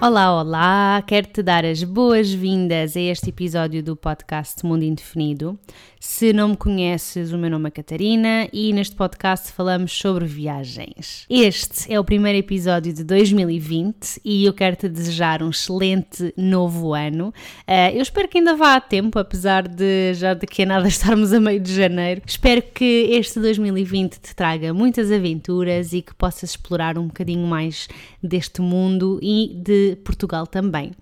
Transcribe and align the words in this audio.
Olá, 0.00 0.40
olá! 0.40 1.02
Quero-te 1.04 1.42
dar 1.42 1.64
as 1.64 1.82
boas-vindas 1.82 2.96
a 2.96 3.00
este 3.00 3.30
episódio 3.30 3.82
do 3.82 3.96
podcast 3.96 4.64
Mundo 4.64 4.84
Indefinido. 4.84 5.58
Se 6.00 6.32
não 6.32 6.50
me 6.50 6.56
conheces, 6.56 7.32
o 7.32 7.38
meu 7.38 7.50
nome 7.50 7.66
é 7.66 7.70
Catarina 7.72 8.48
e 8.52 8.72
neste 8.72 8.94
podcast 8.94 9.50
falamos 9.50 9.92
sobre 9.92 10.24
viagens. 10.26 11.26
Este 11.28 11.92
é 11.92 11.98
o 11.98 12.04
primeiro 12.04 12.38
episódio 12.38 12.92
de 12.92 13.02
2020 13.02 14.20
e 14.24 14.44
eu 14.44 14.52
quero 14.52 14.76
te 14.76 14.88
desejar 14.88 15.42
um 15.42 15.50
excelente 15.50 16.32
novo 16.36 16.94
ano. 16.94 17.34
Uh, 17.66 17.92
eu 17.92 18.00
espero 18.00 18.28
que 18.28 18.38
ainda 18.38 18.54
vá 18.54 18.76
a 18.76 18.80
tempo, 18.80 19.18
apesar 19.18 19.66
de 19.66 20.14
já 20.14 20.34
daqui 20.34 20.62
a 20.62 20.66
nada 20.66 20.86
estarmos 20.88 21.32
a 21.32 21.40
meio 21.40 21.58
de 21.58 21.74
janeiro. 21.74 22.22
Espero 22.24 22.62
que 22.62 23.08
este 23.10 23.40
2020 23.40 24.20
te 24.20 24.36
traga 24.36 24.72
muitas 24.72 25.10
aventuras 25.10 25.92
e 25.92 26.00
que 26.00 26.14
possas 26.14 26.50
explorar 26.50 26.96
um 26.96 27.08
bocadinho 27.08 27.46
mais 27.46 27.88
deste 28.22 28.60
mundo 28.60 29.18
e 29.20 29.52
de 29.56 29.87
Portugal 29.96 30.46
também. 30.46 30.92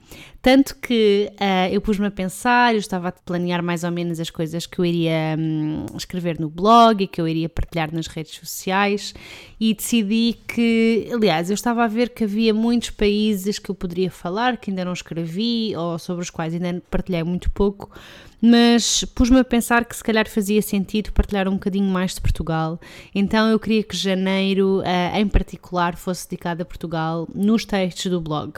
Tanto 0.40 0.76
que 0.76 1.30
uh, 1.32 1.72
eu 1.72 1.80
pus-me 1.80 2.06
a 2.06 2.10
pensar, 2.10 2.74
eu 2.74 2.78
estava 2.78 3.09
a 3.09 3.12
planear 3.12 3.62
mais 3.62 3.82
ou 3.82 3.90
menos 3.90 4.20
as 4.20 4.30
coisas 4.30 4.64
que 4.64 4.78
eu 4.78 4.84
iria 4.84 5.36
um, 5.36 5.86
escrever 5.96 6.38
no 6.38 6.48
blog 6.48 7.02
e 7.02 7.06
que 7.06 7.20
eu 7.20 7.26
iria 7.26 7.48
partilhar 7.48 7.92
nas 7.92 8.06
redes 8.06 8.36
sociais 8.36 9.12
e 9.59 9.74
decidi 9.74 10.38
que, 10.46 11.09
aliás, 11.12 11.50
eu 11.50 11.54
estava 11.54 11.84
a 11.84 11.88
ver 11.88 12.10
que 12.10 12.24
havia 12.24 12.54
muitos 12.54 12.90
países 12.90 13.59
que 13.59 13.70
eu 13.70 13.74
poderia 13.74 14.10
falar 14.10 14.56
que 14.56 14.70
ainda 14.70 14.84
não 14.84 14.93
escrevi 14.93 15.74
ou 15.76 15.98
sobre 15.98 16.23
os 16.23 16.30
quais 16.30 16.54
ainda 16.54 16.80
partilhei 16.90 17.24
muito 17.24 17.50
pouco, 17.50 17.90
mas 18.40 19.04
pus-me 19.15 19.38
a 19.40 19.45
pensar 19.45 19.84
que 19.84 19.96
se 19.96 20.04
calhar 20.04 20.29
fazia 20.29 20.60
sentido 20.62 21.12
partilhar 21.12 21.48
um 21.48 21.52
bocadinho 21.52 21.90
mais 21.90 22.15
de 22.15 22.20
Portugal. 22.20 22.80
Então 23.15 23.48
eu 23.48 23.59
queria 23.59 23.82
que 23.82 23.96
janeiro, 23.96 24.80
uh, 24.80 25.16
em 25.16 25.26
particular, 25.26 25.96
fosse 25.96 26.28
dedicado 26.28 26.62
a 26.62 26.65
Portugal 26.65 27.28
nos 27.34 27.65
textos 27.65 28.10
do 28.10 28.20
blog. 28.20 28.54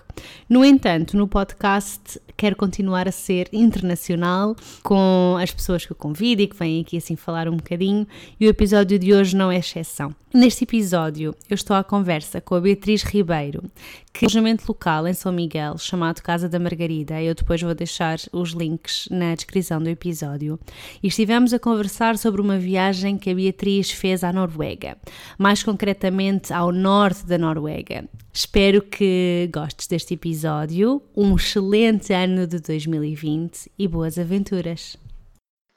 No 0.49 0.65
entanto, 0.65 1.17
no 1.17 1.29
podcast 1.29 2.21
quero 2.39 2.55
continuar 2.55 3.09
a 3.09 3.13
ser 3.13 3.49
internacional 3.53 4.55
com 4.85 5.37
as 5.43 5.51
pessoas 5.51 5.85
que 5.85 5.91
eu 5.91 5.97
convido 5.97 6.41
e 6.41 6.47
que 6.47 6.57
vêm 6.57 6.81
aqui 6.81 6.97
assim 6.97 7.17
falar 7.17 7.49
um 7.49 7.57
bocadinho, 7.57 8.07
e 8.39 8.47
o 8.47 8.49
episódio 8.49 8.97
de 8.97 9.13
hoje 9.13 9.37
não 9.37 9.51
é 9.51 9.59
exceção. 9.59 10.15
Neste 10.33 10.63
episódio, 10.63 11.35
eu 11.51 11.55
estou 11.55 11.75
à 11.75 11.83
conversa 11.83 12.41
com 12.41 12.55
a 12.55 12.61
Beatriz 12.61 13.03
Ribeiro, 13.03 13.65
que 14.13 14.25
é 14.25 14.27
um 14.27 14.29
alojamento 14.29 14.65
local 14.69 15.09
em 15.09 15.15
São 15.15 15.33
Miguel, 15.33 15.79
chamado 15.79 16.23
Casa 16.23 16.49
da 16.49 16.59
Margarida. 16.61 17.21
Eu 17.21 17.35
depois 17.35 17.61
vou 17.61 17.75
deixar 17.75 18.19
os 18.33 18.51
links 18.51 19.09
na 19.11 19.35
descrição 19.35 19.83
do 19.83 19.89
episódio. 19.89 20.61
E 21.03 21.09
estivemos 21.09 21.53
a 21.53 21.59
conversar 21.59 22.17
sobre 22.19 22.41
uma 22.41 22.59
viagem 22.59 23.17
que 23.17 23.31
a 23.31 23.35
Beatriz 23.35 23.91
fez 23.91 24.23
à 24.23 24.33
Noruega, 24.33 24.97
mais 25.37 25.63
concretamente 25.63 26.53
ao 26.53 26.71
norte 26.71 27.27
da 27.27 27.39
Noruega. 27.39 28.05
Espero 28.41 28.83
que 28.83 29.51
gostes 29.53 29.89
deste 29.89 30.15
episódio. 30.15 31.03
Um 31.17 31.35
excelente 31.35 32.13
ano 32.13 32.47
de 32.47 32.61
2020 32.61 33.69
e 33.77 33.89
boas 33.89 34.17
aventuras! 34.17 34.97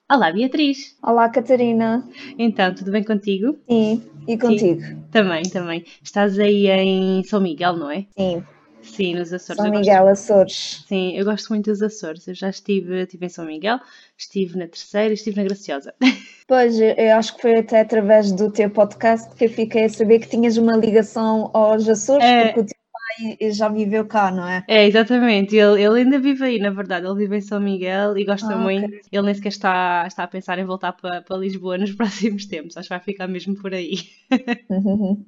Olá, 0.08 0.32
Beatriz. 0.32 0.96
Olá, 1.02 1.28
Catarina. 1.28 2.08
Então, 2.38 2.72
tudo 2.76 2.92
bem 2.92 3.04
contigo? 3.04 3.58
Sim, 3.68 4.04
e 4.28 4.38
contigo? 4.38 4.80
Sim, 4.80 5.02
também, 5.10 5.42
também. 5.50 5.84
Estás 6.04 6.38
aí 6.38 6.68
em 6.68 7.24
São 7.24 7.42
Miguel, 7.42 7.78
não 7.78 7.90
é? 7.90 8.06
Sim. 8.16 8.44
Sim, 8.82 9.16
nos 9.16 9.32
Açores. 9.34 9.62
São 9.62 9.72
Miguel, 9.72 10.04
gosto... 10.04 10.34
Açores. 10.34 10.86
Sim, 10.88 11.18
eu 11.18 11.26
gosto 11.26 11.50
muito 11.50 11.70
dos 11.70 11.82
Açores. 11.82 12.28
Eu 12.28 12.34
já 12.34 12.50
estive, 12.50 13.02
estive 13.02 13.26
em 13.26 13.30
São 13.30 13.46
Miguel, 13.46 13.80
estive 14.18 14.58
na 14.58 14.68
Terceira 14.68 15.10
e 15.10 15.14
estive 15.14 15.38
na 15.38 15.44
Graciosa. 15.44 15.94
Pois, 16.48 16.78
eu 16.82 17.16
acho 17.16 17.38
que 17.38 17.44
foi 17.44 17.60
até 17.60 17.80
através 17.80 18.30
do 18.34 18.52
teu 18.52 18.70
podcast 18.70 19.34
que 19.36 19.46
eu 19.46 19.50
fiquei 19.50 19.86
a 19.86 19.90
saber 19.90 20.20
que 20.20 20.28
tinhas 20.28 20.58
uma 20.58 20.76
ligação 20.76 21.50
aos 21.54 21.88
Açores, 21.88 22.26
é... 22.26 22.48
porque 22.48 22.60
o 22.60 22.66
teu 22.66 22.81
pai 23.18 23.52
já 23.52 23.68
viveu 23.70 24.06
cá, 24.06 24.32
não 24.32 24.48
é? 24.48 24.64
É, 24.68 24.86
exatamente. 24.86 25.56
Ele, 25.56 25.82
ele 25.82 26.00
ainda 26.00 26.20
vive 26.20 26.44
aí, 26.44 26.60
na 26.60 26.70
verdade. 26.70 27.06
Ele 27.06 27.16
vive 27.16 27.38
em 27.38 27.42
São 27.42 27.60
Miguel 27.60 28.18
e 28.18 28.26
gosta 28.26 28.54
ah, 28.54 28.58
muito. 28.58 28.86
Okay. 28.86 29.02
Ele 29.12 29.26
nem 29.26 29.34
sequer 29.34 29.50
está, 29.50 30.06
está 30.08 30.24
a 30.24 30.28
pensar 30.28 30.60
em 30.60 30.66
voltar 30.66 30.94
para, 30.94 31.22
para 31.22 31.38
Lisboa 31.38 31.78
nos 31.78 31.92
próximos 31.96 32.46
tempos. 32.46 32.78
Acho 32.78 32.88
que 32.88 32.96
vai 32.96 33.04
ficar 33.04 33.28
mesmo 33.28 33.56
por 33.56 33.74
aí. 33.74 33.98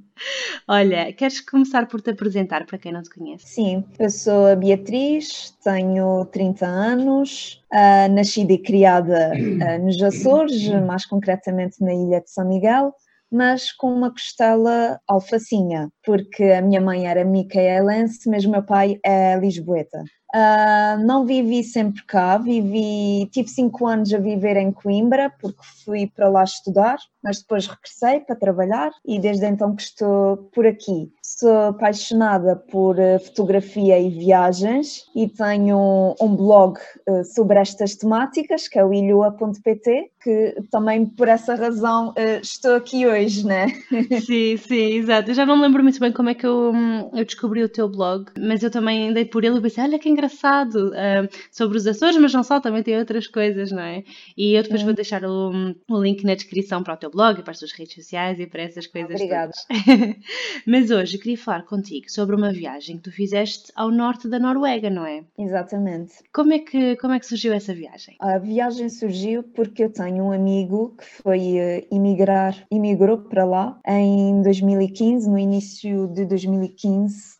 Olha, 0.68 1.12
queres 1.14 1.42
começar 1.42 1.88
por 1.88 2.02
te 2.02 2.12
apresentar 2.12 2.66
para 2.66 2.78
quem 2.78 2.92
não 2.92 3.02
te 3.02 3.10
conhece? 3.10 3.48
Sim, 3.48 3.84
eu 4.00 4.10
sou 4.10 4.48
a 4.48 4.56
Beatriz, 4.56 5.58
tenho 5.64 6.26
30 6.26 6.66
anos, 6.66 7.62
uh, 7.74 8.14
nascida 8.14 8.54
e 8.54 8.58
criada 8.60 9.34
uh, 9.34 9.86
nos 9.86 10.02
Açores, 10.02 10.68
mais 10.86 11.06
concretamente 11.06 11.82
na 11.82 11.94
ilha 11.94 12.22
de 12.22 12.30
São 12.30 12.48
Miguel 12.48 12.94
mas 13.34 13.72
com 13.72 13.92
uma 13.92 14.12
costela 14.12 15.00
alfacinha, 15.08 15.90
porque 16.06 16.44
a 16.44 16.62
minha 16.62 16.80
mãe 16.80 17.08
era 17.08 17.26
micaelense, 17.26 18.30
mas 18.30 18.46
o 18.46 18.52
meu 18.52 18.64
pai 18.64 19.00
é 19.04 19.36
lisboeta. 19.36 20.04
Uh, 20.36 20.98
não 21.06 21.28
vivi 21.28 21.64
sempre 21.64 22.04
cá, 22.08 22.40
vivi, 22.40 23.30
tive 23.32 23.48
cinco 23.50 23.86
anos 23.86 24.12
a 24.12 24.18
viver 24.18 24.58
em 24.58 24.72
Coimbra, 24.72 25.32
porque 25.40 25.62
fui 25.86 26.08
para 26.08 26.28
lá 26.28 26.44
estudar, 26.44 26.98
mas 27.24 27.40
depois 27.40 27.68
regressei 27.68 28.20
para 28.22 28.36
trabalhar 28.36 28.92
e 29.06 29.20
desde 29.20 29.46
então 29.46 29.76
que 29.76 29.84
estou 29.84 30.38
por 30.52 30.66
aqui. 30.66 31.12
Sou 31.22 31.56
apaixonada 31.68 32.56
por 32.56 32.98
eh, 32.98 33.20
fotografia 33.20 34.00
e 34.00 34.10
viagens 34.10 35.04
e 35.16 35.28
tenho 35.28 36.16
um 36.20 36.36
blog 36.36 36.80
eh, 37.08 37.24
sobre 37.24 37.60
estas 37.60 37.96
temáticas, 37.96 38.68
que 38.68 38.80
é 38.80 38.84
o 38.84 38.92
ilhua.pt, 38.92 40.12
que 40.24 40.56
também 40.72 41.06
por 41.06 41.28
essa 41.28 41.56
razão 41.56 42.14
eh, 42.16 42.40
estou 42.42 42.76
aqui 42.76 43.06
hoje, 43.06 43.46
né? 43.46 43.68
Sim, 44.26 44.58
sim, 44.58 44.94
exato. 44.96 45.32
Eu 45.32 45.36
já 45.36 45.46
não 45.46 45.60
lembro 45.60 45.84
muito 45.84 46.00
bem 46.00 46.12
como 46.12 46.30
é 46.30 46.34
que 46.34 46.46
eu, 46.46 46.72
hum, 46.74 47.10
eu 47.14 47.26
descobri 47.26 47.64
o 47.64 47.70
teu 47.70 47.90
blog, 47.90 48.32
mas 48.40 48.64
eu 48.64 48.72
também 48.72 49.10
andei 49.10 49.26
por 49.26 49.44
ele 49.44 49.58
e 49.58 49.62
pensei, 49.62 49.84
olha 49.84 50.00
que 50.00 50.10
engraçado, 50.10 50.90
uh, 50.90 51.28
sobre 51.52 51.78
os 51.78 51.86
Açores, 51.86 52.18
mas 52.18 52.34
não 52.34 52.44
só, 52.44 52.60
também 52.60 52.84
tem 52.84 52.98
outras 52.98 53.28
coisas, 53.28 53.72
não 53.72 53.82
é? 53.82 54.04
E 54.38 54.54
eu 54.54 54.64
depois 54.64 54.82
vou 54.82 54.94
deixar 54.94 55.26
o, 55.26 55.52
o 55.90 56.02
link 56.02 56.24
na 56.24 56.36
descrição 56.36 56.82
para 56.84 56.94
o 56.94 56.98
teu 56.98 57.10
blog 57.10 57.40
e 57.40 57.44
para 57.44 57.52
as 57.52 57.60
tuas 57.60 57.72
redes 57.74 57.96
sociais 57.96 58.40
e 58.40 58.48
para 58.48 58.64
essas 58.64 58.88
coisas 58.88 59.16
Obrigada. 59.16 59.52
Mas 60.66 60.90
hoje 60.90 61.18
eu 61.18 61.22
queria 61.22 61.38
falar 61.38 61.64
contigo 61.64 62.10
sobre 62.10 62.36
uma 62.36 62.52
viagem 62.52 62.98
que 62.98 63.04
tu 63.04 63.12
fizeste 63.12 63.72
ao 63.76 63.92
norte 63.92 64.28
da 64.28 64.40
Noruega, 64.40 64.90
não 64.90 65.06
é? 65.06 65.24
Exatamente. 65.38 66.14
Como 66.32 66.54
é 66.54 66.60
que, 66.60 66.96
como 66.98 67.14
é 67.14 67.20
que 67.20 67.26
surgiu 67.26 67.54
essa 67.54 67.74
viagem? 67.74 68.16
A 68.20 68.38
viagem 68.38 68.90
surgiu 68.90 69.44
porque 69.44 69.84
eu 69.84 69.90
tenho 69.90 70.12
um 70.22 70.31
amigo 70.31 70.96
que 70.97 71.06
foi 71.06 71.40
uh, 71.40 71.88
imigrar, 71.91 72.66
imigrou 72.72 73.18
para 73.18 73.46
lá 73.46 73.79
em 73.85 74.41
2015, 74.41 75.29
no 75.29 75.38
início 75.38 76.07
de 76.07 76.25
2015, 76.25 77.38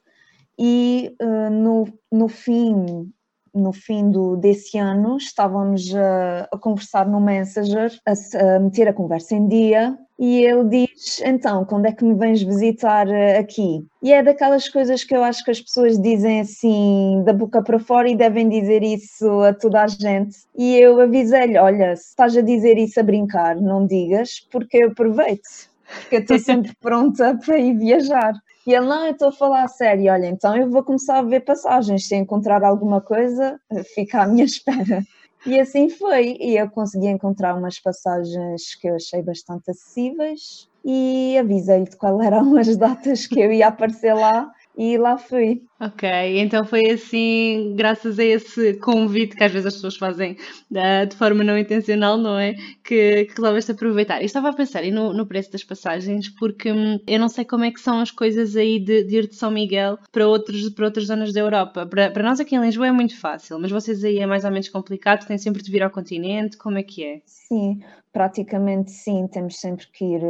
e 0.58 1.16
uh, 1.22 1.50
no, 1.50 1.88
no 2.12 2.28
fim 2.28 3.12
no 3.54 3.72
fim 3.72 4.10
do, 4.10 4.36
desse 4.36 4.78
ano, 4.78 5.18
estávamos 5.18 5.94
a, 5.96 6.48
a 6.52 6.58
conversar 6.58 7.08
no 7.08 7.22
Messenger, 7.22 7.92
a, 8.06 8.14
a, 8.56 8.60
meter 8.60 8.88
a 8.88 8.94
conversa 8.94 9.36
em 9.36 9.48
dia, 9.48 9.98
e 10.18 10.44
ele 10.44 10.64
diz: 10.66 11.22
Então, 11.26 11.66
quando 11.66 11.86
é 11.86 11.92
que 11.92 12.04
me 12.04 12.16
vens 12.16 12.42
visitar 12.42 13.08
eh, 13.10 13.38
aqui? 13.38 13.86
E 14.02 14.12
é 14.12 14.24
daquelas 14.24 14.70
coisas 14.70 15.04
que 15.04 15.16
eu 15.16 15.24
acho 15.24 15.44
que 15.44 15.52
as 15.52 15.62
pessoas 15.62 16.00
dizem 16.00 16.42
assim, 16.42 17.22
da 17.26 17.34
boca 17.34 17.62
para 17.62 17.80
fora, 17.80 18.10
e 18.10 18.16
devem 18.16 18.50
dizer 18.50 18.84
isso 18.84 19.28
a 19.42 19.54
toda 19.54 19.84
a 19.84 19.88
gente. 19.88 20.38
E 20.58 20.76
eu 20.76 21.00
avisei-lhe: 21.00 21.58
Olha, 21.58 21.96
se 21.96 22.10
estás 22.10 22.36
a 22.38 22.42
dizer 22.42 22.78
isso 22.78 23.00
a 23.00 23.04
brincar, 23.04 23.56
não 23.56 23.86
digas, 23.86 24.40
porque 24.52 24.78
eu 24.78 24.90
aproveito 24.90 25.74
porque 26.02 26.16
eu 26.16 26.20
estou 26.22 26.40
sempre 26.40 26.74
pronta 26.80 27.38
para 27.44 27.58
ir 27.58 27.78
viajar. 27.78 28.34
E 28.66 28.74
ele, 28.74 28.86
não, 28.86 29.06
eu 29.06 29.12
estou 29.12 29.28
a 29.28 29.32
falar 29.32 29.64
a 29.64 29.68
sério, 29.68 30.12
olha, 30.12 30.28
então 30.28 30.56
eu 30.56 30.70
vou 30.70 30.84
começar 30.84 31.20
a 31.20 31.22
ver 31.24 31.42
passagens, 31.42 32.08
se 32.08 32.16
encontrar 32.16 32.64
alguma 32.64 33.02
coisa, 33.02 33.60
fica 33.94 34.22
à 34.22 34.28
minha 34.28 34.46
espera. 34.46 35.04
E 35.46 35.60
assim 35.60 35.90
foi, 35.90 36.38
e 36.40 36.58
eu 36.58 36.70
consegui 36.70 37.08
encontrar 37.08 37.56
umas 37.56 37.78
passagens 37.78 38.76
que 38.76 38.88
eu 38.88 38.96
achei 38.96 39.22
bastante 39.22 39.70
acessíveis. 39.70 40.70
E 40.86 41.38
avisei-lhe 41.38 41.90
de 41.90 41.98
qual 41.98 42.22
eram 42.22 42.58
as 42.58 42.76
datas 42.78 43.28
que 43.28 43.40
eu 43.40 43.52
ia 43.52 43.68
aparecer 43.68 44.14
lá 44.14 44.50
e 44.76 44.98
lá 44.98 45.18
fui. 45.18 45.64
Ok, 45.80 46.10
então 46.40 46.66
foi 46.66 46.92
assim, 46.92 47.74
graças 47.76 48.18
a 48.18 48.24
esse 48.24 48.76
convite 48.76 49.36
que 49.36 49.44
às 49.44 49.52
vezes 49.52 49.68
as 49.68 49.74
pessoas 49.76 49.98
fazem 49.98 50.38
uh, 50.72 51.06
de 51.06 51.16
forma 51.16 51.44
não 51.44 51.58
intencional, 51.58 52.18
não 52.18 52.40
é? 52.40 52.54
Que, 52.84 53.26
que 53.26 53.36
resolveste 53.36 53.72
aproveitar. 53.72 54.22
E 54.22 54.26
estava 54.26 54.50
a 54.50 54.54
pensar 54.54 54.84
no, 54.86 55.14
no 55.14 55.28
preço 55.28 55.52
das 55.52 55.64
passagens, 55.64 56.30
porque 56.30 56.72
hum, 56.72 57.00
eu 57.06 57.20
não 57.20 57.30
sei 57.30 57.46
como 57.46 57.66
é 57.66 57.72
que 57.72 57.80
são 57.80 58.00
as 58.00 58.12
coisas 58.12 58.56
aí 58.56 58.80
de, 58.80 59.04
de, 59.04 59.18
ir 59.18 59.28
de 59.28 59.36
São 59.36 59.52
Miguel 59.52 60.00
para, 60.12 60.28
outros, 60.28 60.70
para 60.70 60.86
outras 60.86 61.08
zonas 61.08 61.34
da 61.34 61.42
Europa. 61.42 61.86
Para, 61.86 62.10
para 62.10 62.24
nós 62.24 62.40
aqui 62.40 62.56
em 62.56 62.62
Lisboa 62.62 62.88
é 62.88 62.92
muito 62.92 63.20
fácil, 63.20 63.60
mas 63.60 63.72
vocês 63.72 64.04
aí 64.04 64.20
é 64.20 64.26
mais 64.26 64.46
ou 64.46 64.52
menos 64.52 64.70
complicado, 64.70 65.28
têm 65.28 65.38
sempre 65.38 65.62
de 65.62 65.72
vir 65.72 65.84
ao 65.84 65.92
continente, 65.92 66.58
como 66.58 66.78
é 66.78 66.84
que 66.84 67.04
é? 67.04 67.22
Sim, 67.26 67.82
praticamente 68.12 68.92
sim, 68.92 69.28
temos 69.28 69.60
sempre 69.60 69.88
que 69.92 70.06
ir. 70.06 70.22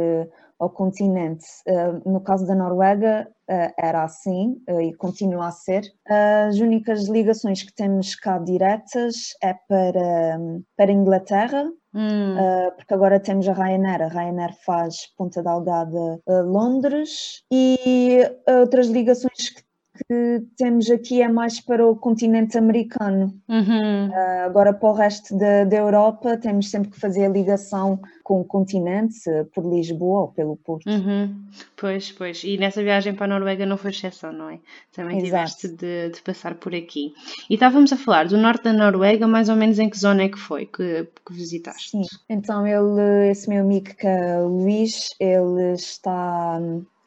Ao 0.58 0.70
continente. 0.70 1.44
Uh, 1.66 2.10
no 2.10 2.20
caso 2.20 2.46
da 2.46 2.54
Noruega, 2.54 3.28
uh, 3.50 3.72
era 3.76 4.04
assim 4.04 4.56
uh, 4.68 4.80
e 4.80 4.94
continua 4.94 5.48
a 5.48 5.50
ser. 5.50 5.82
As 6.06 6.58
únicas 6.58 7.08
ligações 7.08 7.62
que 7.62 7.74
temos 7.74 8.14
cá 8.14 8.38
diretas 8.38 9.34
é 9.42 9.54
para, 9.68 10.38
para 10.76 10.90
a 10.90 10.94
Inglaterra, 10.94 11.64
hum. 11.94 12.36
porque 12.76 12.94
agora 12.94 13.18
temos 13.18 13.48
a 13.48 13.52
Ryanair. 13.52 14.02
A 14.02 14.08
Ryanair 14.08 14.54
faz 14.64 15.12
Ponta 15.16 15.42
Delgada 15.42 16.20
Londres 16.26 17.42
e 17.52 18.20
outras 18.46 18.86
ligações 18.88 19.50
que 19.50 19.62
que 19.94 20.42
temos 20.56 20.90
aqui 20.90 21.22
é 21.22 21.28
mais 21.28 21.60
para 21.60 21.86
o 21.86 21.94
continente 21.94 22.58
americano. 22.58 23.34
Uhum. 23.48 24.08
Uh, 24.08 24.44
agora, 24.44 24.72
para 24.72 24.88
o 24.88 24.92
resto 24.92 25.36
da, 25.36 25.64
da 25.64 25.76
Europa, 25.76 26.36
temos 26.36 26.70
sempre 26.70 26.90
que 26.90 26.98
fazer 26.98 27.26
a 27.26 27.28
ligação 27.28 28.00
com 28.24 28.40
o 28.40 28.44
continente, 28.44 29.20
por 29.54 29.64
Lisboa 29.64 30.22
ou 30.22 30.28
pelo 30.28 30.56
Porto. 30.56 30.88
Uhum. 30.88 31.44
Pois, 31.76 32.10
pois. 32.10 32.42
E 32.42 32.56
nessa 32.56 32.82
viagem 32.82 33.14
para 33.14 33.26
a 33.26 33.28
Noruega 33.28 33.66
não 33.66 33.76
foi 33.76 33.90
exceção, 33.90 34.32
não 34.32 34.48
é? 34.48 34.58
Também 34.92 35.18
Exato. 35.18 35.26
tiveste 35.26 35.68
de, 35.68 36.10
de, 36.10 36.22
passar 36.22 36.54
por 36.54 36.74
aqui. 36.74 37.12
E 37.50 37.54
estávamos 37.54 37.92
a 37.92 37.96
falar 37.96 38.26
do 38.26 38.38
norte 38.38 38.64
da 38.64 38.72
Noruega, 38.72 39.28
mais 39.28 39.48
ou 39.48 39.56
menos 39.56 39.78
em 39.78 39.90
que 39.90 39.98
zona 39.98 40.22
é 40.22 40.28
que 40.28 40.38
foi 40.38 40.64
que, 40.64 41.06
que 41.24 41.32
visitaste? 41.34 41.90
Sim, 41.90 42.02
então 42.28 42.66
ele, 42.66 43.30
esse 43.30 43.48
meu 43.48 43.60
amigo 43.60 43.94
que 43.94 44.06
é 44.06 44.40
Luís, 44.40 45.10
ele 45.20 45.74
está 45.74 46.58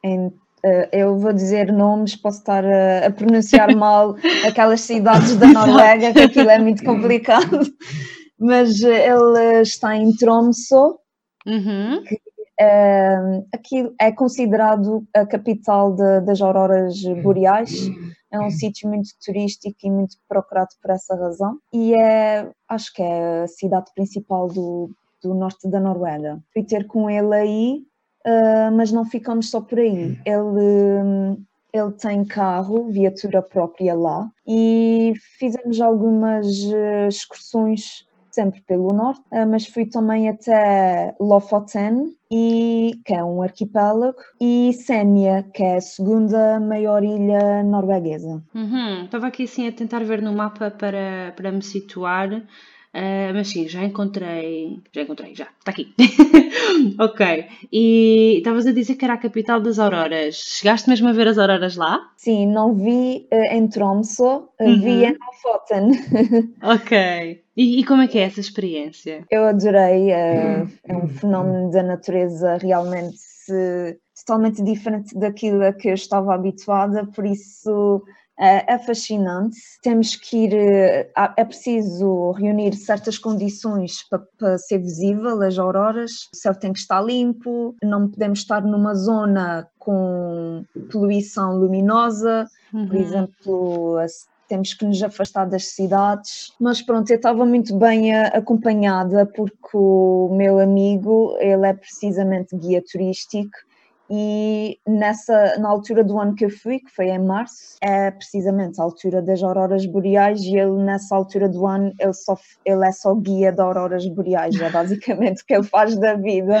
em 0.04 0.32
Uh, 0.64 0.88
eu 0.92 1.18
vou 1.18 1.32
dizer 1.32 1.72
nomes, 1.72 2.16
posso 2.16 2.38
estar 2.38 2.64
a, 2.64 3.06
a 3.06 3.10
pronunciar 3.10 3.74
mal 3.76 4.16
aquelas 4.46 4.80
cidades 4.80 5.36
da 5.36 5.46
Noruega, 5.46 6.12
que 6.12 6.20
aquilo 6.20 6.50
é 6.50 6.58
muito 6.58 6.84
complicado, 6.84 7.60
mas 8.38 8.80
ele 8.82 9.60
está 9.62 9.96
em 9.96 10.12
Tromsø, 10.16 10.96
uhum. 11.46 12.02
que 12.02 12.14
uh, 12.60 13.46
aqui 13.54 13.92
é 14.00 14.10
considerado 14.10 15.06
a 15.14 15.24
capital 15.24 15.94
de, 15.94 16.20
das 16.22 16.40
auroras 16.40 17.00
boreais. 17.22 17.88
É 18.30 18.38
um 18.38 18.50
sítio 18.50 18.88
muito 18.88 19.08
turístico 19.24 19.78
e 19.82 19.90
muito 19.90 20.16
procurado 20.28 20.68
por 20.82 20.90
essa 20.90 21.14
razão. 21.16 21.58
E 21.72 21.94
é, 21.94 22.50
acho 22.68 22.92
que 22.92 23.02
é 23.02 23.42
a 23.44 23.46
cidade 23.46 23.90
principal 23.94 24.48
do, 24.48 24.90
do 25.22 25.34
norte 25.34 25.68
da 25.68 25.80
Noruega. 25.80 26.38
Fui 26.52 26.62
ter 26.62 26.86
com 26.86 27.08
ele 27.08 27.34
aí 27.34 27.87
uh, 28.28 28.76
mas 28.76 28.92
não 28.92 29.04
ficamos 29.04 29.50
só 29.50 29.60
por 29.60 29.78
aí. 29.78 30.12
Hum. 30.12 30.16
Ele, 30.24 31.38
ele 31.72 31.92
tem 31.92 32.24
carro, 32.24 32.90
viatura 32.90 33.42
própria 33.42 33.94
lá, 33.94 34.30
e 34.46 35.14
fizemos 35.38 35.80
algumas 35.80 36.46
uh, 36.64 37.08
excursões 37.08 38.06
sempre 38.30 38.60
pelo 38.60 38.88
norte, 38.92 39.22
uh, 39.32 39.46
mas 39.48 39.66
fui 39.66 39.86
também 39.86 40.28
até 40.28 41.14
Lofoten, 41.18 42.14
e, 42.30 43.00
que 43.04 43.14
é 43.14 43.24
um 43.24 43.42
arquipélago, 43.42 44.18
e 44.40 44.72
Senja, 44.74 45.44
que 45.54 45.62
é 45.62 45.76
a 45.76 45.80
segunda 45.80 46.60
maior 46.60 47.02
ilha 47.02 47.62
norueguesa. 47.64 48.42
Uhum. 48.54 49.04
Estava 49.04 49.26
aqui 49.26 49.44
assim 49.44 49.66
a 49.66 49.72
tentar 49.72 50.04
ver 50.04 50.22
no 50.22 50.32
mapa 50.32 50.70
para, 50.70 51.32
para 51.34 51.50
me 51.50 51.62
situar. 51.62 52.28
Uh, 52.94 53.32
mas 53.34 53.48
sim, 53.48 53.68
já 53.68 53.84
encontrei. 53.84 54.80
Já 54.92 55.02
encontrei, 55.02 55.34
já. 55.34 55.48
Está 55.58 55.70
aqui. 55.70 55.94
ok. 56.98 57.46
E 57.70 58.36
estavas 58.38 58.66
a 58.66 58.72
dizer 58.72 58.96
que 58.96 59.04
era 59.04 59.14
a 59.14 59.18
capital 59.18 59.60
das 59.60 59.78
auroras. 59.78 60.36
Chegaste 60.36 60.88
mesmo 60.88 61.08
a 61.08 61.12
ver 61.12 61.28
as 61.28 61.38
auroras 61.38 61.76
lá? 61.76 62.10
Sim, 62.16 62.46
não 62.46 62.74
vi 62.74 63.28
uh, 63.32 63.54
em 63.54 63.68
Tromsø, 63.68 64.22
uh, 64.24 64.48
uhum. 64.60 64.80
vi 64.80 65.04
em 65.04 65.16
Lofoten. 65.18 65.90
ok. 66.62 67.42
E, 67.56 67.80
e, 67.80 67.84
como 67.84 68.02
é 68.02 68.08
que 68.08 68.18
é 68.18 68.22
essa 68.22 68.40
experiência? 68.40 69.24
Eu 69.30 69.44
adorei. 69.44 70.10
é 70.10 70.66
um 70.90 71.08
fenómeno 71.08 71.70
da 71.70 71.82
natureza 71.82 72.56
realmente 72.56 73.18
totalmente 74.14 74.62
diferente 74.62 75.18
daquilo 75.18 75.64
a 75.64 75.72
que 75.72 75.88
eu 75.88 75.94
estava 75.94 76.34
habituada, 76.34 77.06
por 77.06 77.24
isso 77.24 78.02
é, 78.38 78.74
é 78.74 78.78
fascinante. 78.78 79.58
Temos 79.82 80.14
que 80.14 80.44
ir, 80.44 80.54
eh, 80.54 81.10
é 81.36 81.44
preciso 81.44 82.30
reunir 82.32 82.74
certas 82.74 83.18
condições 83.18 84.08
para, 84.08 84.20
para, 84.38 84.58
ser 84.58 84.78
visível 84.78 85.42
as 85.42 85.58
auroras. 85.58 86.28
O 86.32 86.36
céu 86.36 86.54
tem 86.54 86.72
que 86.72 86.78
estar 86.78 87.00
limpo, 87.00 87.74
não 87.82 88.08
podemos 88.08 88.38
estar 88.40 88.62
numa 88.62 88.94
zona 88.94 89.66
com 89.78 90.64
poluição 90.90 91.56
luminosa, 91.56 92.46
uhum. 92.72 92.86
por 92.86 92.96
exemplo, 92.96 93.96
temos 94.48 94.74
que 94.74 94.84
nos 94.84 95.02
afastar 95.02 95.46
das 95.46 95.66
cidades. 95.66 96.52
Mas 96.60 96.80
pronto, 96.80 97.10
eu 97.10 97.16
estava 97.16 97.44
muito 97.44 97.76
bem 97.76 98.14
acompanhada 98.14 99.26
porque 99.26 99.76
o 99.76 100.30
meu 100.32 100.60
amigo, 100.60 101.36
ele 101.40 101.66
é 101.66 101.72
precisamente 101.72 102.56
guia 102.56 102.82
turístico 102.82 103.67
e 104.10 104.78
nessa, 104.86 105.58
na 105.58 105.68
altura 105.68 106.02
do 106.02 106.18
ano 106.18 106.34
que 106.34 106.44
eu 106.44 106.50
fui, 106.50 106.78
que 106.78 106.90
foi 106.90 107.08
em 107.08 107.18
março, 107.18 107.76
é 107.82 108.10
precisamente 108.10 108.80
a 108.80 108.84
altura 108.84 109.20
das 109.20 109.42
auroras 109.42 109.84
boreais 109.84 110.40
e 110.40 110.56
ele 110.56 110.82
nessa 110.82 111.14
altura 111.14 111.48
do 111.48 111.66
ano 111.66 111.92
ele, 111.98 112.14
só, 112.14 112.36
ele 112.64 112.86
é 112.86 112.92
só 112.92 113.14
guia 113.14 113.52
de 113.52 113.60
auroras 113.60 114.06
boreais, 114.06 114.58
é 114.60 114.70
basicamente 114.70 115.42
o 115.42 115.46
que 115.46 115.54
ele 115.54 115.64
faz 115.64 115.96
da 115.96 116.14
vida. 116.14 116.60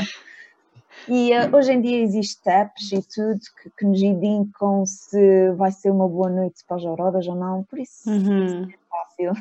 E 1.08 1.32
uh, 1.32 1.56
hoje 1.56 1.72
em 1.72 1.80
dia 1.80 2.02
existe 2.02 2.46
apps 2.50 2.92
e 2.92 3.00
tudo 3.02 3.40
que, 3.62 3.70
que 3.78 3.86
nos 3.86 4.02
indicam 4.02 4.84
se 4.84 5.52
vai 5.52 5.70
ser 5.70 5.90
uma 5.90 6.08
boa 6.08 6.28
noite 6.28 6.64
para 6.66 6.76
as 6.76 6.84
auroras 6.84 7.26
ou 7.26 7.34
não, 7.34 7.64
por 7.64 7.78
isso 7.78 8.10
uhum 8.10 8.68
fácil. 8.98 9.32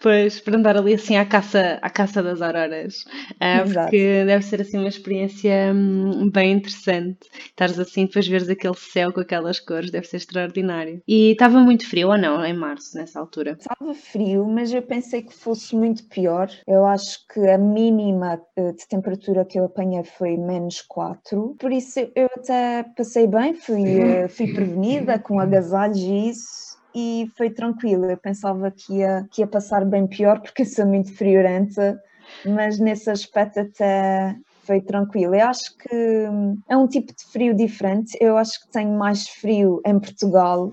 Pois, 0.00 0.40
para 0.40 0.56
andar 0.56 0.76
ali 0.76 0.94
assim 0.94 1.16
à 1.16 1.24
caça, 1.24 1.78
à 1.82 1.90
caça 1.90 2.22
das 2.22 2.40
auroras, 2.40 3.04
uh, 3.34 3.64
porque 3.72 4.24
deve 4.24 4.44
ser 4.44 4.60
assim 4.60 4.78
uma 4.78 4.88
experiência 4.88 5.72
hum, 5.74 6.30
bem 6.30 6.52
interessante. 6.52 7.28
Estares 7.46 7.78
assim, 7.78 8.06
depois 8.06 8.28
veres 8.28 8.48
aquele 8.48 8.76
céu 8.76 9.12
com 9.12 9.20
aquelas 9.20 9.58
cores, 9.58 9.90
deve 9.90 10.06
ser 10.06 10.18
extraordinário. 10.18 11.02
E 11.06 11.32
estava 11.32 11.58
muito 11.60 11.88
frio 11.88 12.08
ou 12.08 12.18
não, 12.18 12.44
em 12.44 12.54
março, 12.54 12.96
nessa 12.96 13.18
altura? 13.18 13.56
Estava 13.58 13.92
frio, 13.94 14.46
mas 14.46 14.72
eu 14.72 14.82
pensei 14.82 15.22
que 15.22 15.34
fosse 15.34 15.74
muito 15.74 16.04
pior. 16.08 16.48
Eu 16.66 16.86
acho 16.86 17.26
que 17.26 17.40
a 17.48 17.58
mínima 17.58 18.40
eh, 18.56 18.72
de 18.72 18.86
temperatura 18.86 19.44
que 19.44 19.58
eu 19.58 19.64
apanhei 19.64 20.04
foi 20.04 20.36
menos 20.36 20.80
4, 20.82 21.56
por 21.58 21.72
isso 21.72 22.00
eu 22.14 22.28
até 22.36 22.84
passei 22.96 23.26
bem, 23.26 23.54
fui, 23.54 24.00
eh, 24.00 24.28
fui 24.28 24.52
prevenida 24.52 25.18
com 25.18 25.40
agasalhos 25.40 25.98
e 25.98 26.30
isso 26.30 26.67
e 26.94 27.30
foi 27.36 27.50
tranquilo. 27.50 28.06
Eu 28.06 28.16
pensava 28.16 28.70
que 28.70 28.98
ia, 28.98 29.26
que 29.30 29.42
ia 29.42 29.46
passar 29.46 29.84
bem 29.84 30.06
pior 30.06 30.40
porque 30.40 30.62
eu 30.62 30.66
sou 30.66 30.86
muito 30.86 31.14
friorenta, 31.14 32.00
mas 32.44 32.78
nesse 32.78 33.10
aspecto 33.10 33.60
até 33.60 34.36
foi 34.64 34.80
tranquilo. 34.80 35.34
Eu 35.34 35.46
acho 35.46 35.76
que 35.78 36.24
é 36.68 36.76
um 36.76 36.86
tipo 36.86 37.14
de 37.14 37.24
frio 37.32 37.54
diferente. 37.54 38.16
Eu 38.20 38.36
acho 38.36 38.60
que 38.60 38.70
tenho 38.70 38.96
mais 38.98 39.28
frio 39.28 39.80
em 39.86 39.98
Portugal 39.98 40.72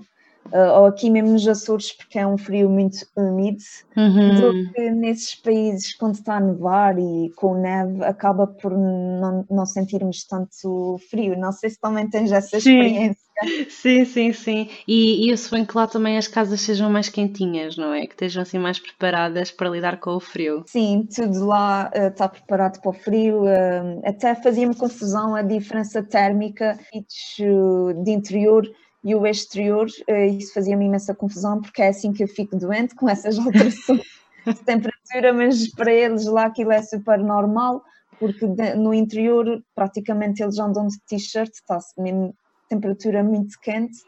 uh, 0.52 0.78
ou 0.80 0.86
aqui 0.86 1.10
mesmo 1.10 1.30
nos 1.30 1.46
Açores, 1.46 1.92
porque 1.92 2.18
é 2.18 2.26
um 2.26 2.38
frio 2.38 2.68
muito 2.68 2.98
úmido, 3.16 3.62
uhum. 3.96 4.34
do 4.34 4.72
que 4.72 4.90
nesses 4.90 5.34
países, 5.34 5.94
quando 5.94 6.14
está 6.14 6.36
a 6.36 6.40
nevar 6.40 6.98
e 6.98 7.30
com 7.36 7.54
neve, 7.54 8.04
acaba 8.04 8.46
por 8.46 8.76
não, 8.76 9.44
não 9.50 9.66
sentirmos 9.66 10.24
tanto 10.24 10.98
frio. 11.10 11.38
Não 11.38 11.52
sei 11.52 11.70
se 11.70 11.80
também 11.80 12.08
tens 12.08 12.32
essa 12.32 12.60
sim. 12.60 12.78
experiência. 12.78 13.26
Sim, 13.68 14.04
sim, 14.06 14.32
sim. 14.32 14.70
E, 14.88 15.26
e 15.26 15.30
eu 15.30 15.36
suponho 15.36 15.66
que 15.66 15.76
lá 15.76 15.86
também 15.86 16.16
as 16.16 16.26
casas 16.26 16.60
sejam 16.60 16.88
mais 16.88 17.10
quentinhas, 17.10 17.76
não 17.76 17.92
é? 17.92 18.06
Que 18.06 18.14
estejam 18.14 18.42
assim 18.42 18.58
mais 18.58 18.78
preparadas 18.78 19.50
para 19.50 19.68
lidar 19.68 20.00
com 20.00 20.16
o 20.16 20.20
frio. 20.20 20.64
Sim, 20.66 21.06
tudo 21.14 21.44
lá 21.44 21.90
uh, 21.94 22.06
está 22.08 22.28
preparado 22.28 22.80
para 22.80 22.90
o 22.90 22.94
frio. 22.94 23.42
Uh, 23.42 24.00
até 24.04 24.34
fazia-me 24.34 24.74
confusão 24.74 25.34
a 25.34 25.42
diferença 25.42 26.02
térmica 26.02 26.78
de 26.92 28.10
interior 28.10 28.66
e 29.04 29.14
o 29.14 29.26
exterior, 29.26 29.86
eh, 30.08 30.26
isso 30.26 30.52
fazia-me 30.52 30.86
imensa 30.86 31.14
confusão, 31.14 31.60
porque 31.60 31.82
é 31.82 31.88
assim 31.88 32.12
que 32.12 32.22
eu 32.22 32.28
fico 32.28 32.56
doente 32.56 32.94
com 32.94 33.08
essas 33.08 33.38
alterações 33.38 34.02
de 34.46 34.64
temperatura, 34.64 35.32
mas 35.32 35.70
para 35.72 35.92
eles 35.92 36.24
lá 36.26 36.46
aquilo 36.46 36.72
é 36.72 36.82
super 36.82 37.18
normal, 37.18 37.82
porque 38.18 38.46
no 38.76 38.94
interior 38.94 39.62
praticamente 39.74 40.42
eles 40.42 40.58
andam 40.58 40.86
de 40.86 40.98
t-shirt, 41.06 41.52
está-se 41.52 42.00
mesmo 42.00 42.34
temperatura 42.68 43.22
muito 43.22 43.58
quente 43.60 43.98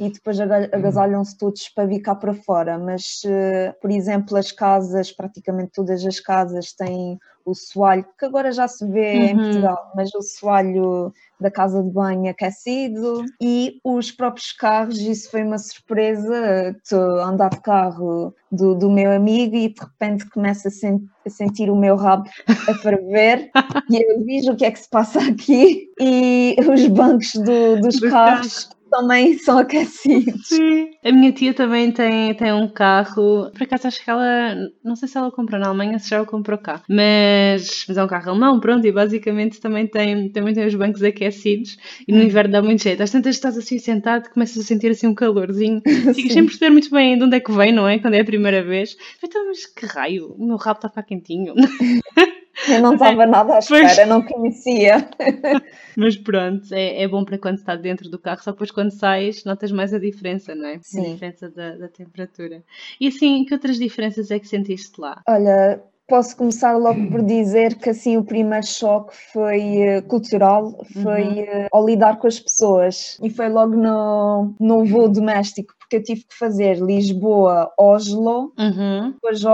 e 0.00 0.10
depois 0.10 0.38
agasalham-se 0.40 1.36
todos 1.36 1.68
para 1.70 1.86
vir 1.86 2.00
cá 2.00 2.14
para 2.14 2.32
fora. 2.32 2.78
Mas, 2.78 3.20
eh, 3.24 3.74
por 3.80 3.90
exemplo, 3.90 4.36
as 4.36 4.52
casas, 4.52 5.10
praticamente 5.10 5.72
todas 5.74 6.04
as 6.04 6.20
casas 6.20 6.72
têm 6.72 7.18
o 7.48 7.54
soalho, 7.54 8.04
que 8.18 8.26
agora 8.26 8.52
já 8.52 8.68
se 8.68 8.86
vê 8.86 9.14
uhum. 9.14 9.24
em 9.24 9.36
Portugal, 9.36 9.92
mas 9.94 10.14
o 10.14 10.20
soalho 10.20 11.12
da 11.40 11.50
casa 11.50 11.82
de 11.82 11.90
banho 11.90 12.30
aquecido 12.30 13.24
e 13.40 13.80
os 13.84 14.10
próprios 14.10 14.52
carros, 14.52 14.98
isso 14.98 15.30
foi 15.30 15.42
uma 15.42 15.56
surpresa, 15.56 16.76
estou 16.76 17.20
a 17.20 17.28
andar 17.28 17.50
de 17.50 17.60
carro 17.60 18.34
do, 18.50 18.74
do 18.74 18.90
meu 18.90 19.12
amigo 19.12 19.54
e 19.56 19.68
de 19.68 19.80
repente 19.80 20.28
começo 20.30 20.68
a, 20.68 20.70
sen 20.70 21.08
a 21.24 21.30
sentir 21.30 21.70
o 21.70 21.76
meu 21.76 21.96
rabo 21.96 22.28
a 22.46 22.74
ferver 22.74 23.50
e 23.88 24.02
eu 24.02 24.24
vejo 24.24 24.52
o 24.52 24.56
que 24.56 24.64
é 24.64 24.70
que 24.70 24.80
se 24.80 24.90
passa 24.90 25.20
aqui? 25.20 25.90
E 26.00 26.56
os 26.60 26.86
bancos 26.88 27.32
do, 27.34 27.80
dos, 27.80 28.00
carros 28.00 28.68
também 28.88 29.36
são 29.38 29.58
aquecidos. 29.58 30.48
Sim. 30.48 30.90
A 31.04 31.12
minha 31.12 31.32
tia 31.32 31.54
também 31.54 31.92
tem, 31.92 32.34
tem 32.34 32.52
um 32.52 32.68
carro. 32.68 33.50
Por 33.52 33.62
acaso 33.62 33.88
acho 33.88 34.02
que 34.02 34.10
ela. 34.10 34.54
Não 34.84 34.96
sei 34.96 35.08
se 35.08 35.16
ela 35.16 35.30
comprou 35.30 35.60
na 35.60 35.68
Alemanha, 35.68 35.98
se 35.98 36.10
já 36.10 36.22
o 36.22 36.26
comprou 36.26 36.58
cá. 36.58 36.82
Mas, 36.88 37.84
mas 37.88 37.96
é 37.96 38.04
um 38.04 38.08
carro 38.08 38.30
alemão, 38.30 38.60
pronto, 38.60 38.86
e 38.86 38.92
basicamente 38.92 39.60
também 39.60 39.86
tem, 39.86 40.30
também 40.30 40.54
tem 40.54 40.66
os 40.66 40.74
bancos 40.74 41.02
aquecidos. 41.02 41.76
E 42.06 42.12
no 42.12 42.22
inverno 42.22 42.52
dá 42.52 42.62
muito 42.62 42.82
jeito. 42.82 43.02
Às 43.02 43.10
tantas 43.10 43.34
estás 43.34 43.56
assim 43.56 43.78
sentado, 43.78 44.30
começas 44.30 44.58
a 44.58 44.66
sentir 44.66 44.90
assim 44.90 45.06
um 45.06 45.14
calorzinho. 45.14 45.80
Ficas 46.14 46.32
sem 46.32 46.44
perceber 46.44 46.70
muito 46.70 46.90
bem 46.90 47.16
de 47.16 47.24
onde 47.24 47.36
é 47.36 47.40
que 47.40 47.52
vem, 47.52 47.72
não 47.72 47.86
é? 47.86 47.98
Quando 47.98 48.14
é 48.14 48.20
a 48.20 48.24
primeira 48.24 48.62
vez. 48.62 48.96
Então, 49.22 49.46
mas 49.46 49.66
que 49.66 49.86
raio, 49.86 50.34
o 50.38 50.46
meu 50.46 50.56
rabo 50.56 50.78
está 50.78 50.88
a 50.88 50.90
ficar 50.90 51.02
quentinho. 51.02 51.54
Eu 52.66 52.80
não 52.82 52.94
estava 52.94 53.26
nada 53.26 53.56
à 53.56 53.58
espera, 53.58 53.94
pois. 53.94 54.08
não 54.08 54.22
conhecia. 54.22 55.08
Mas 55.96 56.16
pronto, 56.16 56.72
é, 56.72 57.02
é 57.02 57.08
bom 57.08 57.24
para 57.24 57.38
quando 57.38 57.58
está 57.58 57.76
dentro 57.76 58.08
do 58.08 58.18
carro, 58.18 58.42
só 58.42 58.52
depois 58.52 58.70
quando 58.70 58.90
sais 58.90 59.44
notas 59.44 59.70
mais 59.70 59.92
a 59.92 59.98
diferença, 59.98 60.54
não 60.54 60.66
é? 60.66 60.78
Sim. 60.82 61.00
A 61.00 61.12
diferença 61.12 61.50
da, 61.50 61.76
da 61.76 61.88
temperatura. 61.88 62.62
E 63.00 63.08
assim, 63.08 63.44
que 63.44 63.54
outras 63.54 63.78
diferenças 63.78 64.30
é 64.30 64.38
que 64.38 64.48
sentiste 64.48 65.00
lá? 65.00 65.22
Olha, 65.28 65.82
posso 66.08 66.34
começar 66.36 66.76
logo 66.76 67.06
por 67.10 67.22
dizer 67.22 67.74
que 67.74 67.90
assim 67.90 68.16
o 68.16 68.24
primeiro 68.24 68.66
choque 68.66 69.14
foi 69.32 69.98
uh, 69.98 70.02
cultural, 70.08 70.82
foi 71.02 71.24
uhum. 71.24 71.42
uh, 71.42 71.68
ao 71.70 71.86
lidar 71.86 72.18
com 72.18 72.26
as 72.26 72.40
pessoas 72.40 73.18
e 73.22 73.28
foi 73.28 73.48
logo 73.50 73.76
no, 73.76 74.54
no 74.58 74.84
voo 74.86 75.08
doméstico, 75.08 75.74
porque 75.78 75.96
eu 75.96 76.02
tive 76.02 76.24
que 76.24 76.34
fazer 76.34 76.78
Lisboa-Oslo, 76.78 78.52
uhum. 78.58 79.12
depois 79.12 79.44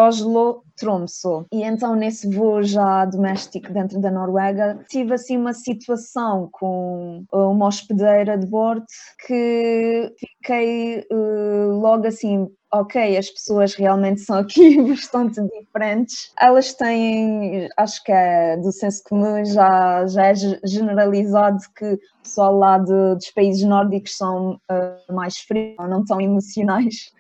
Oslo-Tromsø. 0.74 1.46
E 1.52 1.62
então 1.62 1.94
nesse 1.94 2.28
voo 2.28 2.62
já 2.62 3.04
doméstico 3.04 3.72
dentro 3.72 4.00
da 4.00 4.10
Noruega, 4.10 4.78
tive 4.88 5.14
assim 5.14 5.36
uma 5.36 5.52
situação 5.52 6.48
com 6.52 7.24
eh, 7.32 7.36
uma 7.36 7.66
hospedeira 7.66 8.36
de 8.36 8.46
bordo 8.46 8.84
que 9.26 10.12
fiquei 10.18 11.06
uh, 11.10 11.80
logo 11.80 12.06
assim 12.06 12.48
ok, 12.72 13.16
as 13.16 13.30
pessoas 13.30 13.74
realmente 13.74 14.20
são 14.22 14.38
aqui 14.38 14.82
bastante 14.82 15.40
diferentes. 15.40 16.32
Elas 16.40 16.74
têm, 16.74 17.68
acho 17.76 18.02
que 18.02 18.10
é 18.10 18.56
do 18.56 18.72
senso 18.72 19.00
comum, 19.04 19.44
já, 19.44 20.04
já 20.08 20.26
é 20.26 20.34
generalizado 20.34 21.58
que 21.76 21.84
o 21.84 21.98
pessoal 22.24 22.58
lá 22.58 22.78
de, 22.78 23.14
dos 23.14 23.30
países 23.30 23.62
nórdicos 23.62 24.16
são 24.16 24.54
uh, 24.54 25.14
mais 25.14 25.38
frios, 25.38 25.76
não 25.88 26.04
tão 26.04 26.20
emocionais. 26.20 27.12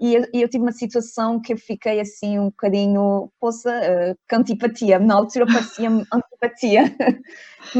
E 0.00 0.14
eu, 0.14 0.26
eu, 0.32 0.48
tive 0.48 0.64
uma 0.64 0.72
situação 0.72 1.38
que 1.38 1.52
eu 1.52 1.58
fiquei 1.58 2.00
assim 2.00 2.38
um 2.38 2.46
bocadinho, 2.46 3.30
poça, 3.38 3.70
uh, 3.70 4.18
com 4.28 4.36
antipatia. 4.36 4.98
Na 4.98 5.14
altura 5.14 5.46
parecia-me 5.46 6.06
antipatia, 6.10 6.84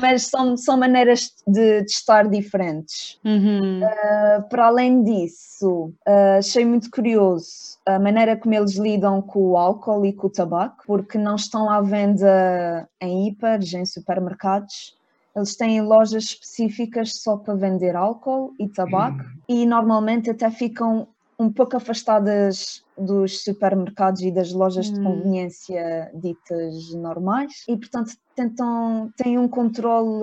mas 0.00 0.26
são, 0.26 0.54
são 0.54 0.76
maneiras 0.76 1.32
de, 1.46 1.82
de 1.82 1.90
estar 1.90 2.28
diferentes. 2.28 3.18
Uhum. 3.24 3.80
Uh, 3.80 4.48
para 4.50 4.66
além 4.66 5.02
disso, 5.02 5.94
uh, 6.06 6.38
achei 6.38 6.64
muito 6.64 6.90
curioso 6.90 7.70
a 7.86 7.98
maneira 7.98 8.36
como 8.36 8.54
eles 8.54 8.76
lidam 8.76 9.22
com 9.22 9.40
o 9.52 9.56
álcool 9.56 10.04
e 10.04 10.12
com 10.12 10.26
o 10.26 10.30
tabaco, 10.30 10.84
porque 10.86 11.16
não 11.16 11.36
estão 11.36 11.70
à 11.70 11.80
venda 11.80 12.86
em 13.00 13.28
hiper, 13.28 13.60
em 13.74 13.86
supermercados. 13.86 14.94
Eles 15.34 15.56
têm 15.56 15.80
lojas 15.80 16.24
específicas 16.24 17.22
só 17.22 17.36
para 17.36 17.54
vender 17.54 17.96
álcool 17.96 18.52
e 18.58 18.68
tabaco 18.68 19.20
uhum. 19.20 19.40
e 19.48 19.64
normalmente 19.64 20.28
até 20.28 20.50
ficam 20.50 21.08
um 21.40 21.50
pouco 21.50 21.74
afastadas 21.74 22.84
dos 22.98 23.42
supermercados 23.42 24.20
e 24.20 24.30
das 24.30 24.52
lojas 24.52 24.90
hum. 24.90 24.92
de 24.92 25.02
conveniência 25.02 26.12
ditas 26.14 26.92
normais 26.92 27.64
e 27.66 27.78
portanto 27.78 28.12
tentam 28.36 29.10
têm 29.16 29.38
um 29.38 29.48
controle 29.48 30.22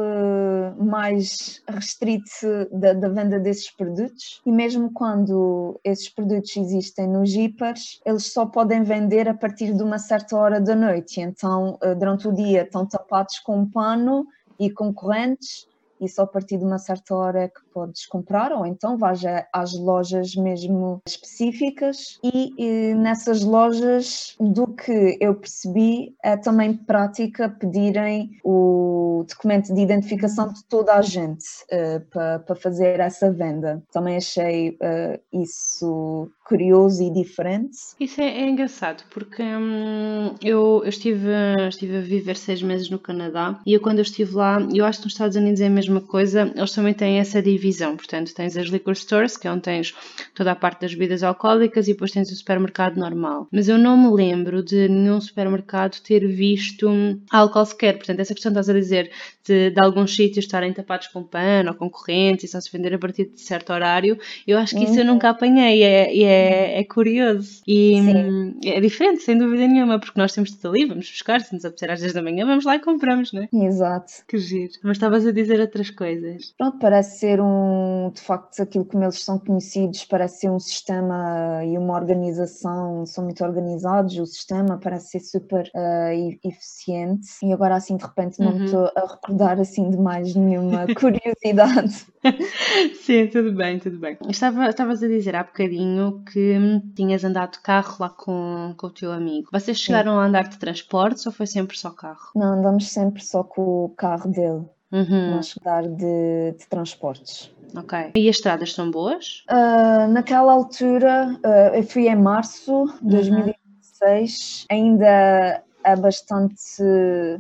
mais 0.80 1.64
restrito 1.68 2.70
da, 2.72 2.94
da, 2.94 3.10
venda 3.10 3.40
desses 3.40 3.72
produtos 3.72 4.44
e 4.46 4.52
mesmo 4.52 4.94
quando 4.94 5.80
esses 5.84 6.08
produtos 6.08 6.56
existem 6.56 7.08
nos 7.08 7.34
hipers 7.34 8.00
eles 8.06 8.32
só 8.32 8.46
podem 8.46 8.84
vender 8.84 9.28
a 9.28 9.34
partir 9.34 9.74
de 9.74 9.82
uma 9.82 9.98
certa 9.98 10.38
hora 10.38 10.62
da 10.62 10.76
noite 10.76 11.20
então 11.20 11.80
eh, 11.82 11.96
durante 11.96 12.28
o 12.28 12.34
dia 12.34 12.62
estão 12.62 12.86
tapados 12.86 13.40
com 13.40 13.62
um 13.62 13.68
pano 13.68 14.28
e 14.60 14.70
concorrentes 14.70 15.68
e 16.00 16.08
só 16.08 16.24
a 16.24 16.28
partir 16.28 16.58
de 16.58 16.66
uma 16.66 16.78
certa 16.78 17.16
hora 17.16 17.44
é 17.44 17.48
que 17.48 17.62
podes 17.74 18.06
comprar, 18.06 18.52
ou 18.52 18.66
então 18.66 18.98
vais 18.98 19.22
às 19.54 19.74
lojas 19.74 20.36
mesmo 20.36 21.02
específicas 21.08 22.20
e, 22.24 22.54
e, 22.58 22.94
nessas 22.96 23.44
lojas, 23.44 24.36
do 24.40 24.68
que 24.68 25.18
eu 25.20 25.36
percebi, 25.36 26.16
é 26.24 26.38
também 26.38 26.74
prática 26.74 27.50
pedirem 27.50 28.32
o 28.44 29.26
documento 29.28 29.74
de 29.74 29.82
identificação 29.82 30.52
de 30.52 30.64
toda 30.66 30.94
a 30.94 31.02
gente 31.02 31.46
uh, 31.72 32.00
para, 32.10 32.40
para 32.40 32.56
fazer 32.56 33.00
essa 33.00 33.32
venda. 33.32 33.84
Também 33.92 34.18
achei 34.18 34.72
uh, 34.72 35.20
isso 35.32 36.30
curioso 36.48 37.04
e 37.04 37.12
diferente. 37.12 37.78
Isso 38.00 38.22
é, 38.22 38.44
é 38.44 38.50
engraçado 38.50 39.04
porque 39.10 39.44
hum, 39.44 40.34
eu, 40.42 40.82
eu 40.84 40.90
estive, 40.90 41.30
estive 41.68 41.98
a 41.98 42.02
viver 42.02 42.38
seis 42.38 42.62
meses 42.62 42.90
no 42.90 42.98
Canadá 42.98 43.60
e 43.66 43.74
eu, 43.74 43.82
quando 43.82 44.00
eu 44.00 44.04
estive 44.04 44.34
lá, 44.34 44.66
eu 44.74 44.86
acho 44.86 45.00
que 45.00 45.06
nos 45.06 45.14
Estados 45.14 45.36
Unidos 45.36 45.60
é 45.60 45.68
a 45.68 45.70
mesma 45.70 46.00
coisa, 46.00 46.52
eles 46.56 46.72
também 46.72 46.94
têm 46.94 47.20
essa 47.20 47.42
divisão. 47.42 47.98
Portanto, 47.98 48.34
tens 48.34 48.56
as 48.56 48.68
liquor 48.68 48.96
stores, 48.96 49.36
que 49.36 49.48
é 49.48 49.52
onde 49.52 49.64
tens 49.64 49.94
toda 50.34 50.52
a 50.52 50.56
parte 50.56 50.82
das 50.82 50.94
bebidas 50.94 51.22
alcoólicas, 51.22 51.88
e 51.88 51.92
depois 51.92 52.12
tens 52.12 52.32
o 52.32 52.36
supermercado 52.36 52.98
normal. 52.98 53.48
Mas 53.52 53.68
eu 53.68 53.78
não 53.78 53.98
me 53.98 54.16
lembro 54.16 54.64
de 54.64 54.88
nenhum 54.88 55.20
supermercado 55.20 56.00
ter 56.02 56.26
visto 56.28 56.88
álcool 57.30 57.66
sequer. 57.66 57.98
Portanto, 57.98 58.22
essa 58.22 58.34
questão 58.34 58.52
estás 58.52 58.70
a 58.70 58.74
dizer 58.74 59.12
de, 59.44 59.72
de 59.72 59.80
alguns 59.82 60.16
sítios 60.16 60.46
estarem 60.46 60.72
tapados 60.72 61.08
com 61.08 61.24
pano 61.24 61.72
ou 61.72 61.76
com 61.76 61.90
correntes 61.90 62.46
e 62.46 62.48
só 62.48 62.62
se 62.62 62.72
vender 62.72 62.94
a 62.94 63.00
partir 63.00 63.26
de 63.26 63.42
certo 63.42 63.74
horário, 63.74 64.18
eu 64.48 64.58
acho 64.58 64.76
que 64.76 64.84
isso 64.84 64.94
uhum. 64.94 65.00
eu 65.00 65.06
nunca 65.06 65.30
apanhei. 65.30 65.84
É, 65.84 66.18
é 66.18 66.37
é, 66.38 66.80
é 66.80 66.84
curioso. 66.84 67.62
E 67.68 68.02
Sim. 68.02 68.60
é 68.66 68.80
diferente, 68.80 69.24
sem 69.24 69.38
dúvida 69.38 69.68
nenhuma, 69.68 70.00
porque 70.00 70.20
nós 70.20 70.34
temos 70.34 70.52
tudo 70.52 70.70
ali, 70.70 70.86
vamos 70.86 71.10
buscar, 71.10 71.42
se 71.42 71.54
nos 71.54 71.66
apetecer 71.66 71.92
às 71.92 72.02
10 72.02 72.14
da 72.14 72.22
manhã, 72.22 72.46
vamos 72.46 72.66
lá 72.66 72.76
e 72.76 72.80
compramos, 72.80 73.32
não 73.34 73.44
é? 73.44 73.50
Exato. 73.54 74.14
Que 74.28 74.38
giro. 74.38 74.74
Mas 74.84 74.98
estavas 74.98 75.26
a 75.26 75.32
dizer 75.32 75.60
outras 75.60 75.90
coisas. 75.90 76.54
Pronto, 76.58 76.78
parece 76.80 77.20
ser 77.20 77.42
um, 77.42 78.12
de 78.14 78.22
facto, 78.22 78.62
aquilo 78.62 78.86
como 78.86 79.04
eles 79.04 79.24
são 79.24 79.40
conhecidos, 79.40 80.06
parece 80.06 80.42
ser 80.42 80.50
um 80.50 80.60
sistema 80.60 81.62
e 81.66 81.78
uma 81.78 81.96
organização, 81.96 83.06
são 83.06 83.24
muito 83.24 83.44
organizados, 83.44 84.18
o 84.18 84.26
sistema 84.26 84.80
parece 84.82 85.12
ser 85.12 85.20
super 85.20 85.70
uh, 85.76 86.48
eficiente. 86.48 87.28
E 87.44 87.54
agora, 87.54 87.76
assim, 87.76 87.98
de 87.98 88.04
repente, 88.04 88.40
não 88.40 88.54
uhum. 88.54 88.66
estou 88.66 88.92
a 88.96 89.02
recordar 89.02 89.60
assim 89.60 89.90
de 89.90 89.98
mais 89.98 90.36
nenhuma 90.36 90.86
curiosidade. 90.96 92.06
Sim, 93.02 93.28
tudo 93.28 93.52
bem, 93.54 93.80
tudo 93.80 93.98
bem. 93.98 94.18
Estava, 94.30 94.70
estavas 94.70 95.04
a 95.04 95.08
dizer 95.08 95.36
há 95.36 95.44
bocadinho 95.44 96.24
que 96.32 96.58
tinhas 96.96 97.24
andado 97.24 97.54
de 97.54 97.60
carro 97.60 97.96
lá 98.00 98.10
com, 98.10 98.74
com 98.78 98.88
o 98.88 98.92
teu 98.92 99.12
amigo. 99.12 99.50
Vocês 99.52 99.80
chegaram 99.80 100.14
Sim. 100.14 100.20
a 100.20 100.24
andar 100.24 100.48
de 100.48 100.58
transportes 100.58 101.26
ou 101.26 101.32
foi 101.32 101.48
sempre 101.48 101.78
só 101.78 101.92
carro? 101.92 102.32
Não, 102.36 102.60
andamos 102.60 102.90
sempre 102.90 103.24
só 103.24 103.44
com 103.44 103.86
o 103.86 103.90
carro 103.90 104.32
dele. 104.32 104.66
Uhum. 104.92 105.36
Nós 105.36 105.56
andar 105.60 105.84
de, 105.84 106.56
de 106.58 106.68
transportes. 106.70 107.52
Ok. 107.76 108.12
E 108.16 108.30
as 108.30 108.38
estradas 108.38 108.74
são 108.74 108.90
boas? 108.90 109.44
Uh, 109.50 110.08
naquela 110.12 110.54
altura, 110.54 111.38
uh, 111.46 111.76
eu 111.76 111.84
fui 111.84 112.08
em 112.08 112.16
março 112.16 112.86
de 113.02 113.16
uhum. 113.16 113.54
2016, 113.92 114.66
ainda 114.70 115.64
é 115.88 115.96
bastante 115.96 116.84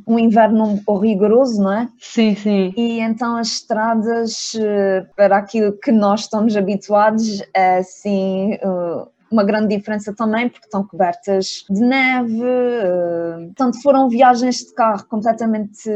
um 0.07 0.17
inverno 0.17 0.81
rigoroso, 1.01 1.61
não 1.61 1.73
é? 1.73 1.89
Sim, 1.99 2.33
sim. 2.35 2.73
E 2.77 3.01
então 3.01 3.35
as 3.35 3.47
estradas, 3.47 4.53
eh, 4.55 5.05
para 5.17 5.37
aquilo 5.37 5.73
que 5.73 5.91
nós 5.91 6.21
estamos 6.21 6.55
habituados, 6.55 7.41
é 7.53 7.79
assim 7.79 8.53
eh, 8.53 9.07
uma 9.31 9.43
grande 9.43 9.75
diferença 9.75 10.13
também, 10.13 10.49
porque 10.49 10.65
estão 10.65 10.83
cobertas 10.83 11.65
de 11.69 11.81
neve. 11.81 12.41
Uh, 12.41 13.45
portanto, 13.47 13.81
foram 13.81 14.09
viagens 14.09 14.57
de 14.57 14.73
carro 14.73 15.05
completamente 15.07 15.89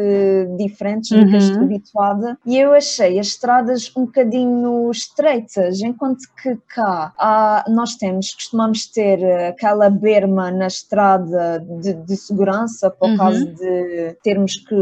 diferentes 0.57 1.09
do 1.09 1.25
que 1.25 1.37
estou 1.37 1.63
habituada. 1.63 2.37
E 2.45 2.57
eu 2.57 2.73
achei 2.73 3.19
as 3.19 3.27
estradas 3.27 3.91
um 3.95 4.05
bocadinho 4.05 4.89
estreitas, 4.91 5.81
enquanto 5.81 6.21
que 6.41 6.57
cá 6.73 7.13
há, 7.17 7.65
nós 7.67 7.95
temos, 7.95 8.33
costumamos 8.33 8.85
ter 8.87 9.23
aquela 9.47 9.89
berma 9.89 10.51
na 10.51 10.67
estrada 10.67 11.59
de, 11.81 11.93
de 11.93 12.15
segurança, 12.15 12.89
por 12.89 13.09
uhum. 13.09 13.17
caso 13.17 13.45
de 13.45 14.17
termos 14.23 14.55
que, 14.57 14.75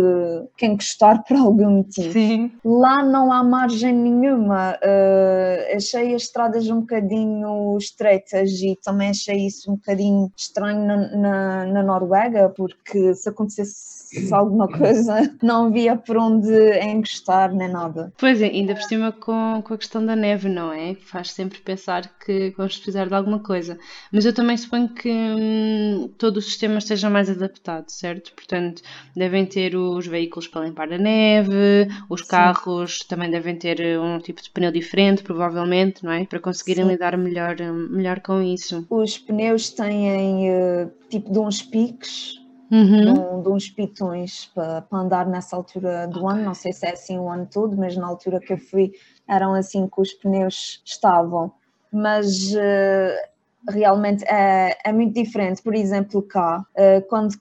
que 0.57 0.65
encostar 0.65 1.23
por 1.27 1.37
algum 1.37 1.69
motivo. 1.77 2.11
Sim. 2.11 2.51
Lá 2.63 3.03
não 3.03 3.31
há 3.31 3.43
margem 3.43 3.93
nenhuma. 3.93 4.73
Uh, 4.73 5.75
achei 5.75 6.15
as 6.15 6.23
estradas 6.23 6.69
um 6.69 6.81
bocadinho 6.81 7.77
estreitas 7.77 8.38
e 8.43 8.75
também 8.83 9.09
achei 9.09 9.47
isso 9.47 9.71
um 9.71 9.75
bocadinho 9.75 10.31
estranho 10.35 10.85
na, 10.85 11.17
na, 11.17 11.65
na 11.65 11.83
Noruega, 11.83 12.49
porque 12.49 13.13
se 13.13 13.29
acontecesse 13.29 13.98
alguma 14.31 14.67
coisa 14.67 15.35
não 15.41 15.67
havia 15.67 15.95
por 15.95 16.17
onde 16.17 16.49
encostar 16.79 17.53
nem 17.53 17.69
nada. 17.69 18.11
Pois 18.17 18.41
é, 18.41 18.45
ainda 18.45 18.73
por 18.73 18.83
cima 18.83 19.11
com, 19.11 19.61
com 19.63 19.73
a 19.73 19.77
questão 19.77 20.05
da 20.05 20.15
neve, 20.15 20.49
não 20.49 20.71
é? 20.71 20.95
Faz 20.95 21.31
sempre 21.31 21.59
pensar 21.59 22.17
que 22.19 22.53
vamos 22.57 22.75
precisar 22.75 23.07
de 23.07 23.13
alguma 23.13 23.39
coisa. 23.39 23.77
Mas 24.11 24.25
eu 24.25 24.33
também 24.33 24.57
suponho 24.57 24.89
que 24.89 25.09
hum, 25.09 26.09
todo 26.17 26.37
o 26.37 26.41
sistema 26.41 26.79
esteja 26.79 27.09
mais 27.09 27.29
adaptado, 27.29 27.89
certo? 27.89 28.33
Portanto, 28.33 28.81
devem 29.15 29.45
ter 29.45 29.75
os 29.75 30.07
veículos 30.07 30.47
para 30.47 30.65
limpar 30.65 30.91
a 30.91 30.97
neve, 30.97 31.87
os 32.09 32.21
Sim. 32.21 32.27
carros 32.27 32.99
também 32.99 33.29
devem 33.29 33.55
ter 33.55 33.99
um 33.99 34.19
tipo 34.19 34.41
de 34.41 34.49
pneu 34.49 34.71
diferente, 34.71 35.23
provavelmente, 35.23 36.03
não 36.03 36.11
é? 36.11 36.25
Para 36.25 36.39
conseguirem 36.39 36.85
Sim. 36.85 36.91
lidar 36.91 37.17
melhor, 37.17 37.55
melhor 37.89 38.19
com 38.21 38.41
isso. 38.41 38.85
Os 38.89 39.17
pneus 39.17 39.69
têm 39.69 40.49
uh, 40.49 40.91
tipo 41.09 41.31
de 41.31 41.39
uns 41.39 41.61
piques 41.61 42.38
Uhum. 42.71 43.41
De, 43.41 43.49
uns 43.49 43.69
pitões 43.69 44.45
para, 44.53 44.81
para, 44.81 44.99
andar 44.99 45.27
nessa 45.27 45.55
altura 45.55 46.07
do 46.07 46.27
ano, 46.27 46.43
não 46.43 46.53
sei 46.53 46.71
se 46.71 46.85
é 46.85 46.93
assim 46.93 47.17
o 47.17 47.27
ano 47.27 47.47
todo, 47.51 47.75
mas 47.75 47.97
na 47.97 48.07
altura 48.07 48.39
que 48.39 48.53
eu 48.53 48.57
fui 48.57 48.91
eram 49.27 49.53
assim 49.53 49.87
que 49.87 49.99
os 49.99 50.13
pneus 50.13 50.81
estavam. 50.85 51.51
Mas 51.91 52.53
uh, 52.53 53.71
realmente 53.71 54.23
é, 54.25 54.77
é 54.85 54.93
muito 54.93 55.13
diferente. 55.13 55.61
Por 55.61 55.73
exemplo, 55.73 56.21
cá, 56.21 56.59
uh, 56.59 57.07
quando 57.07 57.35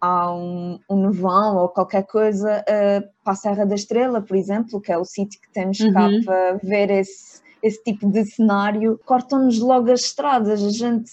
há 0.00 0.32
um, 0.32 0.78
um 0.88 1.08
nevão 1.08 1.56
ou 1.56 1.68
qualquer 1.68 2.04
coisa, 2.06 2.62
uh, 2.62 3.08
para 3.24 3.32
a 3.32 3.36
Serra 3.36 3.64
da 3.64 3.74
Estrela, 3.74 4.20
por 4.20 4.36
exemplo, 4.36 4.80
que 4.80 4.92
é 4.92 4.98
o 4.98 5.04
sítio 5.04 5.40
que 5.40 5.50
temos 5.50 5.80
uhum. 5.80 5.92
cá 5.92 6.08
para 6.24 6.52
ver 6.62 6.90
esse, 6.90 7.40
esse 7.62 7.82
tipo 7.82 8.10
de 8.10 8.24
cenário, 8.24 9.00
cortam-nos 9.04 9.58
logo 9.58 9.90
as 9.90 10.02
estradas. 10.02 10.62
A 10.62 10.70
gente, 10.70 11.10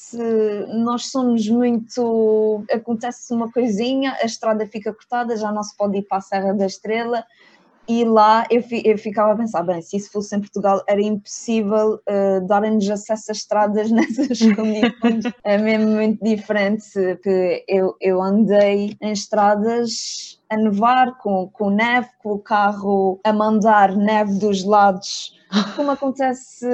nós 0.76 1.12
somos 1.12 1.48
muito. 1.50 2.64
Acontece 2.72 3.34
uma 3.34 3.52
coisinha, 3.52 4.16
a 4.22 4.26
estrada 4.26 4.66
fica 4.68 4.94
cortada, 4.94 5.38
já 5.38 5.52
não 5.52 5.64
se 5.64 5.76
pode 5.76 5.98
ir 5.98 6.04
para 6.04 6.18
a 6.18 6.22
Serra 6.22 6.54
da 6.54 6.66
Estrela 6.66 7.24
e 7.88 8.04
lá 8.04 8.46
eu, 8.50 8.64
eu, 8.84 8.98
ficava 8.98 9.34
a 9.34 9.36
pensar, 9.36 9.64
bem, 9.64 9.82
se 9.82 9.98
isso 9.98 10.12
fosse 10.12 10.36
em 10.36 10.40
Portugal 10.40 10.84
era 10.88 11.02
impossível 11.02 12.00
uh, 12.10 12.48
darem-nos 12.48 12.90
acesso 12.90 13.32
a 13.32 13.34
estradas 13.34 13.90
nessas 13.92 14.40
condições, 14.56 15.34
é 15.44 15.58
mesmo 15.58 15.92
muito 15.92 16.24
diferente, 16.24 16.86
porque 16.94 17.64
eu, 17.68 17.96
eu 18.02 18.22
andei 18.22 18.98
em 19.02 19.12
estradas 19.12 20.40
a 20.50 20.58
nevar, 20.58 21.18
com, 21.18 21.48
com 21.48 21.70
neve, 21.70 22.10
com 22.20 22.34
o 22.34 22.40
carro 22.40 23.20
a 23.24 23.34
mandar 23.34 23.96
neve 23.96 24.40
dos 24.40 24.64
lados, 24.64 25.34
como 25.76 25.92
acontece 25.92 26.68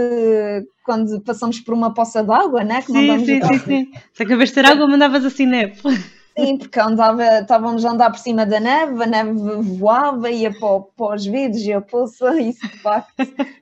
quando 0.84 1.22
passamos 1.22 1.60
por 1.60 1.74
uma 1.74 1.94
poça 1.94 2.24
d'água, 2.24 2.63
né? 2.63 2.82
Que 2.82 2.91
sim, 2.91 3.25
sim, 3.25 3.41
sim, 3.41 3.60
sim. 3.60 3.91
Se 4.13 4.24
acabas 4.24 4.50
de 4.50 4.56
ter 4.56 4.65
água, 4.65 4.88
mandavas 4.88 5.24
assim 5.24 5.46
neve. 5.46 5.80
Sim, 6.41 6.57
porque 6.57 6.79
andava, 6.79 7.24
estávamos 7.39 7.86
a 7.86 7.91
andar 7.91 8.12
por 8.12 8.19
cima 8.19 8.45
da 8.45 8.60
neve, 8.60 9.03
a 9.03 9.07
neve 9.07 9.33
voava, 9.77 10.29
ia 10.29 10.51
para, 10.51 10.79
para 10.98 11.15
os 11.15 11.25
vidros 11.25 11.62
e 11.62 11.74
a 11.74 11.81
poça, 11.81 12.39
e 12.39 12.53
de 12.53 12.77
facto 12.79 13.13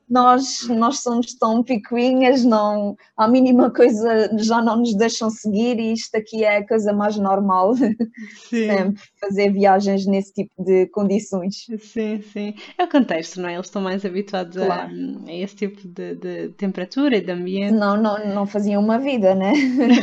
nós, 0.10 0.68
nós 0.68 1.02
somos 1.02 1.36
tão 1.36 1.64
picuinhas, 1.64 2.44
não, 2.44 2.98
a 3.16 3.28
mínima 3.28 3.70
coisa 3.70 4.30
já 4.40 4.62
não 4.62 4.78
nos 4.78 4.96
deixam 4.96 5.30
seguir 5.30 5.80
e 5.80 5.94
isto 5.94 6.16
aqui 6.16 6.44
é 6.44 6.58
a 6.58 6.68
coisa 6.68 6.92
mais 6.92 7.16
normal 7.18 7.76
sim. 8.50 8.68
sempre, 8.68 9.02
fazer 9.22 9.54
viagens 9.54 10.08
nesse 10.08 10.34
tipo 10.34 10.52
de 10.58 10.88
condições. 10.88 11.68
Sim, 11.80 12.22
sim. 12.34 12.56
É 12.78 12.84
o 12.86 12.90
contexto, 12.90 13.40
não 13.40 13.50
é? 13.50 13.54
Eles 13.54 13.68
estão 13.68 13.82
mais 13.82 14.04
habituados 14.04 14.58
claro. 14.58 14.92
a, 14.92 15.30
a, 15.30 15.34
esse 15.34 15.56
tipo 15.56 15.88
de, 15.88 16.16
de, 16.16 16.50
temperatura 16.58 17.18
e 17.18 17.22
de 17.22 17.32
ambiente. 17.32 17.74
Não, 17.74 17.96
não, 17.96 18.34
não 18.34 18.48
faziam 18.48 18.82
uma 18.82 18.98
vida, 18.98 19.36
né? 19.36 19.54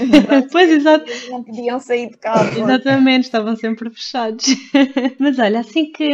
pois, 0.53 0.71
exato. 0.71 1.11
Não 1.31 1.43
podiam 1.43 1.81
sair 1.81 2.11
de 2.11 2.19
casa. 2.19 2.66
Exatamente, 2.67 3.25
estavam 3.25 3.57
sempre 3.57 3.91
fechados. 3.91 4.47
Mas 5.19 5.39
olha, 5.39 5.61
assim 5.61 5.93
que, 5.93 6.09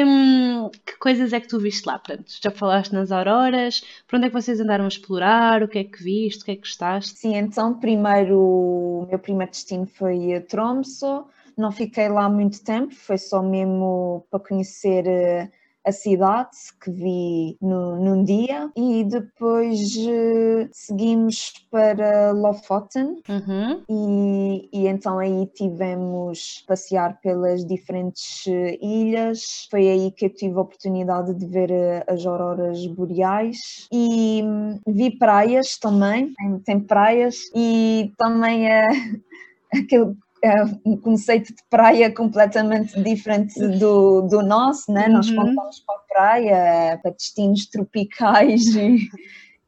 que 0.86 0.96
coisas 0.98 1.32
é 1.32 1.40
que 1.40 1.48
tu 1.48 1.58
viste 1.58 1.86
lá? 1.86 1.98
Portanto, 1.98 2.30
já 2.42 2.50
falaste 2.50 2.92
nas 2.92 3.10
auroras, 3.10 3.82
para 4.06 4.18
onde 4.18 4.26
é 4.26 4.30
que 4.30 4.34
vocês 4.34 4.60
andaram 4.60 4.84
a 4.84 4.88
explorar? 4.88 5.62
O 5.62 5.68
que 5.68 5.78
é 5.78 5.84
que 5.84 6.02
viste? 6.02 6.42
O 6.42 6.44
que 6.44 6.50
é 6.52 6.54
que 6.54 6.60
gostaste? 6.62 7.18
Sim, 7.18 7.36
então 7.36 7.78
primeiro 7.78 8.38
o 8.38 9.06
meu 9.08 9.18
primeiro 9.18 9.50
destino 9.50 9.86
foi 9.86 10.40
Tromsø. 10.48 11.24
Não 11.56 11.70
fiquei 11.70 12.08
lá 12.08 12.28
muito 12.28 12.62
tempo, 12.64 12.94
foi 12.94 13.18
só 13.18 13.42
mesmo 13.42 14.26
para 14.30 14.40
conhecer 14.40 15.06
eh, 15.06 15.50
a 15.84 15.92
cidade 15.92 16.50
que 16.80 16.90
vi 16.90 17.56
no, 17.60 17.96
num 17.96 18.24
dia 18.24 18.70
e 18.76 19.04
depois 19.04 19.96
uh, 19.96 20.68
seguimos 20.70 21.52
para 21.70 22.32
Lofoten 22.32 23.20
uhum. 23.28 23.82
e, 23.88 24.68
e, 24.72 24.86
então 24.86 25.18
aí 25.18 25.46
tivemos 25.46 26.64
passear 26.66 27.20
pelas 27.20 27.64
diferentes 27.64 28.46
uh, 28.46 28.84
ilhas. 28.84 29.66
Foi 29.70 29.88
aí 29.88 30.10
que 30.12 30.26
eu 30.26 30.30
tive 30.30 30.56
a 30.56 30.62
oportunidade 30.62 31.34
de 31.34 31.46
ver 31.46 31.70
uh, 31.70 32.04
as 32.12 32.24
auroras 32.24 32.86
boreais 32.86 33.88
e 33.92 34.42
um, 34.44 34.78
vi 34.86 35.10
praias 35.18 35.76
também, 35.78 36.32
tem, 36.34 36.58
tem 36.60 36.80
praias 36.80 37.40
e 37.54 38.12
também 38.16 38.70
é 38.70 38.88
aquele 39.74 40.14
é 40.42 40.64
um 40.84 40.96
conceito 40.96 41.54
de 41.54 41.62
praia 41.70 42.12
completamente 42.12 43.00
diferente 43.00 43.60
do, 43.78 44.22
do 44.22 44.42
nosso, 44.42 44.92
né? 44.92 45.06
Uhum. 45.06 45.12
Nós 45.12 45.30
quando 45.30 45.54
vamos 45.54 45.80
para 45.80 45.94
a 45.94 46.00
praia, 46.08 46.98
para 47.00 47.12
destinos 47.12 47.66
tropicais 47.66 48.66
e, 48.74 49.08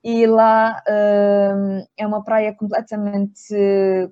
e 0.02 0.26
lá 0.26 0.82
um, 0.88 1.86
é 1.96 2.04
uma 2.04 2.24
praia 2.24 2.52
completamente 2.52 3.54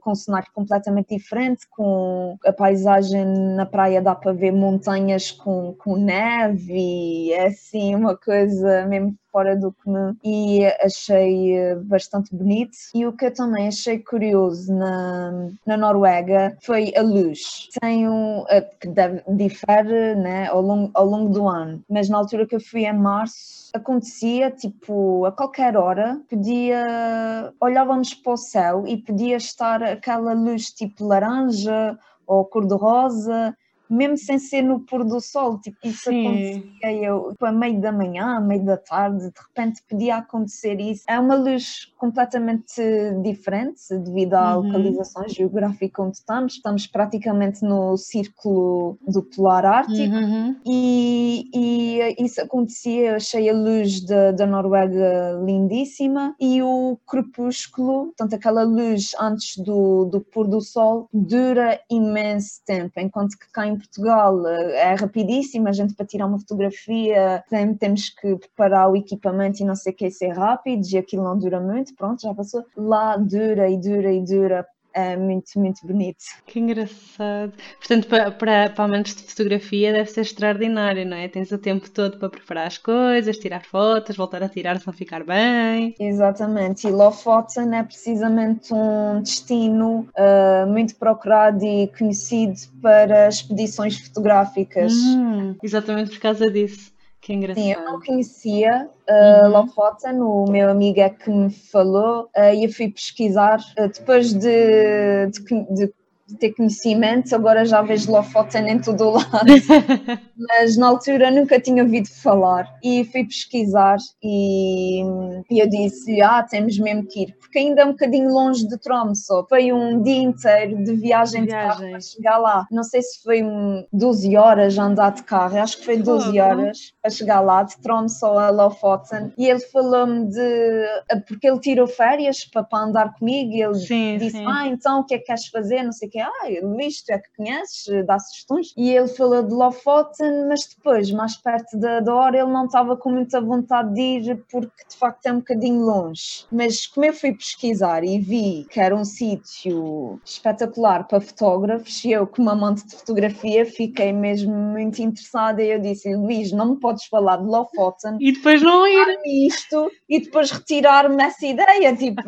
com 0.01 0.12
um 0.12 0.14
cenário 0.14 0.48
completamente 0.55 1.16
diferente, 1.16 1.66
com 1.68 2.38
a 2.46 2.53
paisagem 2.53 3.27
na 3.57 3.66
praia 3.66 4.01
dá 4.01 4.14
para 4.14 4.33
ver 4.33 4.53
montanhas 4.53 5.33
com, 5.33 5.75
com 5.75 5.96
neve 5.96 6.72
e 6.72 7.33
é 7.33 7.48
assim 7.48 7.94
uma 7.96 8.16
coisa 8.16 8.87
mesmo 8.87 9.16
fora 9.33 9.57
do 9.57 9.73
comum 9.73 10.14
e 10.23 10.64
achei 10.81 11.57
eh, 11.57 11.75
bastante 11.77 12.37
bonito. 12.37 12.77
E 12.95 13.07
o 13.07 13.12
que 13.12 13.27
eu 13.27 13.35
também 13.35 13.66
achei 13.66 13.99
curioso 13.99 14.73
na, 14.73 15.49
na 15.66 15.77
Noruega 15.77 16.57
foi 16.61 16.92
a 16.95 17.03
luz. 17.03 17.68
Tem 17.81 18.09
um, 18.09 18.45
eh, 18.49 18.61
que 18.61 18.88
deve, 18.88 19.23
difere 19.29 20.14
né, 20.14 20.49
ao, 20.49 20.61
longo, 20.61 20.90
ao 20.92 21.07
longo 21.07 21.31
do 21.31 21.49
ano, 21.49 21.83
mas 21.88 22.09
na 22.09 22.18
altura 22.18 22.47
que 22.47 22.55
eu 22.55 22.61
fui 22.61 22.85
em 22.85 22.92
março 22.92 23.62
acontecia 23.75 24.51
tipo 24.51 25.25
a 25.25 25.33
qualquer 25.33 25.79
hora 25.79 26.21
podia 26.29 27.55
olhávamos 27.59 28.12
para 28.12 28.35
o 28.35 28.37
céu 28.37 28.85
e 28.87 28.99
podia 28.99 29.37
estar 29.37 29.83
aquela 29.83 30.35
luz 30.35 30.66
tipo 30.66 31.07
laranja 31.07 31.99
ou 32.27 32.45
cor-de-rosa 32.45 33.57
mesmo 33.92 34.16
sem 34.16 34.38
ser 34.38 34.62
no 34.62 34.81
pôr 34.81 35.05
do 35.05 35.20
sol, 35.20 35.59
tipo, 35.61 35.76
isso 35.85 36.11
Sim. 36.11 36.26
acontecia 36.26 36.72
eu, 37.02 37.31
tipo, 37.33 37.44
a 37.44 37.52
meio 37.52 37.81
da 37.81 37.92
manhã, 37.92 38.37
a 38.37 38.40
meio 38.40 38.64
da 38.64 38.76
tarde, 38.76 39.31
de 39.31 39.40
repente 39.40 39.83
podia 39.88 40.16
acontecer 40.16 40.81
isso. 40.81 41.05
É 41.09 41.18
uma 41.18 41.35
luz 41.35 41.92
completamente 41.96 42.83
diferente 43.22 43.96
devido 43.98 44.35
à 44.35 44.57
uhum. 44.57 44.66
localização 44.66 45.28
geográfica 45.28 46.02
onde 46.02 46.16
estamos. 46.16 46.55
Estamos 46.55 46.87
praticamente 46.87 47.62
no 47.62 47.96
círculo 47.96 48.98
do 49.07 49.22
polar 49.22 49.64
ártico 49.64 50.14
uhum. 50.14 50.57
e, 50.66 51.50
e, 51.55 52.24
isso 52.24 52.40
acontecia, 52.40 53.11
eu 53.11 53.16
achei 53.16 53.48
a 53.48 53.55
luz 53.55 54.00
da, 54.05 54.33
da 54.33 54.46
Noruega 54.46 55.40
lindíssima 55.44 56.35
e 56.40 56.62
o 56.62 56.98
crepúsculo, 57.07 58.07
portanto 58.07 58.35
aquela 58.35 58.62
luz 58.62 59.11
antes 59.20 59.57
do, 59.59 60.05
do 60.07 60.20
pôr 60.20 60.48
do 60.48 60.61
sol, 60.61 61.09
dura 61.12 61.81
imenso 61.90 62.61
tempo, 62.64 62.92
enquanto 62.98 63.38
que 63.38 63.50
cá 63.52 63.66
em 63.66 63.76
Portugal 63.83 64.47
eh, 64.47 64.92
é 64.92 64.95
rapidíssimo, 64.95 65.68
a 65.68 65.73
gente 65.73 65.95
para 65.95 66.07
tirar 66.07 66.27
uma 66.27 66.38
fotografia 66.38 67.45
tem, 67.49 67.75
temos 67.75 68.09
que 68.09 68.37
preparar 68.37 68.90
o 68.90 68.97
equipamento 68.97 69.62
e 69.62 69.66
não 69.66 69.77
sei 69.77 69.92
o 69.92 69.97
que, 69.97 70.11
ser 70.11 70.29
rápido 70.29 70.87
e 70.87 70.99
aquilo 70.99 71.25
não 71.25 71.37
dura 71.37 71.61
muito, 71.61 71.95
pronto, 71.95 72.23
já 72.23 72.35
passou. 72.35 72.64
Lá 72.77 73.16
dura 73.16 73.68
e 73.68 73.79
dura 73.79 74.12
e 74.12 74.25
dura 74.25 74.66
é 74.94 75.16
muito, 75.16 75.59
muito 75.59 75.87
bonito. 75.87 76.24
Que 76.46 76.61
engraçado. 76.61 77.52
Portanto, 77.78 78.07
para, 78.09 78.31
para, 78.31 78.70
para 78.70 78.85
amantes 78.85 79.14
de 79.14 79.22
fotografia 79.22 79.92
deve 79.92 80.11
ser 80.11 80.22
extraordinário, 80.22 81.07
não 81.07 81.16
é? 81.16 81.28
Tens 81.28 81.50
o 81.52 81.59
tempo 81.59 81.90
todo 81.90 82.18
para 82.18 82.28
preparar 82.28 82.66
as 82.66 82.78
coisas, 82.78 83.38
tirar 83.38 83.64
fotos, 83.64 84.16
voltar 84.16 84.42
a 84.42 84.48
tirar 84.48 84.78
se 84.78 84.87
não 84.87 84.92
ficar 84.92 85.24
bem. 85.24 85.94
Exatamente. 85.98 86.87
E 86.87 86.90
Lofoten 86.90 87.74
é 87.74 87.83
precisamente 87.83 88.72
um 88.72 89.22
destino 89.22 90.09
uh, 90.16 90.66
muito 90.70 90.94
procurado 90.96 91.64
e 91.64 91.88
conhecido 91.88 92.55
para 92.81 93.28
expedições 93.28 93.98
fotográficas. 93.98 94.92
Hum, 94.92 95.57
exatamente 95.62 96.11
por 96.11 96.20
causa 96.20 96.50
disso. 96.50 96.91
Que 97.22 97.32
engraçado. 97.32 97.62
Sim, 97.62 97.72
eu 97.72 97.85
não 97.85 98.00
conhecia 98.00 98.90
uh, 99.08 99.44
uhum. 99.44 99.50
Lofoten, 99.52 100.20
o 100.20 100.44
meu 100.50 100.68
amigo 100.68 100.98
é 100.98 101.08
que 101.08 101.30
me 101.30 101.50
falou 101.50 102.28
uh, 102.37 102.52
e 102.52 102.64
eu 102.64 102.72
fui 102.72 102.90
pesquisar 102.90 103.61
uh, 103.78 103.88
depois 103.88 104.35
de, 104.35 105.28
de, 105.28 105.40
de 105.72 105.94
de 106.33 106.38
ter 106.38 106.55
conhecimento, 106.55 107.35
agora 107.35 107.64
já 107.64 107.83
vejo 107.83 108.11
Lofoten 108.11 108.68
em 108.68 108.79
todo 108.79 109.05
o 109.05 109.11
lado, 109.12 109.29
mas 110.37 110.77
na 110.77 110.88
altura 110.88 111.31
nunca 111.31 111.61
tinha 111.61 111.83
ouvido 111.83 112.09
falar. 112.09 112.68
E 112.83 113.05
fui 113.05 113.25
pesquisar 113.25 113.99
e, 114.23 115.03
e 115.51 115.59
eu 115.59 115.68
disse, 115.68 116.21
ah, 116.21 116.42
temos 116.42 116.79
mesmo 116.79 117.07
que 117.07 117.25
ir, 117.25 117.37
porque 117.38 117.59
ainda 117.59 117.83
é 117.83 117.85
um 117.85 117.92
bocadinho 117.92 118.31
longe 118.31 118.66
de 118.66 118.79
Tromsø, 118.79 119.45
foi 119.49 119.73
um 119.73 120.03
dia 120.03 120.23
inteiro 120.23 120.83
de 120.83 120.95
viagem, 120.95 121.45
de 121.45 121.51
carro 121.51 121.90
para 121.90 122.01
chegar 122.01 122.38
lá, 122.38 122.66
não 122.71 122.83
sei 122.83 123.03
se 123.03 123.23
foi 123.23 123.42
um 123.42 123.85
12 123.92 124.37
horas 124.37 124.79
a 124.79 124.85
andar 124.85 125.12
de 125.12 125.23
carro, 125.23 125.59
acho 125.59 125.79
que 125.79 125.85
foi 125.85 125.97
12 125.99 126.40
horas 126.40 126.79
para 127.01 127.11
chegar 127.11 127.40
lá, 127.40 127.62
de 127.62 127.77
Tromsø 127.79 128.27
a 128.27 128.51
Lofoten, 128.51 129.33
e 129.37 129.49
ele 129.49 129.61
falou-me 129.61 130.29
de, 130.29 130.87
porque 131.27 131.49
ele 131.49 131.61
tirou 131.61 131.87
férias 131.87 132.45
para, 132.45 132.62
para 132.62 132.85
andar 132.85 133.14
comigo, 133.14 133.53
e 133.53 133.62
ele 133.62 133.75
sim, 133.75 134.16
disse, 134.18 134.38
sim. 134.38 134.47
ah, 134.47 134.66
então 134.66 135.01
o 135.01 135.05
que 135.05 135.14
é 135.14 135.18
que 135.18 135.25
queres 135.25 135.47
fazer, 135.49 135.83
não 135.83 135.92
sei 135.92 136.09
o 136.09 136.11
que, 136.11 136.21
ah, 136.22 136.48
Luís, 136.62 137.02
tu 137.02 137.12
é 137.12 137.18
que 137.18 137.28
conheces, 137.37 138.06
dá 138.06 138.18
sugestões, 138.18 138.72
e 138.76 138.90
ele 138.90 139.08
falou 139.08 139.42
de 139.42 139.52
Lofoten, 139.52 140.46
mas 140.48 140.66
depois, 140.66 141.11
mais 141.11 141.37
perto 141.37 141.78
da, 141.78 142.00
da 142.00 142.14
hora, 142.14 142.38
ele 142.38 142.50
não 142.50 142.66
estava 142.66 142.96
com 142.96 143.11
muita 143.11 143.40
vontade 143.40 143.94
de 143.94 144.00
ir, 144.00 144.44
porque 144.50 144.85
de 144.88 144.96
facto 144.96 145.26
é 145.26 145.32
um 145.32 145.38
bocadinho 145.38 145.82
longe, 145.82 146.46
mas 146.50 146.87
como 146.87 147.06
eu 147.06 147.12
fui 147.12 147.32
pesquisar 147.32 148.04
e 148.04 148.18
vi 148.18 148.66
que 148.70 148.80
era 148.80 148.94
um 148.94 149.04
sítio 149.04 150.20
espetacular 150.24 151.06
para 151.06 151.20
fotógrafos, 151.20 152.04
e 152.04 152.12
eu 152.12 152.26
como 152.26 152.50
amante 152.50 152.87
de 152.87 152.96
fotografia 152.96 153.64
fiquei 153.66 154.12
mesmo 154.12 154.54
muito 154.54 155.00
interessada, 155.00 155.62
e 155.62 155.70
eu 155.70 155.80
disse, 155.80 156.14
Luís, 156.14 156.52
não 156.52 156.70
me 156.70 156.80
podes 156.80 157.06
falar 157.06 157.37
de 157.37 157.44
Lofoten, 157.44 158.16
e 158.20 158.32
depois 158.32 158.62
não 158.62 158.87
ir, 158.87 159.18
isto, 159.46 159.90
e 160.08 160.20
depois 160.20 160.50
retirar-me 160.50 161.22
essa 161.22 161.46
ideia, 161.46 161.94
tipo, 161.96 162.22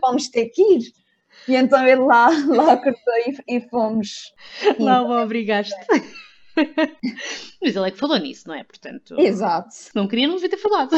vamos 0.00 0.28
ter 0.28 0.46
que 0.46 0.62
ir. 0.62 1.03
E 1.48 1.54
então 1.54 1.86
ele 1.86 2.00
lá, 2.00 2.28
lá 2.48 2.76
cortou 2.76 3.14
e, 3.26 3.56
e 3.56 3.60
fomos. 3.68 4.32
Lá 4.78 5.02
o 5.02 5.22
obrigaste. 5.22 5.74
Mas 7.60 7.74
ele 7.76 7.88
é 7.88 7.90
que 7.90 7.98
falou 7.98 8.18
nisso, 8.18 8.48
não 8.48 8.54
é? 8.54 8.62
Portanto, 8.64 9.18
Exato. 9.18 9.74
Não 9.94 10.06
queria, 10.06 10.26
não 10.26 10.34
devia 10.34 10.50
ter 10.50 10.56
falado. 10.56 10.96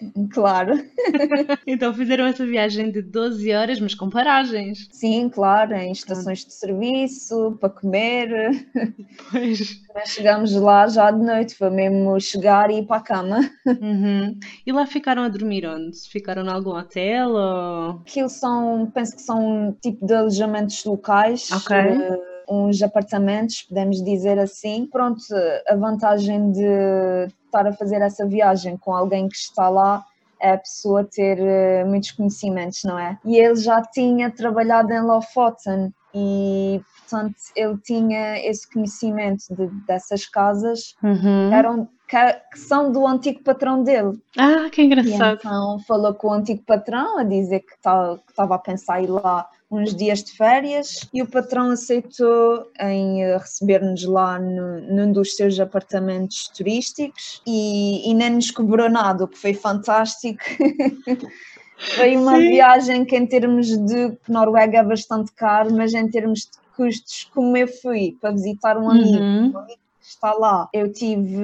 Claro. 0.32 0.74
então 1.66 1.92
fizeram 1.92 2.26
essa 2.26 2.44
viagem 2.46 2.90
de 2.90 3.02
12 3.02 3.52
horas, 3.52 3.80
mas 3.80 3.94
com 3.94 4.10
paragens. 4.10 4.88
Sim, 4.92 5.28
claro, 5.28 5.74
em 5.74 5.92
estações 5.92 6.44
de 6.44 6.52
serviço, 6.52 7.56
para 7.60 7.70
comer. 7.70 8.28
Pois. 9.30 9.80
Mas 9.94 10.10
chegamos 10.10 10.54
lá 10.54 10.86
já 10.88 11.10
de 11.10 11.22
noite, 11.22 11.54
foi 11.54 11.70
mesmo 11.70 12.18
chegar 12.20 12.70
e 12.70 12.78
ir 12.78 12.86
para 12.86 12.96
a 12.96 13.00
cama. 13.00 13.50
Uhum. 13.66 14.38
E 14.66 14.72
lá 14.72 14.86
ficaram 14.86 15.22
a 15.22 15.28
dormir 15.28 15.66
onde? 15.66 15.98
Ficaram 16.08 16.44
em 16.44 16.48
algum 16.48 16.70
hotel 16.70 17.30
ou... 17.30 17.90
Aquilo 18.00 18.28
são, 18.28 18.90
penso 18.94 19.16
que 19.16 19.22
são 19.22 19.68
um 19.68 19.72
tipo 19.72 20.06
de 20.06 20.14
alojamentos 20.14 20.84
locais. 20.84 21.50
Ok. 21.50 21.76
Uh, 21.76 22.38
uns 22.48 22.80
apartamentos, 22.82 23.62
podemos 23.62 24.02
dizer 24.02 24.38
assim. 24.38 24.86
Pronto, 24.86 25.20
a 25.68 25.74
vantagem 25.74 26.52
de 26.52 27.28
estar 27.48 27.66
a 27.66 27.72
fazer 27.72 28.00
essa 28.00 28.26
viagem 28.26 28.76
com 28.76 28.94
alguém 28.94 29.28
que 29.28 29.36
está 29.36 29.68
lá 29.68 30.04
é 30.40 30.52
a 30.52 30.58
pessoa 30.58 31.04
ter 31.04 31.38
uh, 31.40 31.86
muitos 31.86 32.12
conhecimentos, 32.12 32.84
não 32.84 32.98
é? 32.98 33.18
E 33.24 33.36
ele 33.36 33.56
já 33.56 33.82
tinha 33.82 34.30
trabalhado 34.30 34.92
em 34.92 35.00
Lofoten 35.00 35.92
e, 36.14 36.80
portanto, 36.98 37.36
ele 37.54 37.76
tinha 37.78 38.38
esse 38.46 38.70
conhecimento 38.70 39.44
de, 39.54 39.66
dessas 39.86 40.26
casas 40.26 40.94
uhum. 41.02 41.52
eram, 41.52 41.88
que, 42.08 42.16
que, 42.52 42.58
são 42.58 42.90
do 42.90 43.06
antigo 43.06 43.42
patrão 43.42 43.82
dele. 43.82 44.18
Ah, 44.36 44.68
que 44.70 44.82
engraçado. 44.82 45.36
E 45.36 45.38
então 45.38 45.78
falou 45.86 46.14
com 46.14 46.28
o 46.28 46.32
antigo 46.32 46.62
patrão 46.66 47.18
a 47.18 47.24
dizer 47.24 47.60
que 47.60 47.74
estava 47.74 48.54
a 48.54 48.58
pensar 48.58 49.02
ir 49.02 49.08
lá 49.08 49.48
uns 49.70 49.94
dias 49.94 50.24
de 50.24 50.32
férias 50.32 51.06
e 51.12 51.22
o 51.22 51.26
patrão 51.26 51.70
aceitou 51.70 52.70
em 52.80 53.22
eh, 53.22 53.36
receber-nos 53.36 54.02
lá 54.04 54.38
no, 54.38 54.80
num 54.80 55.12
dos 55.12 55.36
seus 55.36 55.60
apartamentos 55.60 56.48
turísticos 56.48 57.42
e, 57.46 58.10
e 58.10 58.14
nem 58.14 58.30
nos 58.30 58.50
cobrou 58.50 58.88
nada, 58.88 59.24
o 59.24 59.28
que 59.28 59.36
foi 59.36 59.52
fantástico. 59.52 60.42
foi 61.78 62.16
uma 62.16 62.36
Sim. 62.36 62.48
viagem 62.48 63.04
que 63.04 63.16
em 63.16 63.26
termos 63.26 63.68
de 63.68 64.16
Noruega 64.28 64.78
é 64.78 64.82
bastante 64.82 65.32
caro, 65.32 65.72
mas 65.72 65.94
em 65.94 66.08
termos 66.08 66.40
de 66.40 66.58
custos, 66.76 67.30
como 67.34 67.56
eu 67.56 67.68
fui 67.68 68.16
para 68.20 68.32
visitar 68.32 68.76
um 68.76 68.90
amigo, 68.90 69.18
uhum. 69.18 69.52
um 69.52 69.58
amigo 69.58 69.80
que 70.00 70.06
está 70.06 70.32
lá, 70.32 70.68
eu 70.72 70.92
tive 70.92 71.36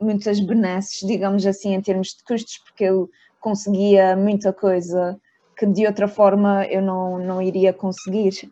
muitas 0.00 0.40
benesses, 0.40 1.06
digamos 1.06 1.46
assim, 1.46 1.74
em 1.74 1.80
termos 1.80 2.08
de 2.08 2.24
custos, 2.24 2.58
porque 2.58 2.84
ele 2.84 3.06
conseguia 3.40 4.16
muita 4.16 4.52
coisa 4.52 5.18
que 5.56 5.64
de 5.66 5.86
outra 5.86 6.06
forma 6.06 6.66
eu 6.66 6.82
não, 6.82 7.18
não 7.18 7.40
iria 7.40 7.72
conseguir. 7.72 8.50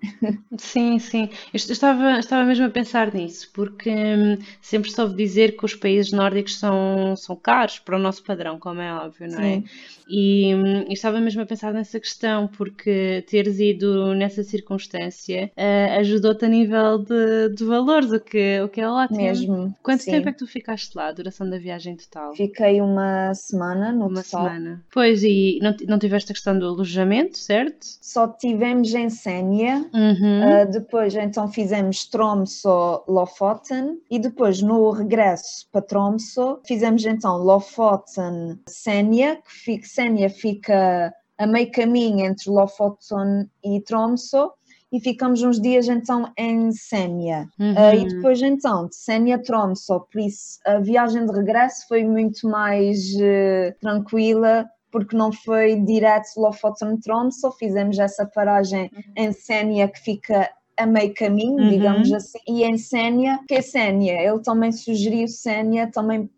Sim, 0.56 0.98
sim. 0.98 1.28
Eu 1.52 1.56
estava, 1.56 2.18
estava 2.18 2.44
mesmo 2.44 2.64
a 2.64 2.70
pensar 2.70 3.12
nisso, 3.12 3.50
porque 3.52 3.90
hum, 3.90 4.38
sempre 4.62 4.90
soube 4.90 5.14
dizer 5.14 5.56
que 5.56 5.64
os 5.66 5.74
países 5.74 6.12
nórdicos 6.12 6.58
são, 6.58 7.14
são 7.14 7.36
caros 7.36 7.78
para 7.78 7.96
o 7.96 7.98
nosso 7.98 8.24
padrão, 8.24 8.58
como 8.58 8.80
é 8.80 8.94
óbvio, 8.94 9.30
não 9.30 9.40
é? 9.40 9.62
E, 10.08 10.54
hum, 10.54 10.86
estava 10.88 11.20
mesmo 11.20 11.42
a 11.42 11.46
pensar 11.46 11.74
nessa 11.74 12.00
questão, 12.00 12.48
porque 12.48 13.22
teres 13.28 13.60
ido 13.60 14.14
nessa 14.14 14.42
circunstância 14.42 15.50
uh, 15.56 15.98
ajudou-te 16.00 16.46
a 16.46 16.48
nível 16.48 16.98
de, 16.98 17.50
de 17.54 17.64
valores, 17.64 18.12
o 18.12 18.20
que, 18.20 18.60
o 18.62 18.68
que 18.68 18.80
é 18.80 18.88
ótimo. 18.88 19.20
Mesmo. 19.20 19.76
Quanto 19.82 20.02
sim. 20.02 20.10
tempo 20.10 20.30
é 20.30 20.32
que 20.32 20.38
tu 20.38 20.46
ficaste 20.46 20.94
lá, 20.94 21.08
a 21.08 21.12
duração 21.12 21.48
da 21.48 21.58
viagem 21.58 21.96
total? 21.96 22.34
Fiquei 22.34 22.80
uma 22.80 23.34
semana 23.34 23.92
no 23.92 24.06
uma 24.06 24.22
total. 24.22 24.44
semana. 24.44 24.84
Pois, 24.90 25.22
e 25.22 25.58
não, 25.60 25.74
não 25.86 25.98
tiveste 25.98 26.32
a 26.32 26.34
questão 26.34 26.58
do 26.58 26.66
alojamento 26.66 26.93
alojamento, 26.94 27.38
certo? 27.38 27.87
Só 28.00 28.28
tivemos 28.28 28.94
em 28.94 29.11
Sénia, 29.11 29.85
uhum. 29.92 30.62
uh, 30.62 30.70
depois 30.70 31.14
então 31.14 31.48
fizemos 31.48 32.07
Tromsø, 32.07 33.02
Lofoten 33.09 33.98
e 34.11 34.18
depois 34.18 34.62
no 34.62 34.90
regresso 34.90 35.68
para 35.70 35.83
Tromsø 35.83 36.59
fizemos 36.66 37.04
então 37.04 37.37
Lofoten, 37.37 38.59
Sénia, 38.68 39.37
que 39.37 39.52
fica, 39.52 39.87
Sénia 39.87 40.30
fica 40.30 41.12
a 41.37 41.46
meio 41.46 41.70
caminho 41.70 42.24
entre 42.24 42.50
Lofoten 42.50 43.50
e 43.64 43.80
Tromsø 43.80 44.48
e 44.92 45.00
ficamos 45.00 45.42
uns 45.42 45.61
dias 45.61 45.88
então 45.88 46.33
em 46.38 46.70
Sénia. 46.70 47.48
Uhum. 47.59 47.72
Uh, 47.72 47.94
e 47.96 48.09
depois 48.14 48.40
então 48.40 48.87
de 48.87 48.94
Sénia 48.94 49.35
a 49.35 49.38
Tromsø, 49.40 49.98
por 49.98 50.20
isso 50.20 50.61
a 50.64 50.78
viagem 50.78 51.26
de 51.26 51.33
regresso 51.33 51.88
foi 51.88 52.04
muito 52.04 52.48
mais 52.48 53.12
uh, 53.16 53.74
tranquila 53.80 54.70
porque 54.94 55.16
não 55.16 55.33
foi 55.33 55.74
direto 55.80 56.28
Lofoten 56.37 57.00
só 57.33 57.50
fizemos 57.50 57.98
essa 57.98 58.24
paragem 58.24 58.88
uhum. 58.94 59.02
em 59.16 59.33
Sénia 59.33 59.88
que 59.88 59.98
fica 59.98 60.48
a 60.76 60.87
meio 60.87 61.12
caminho, 61.12 61.64
uhum. 61.64 61.68
digamos 61.68 62.12
assim, 62.12 62.38
e 62.46 62.62
em 62.62 62.78
Sénia, 62.78 63.40
que 63.48 63.57
é 63.57 63.61
Sénia, 63.61 64.22
ele 64.22 64.38
também 64.38 64.70
sugeriu 64.70 65.26
Sénia 65.26 65.90
também 65.90 66.30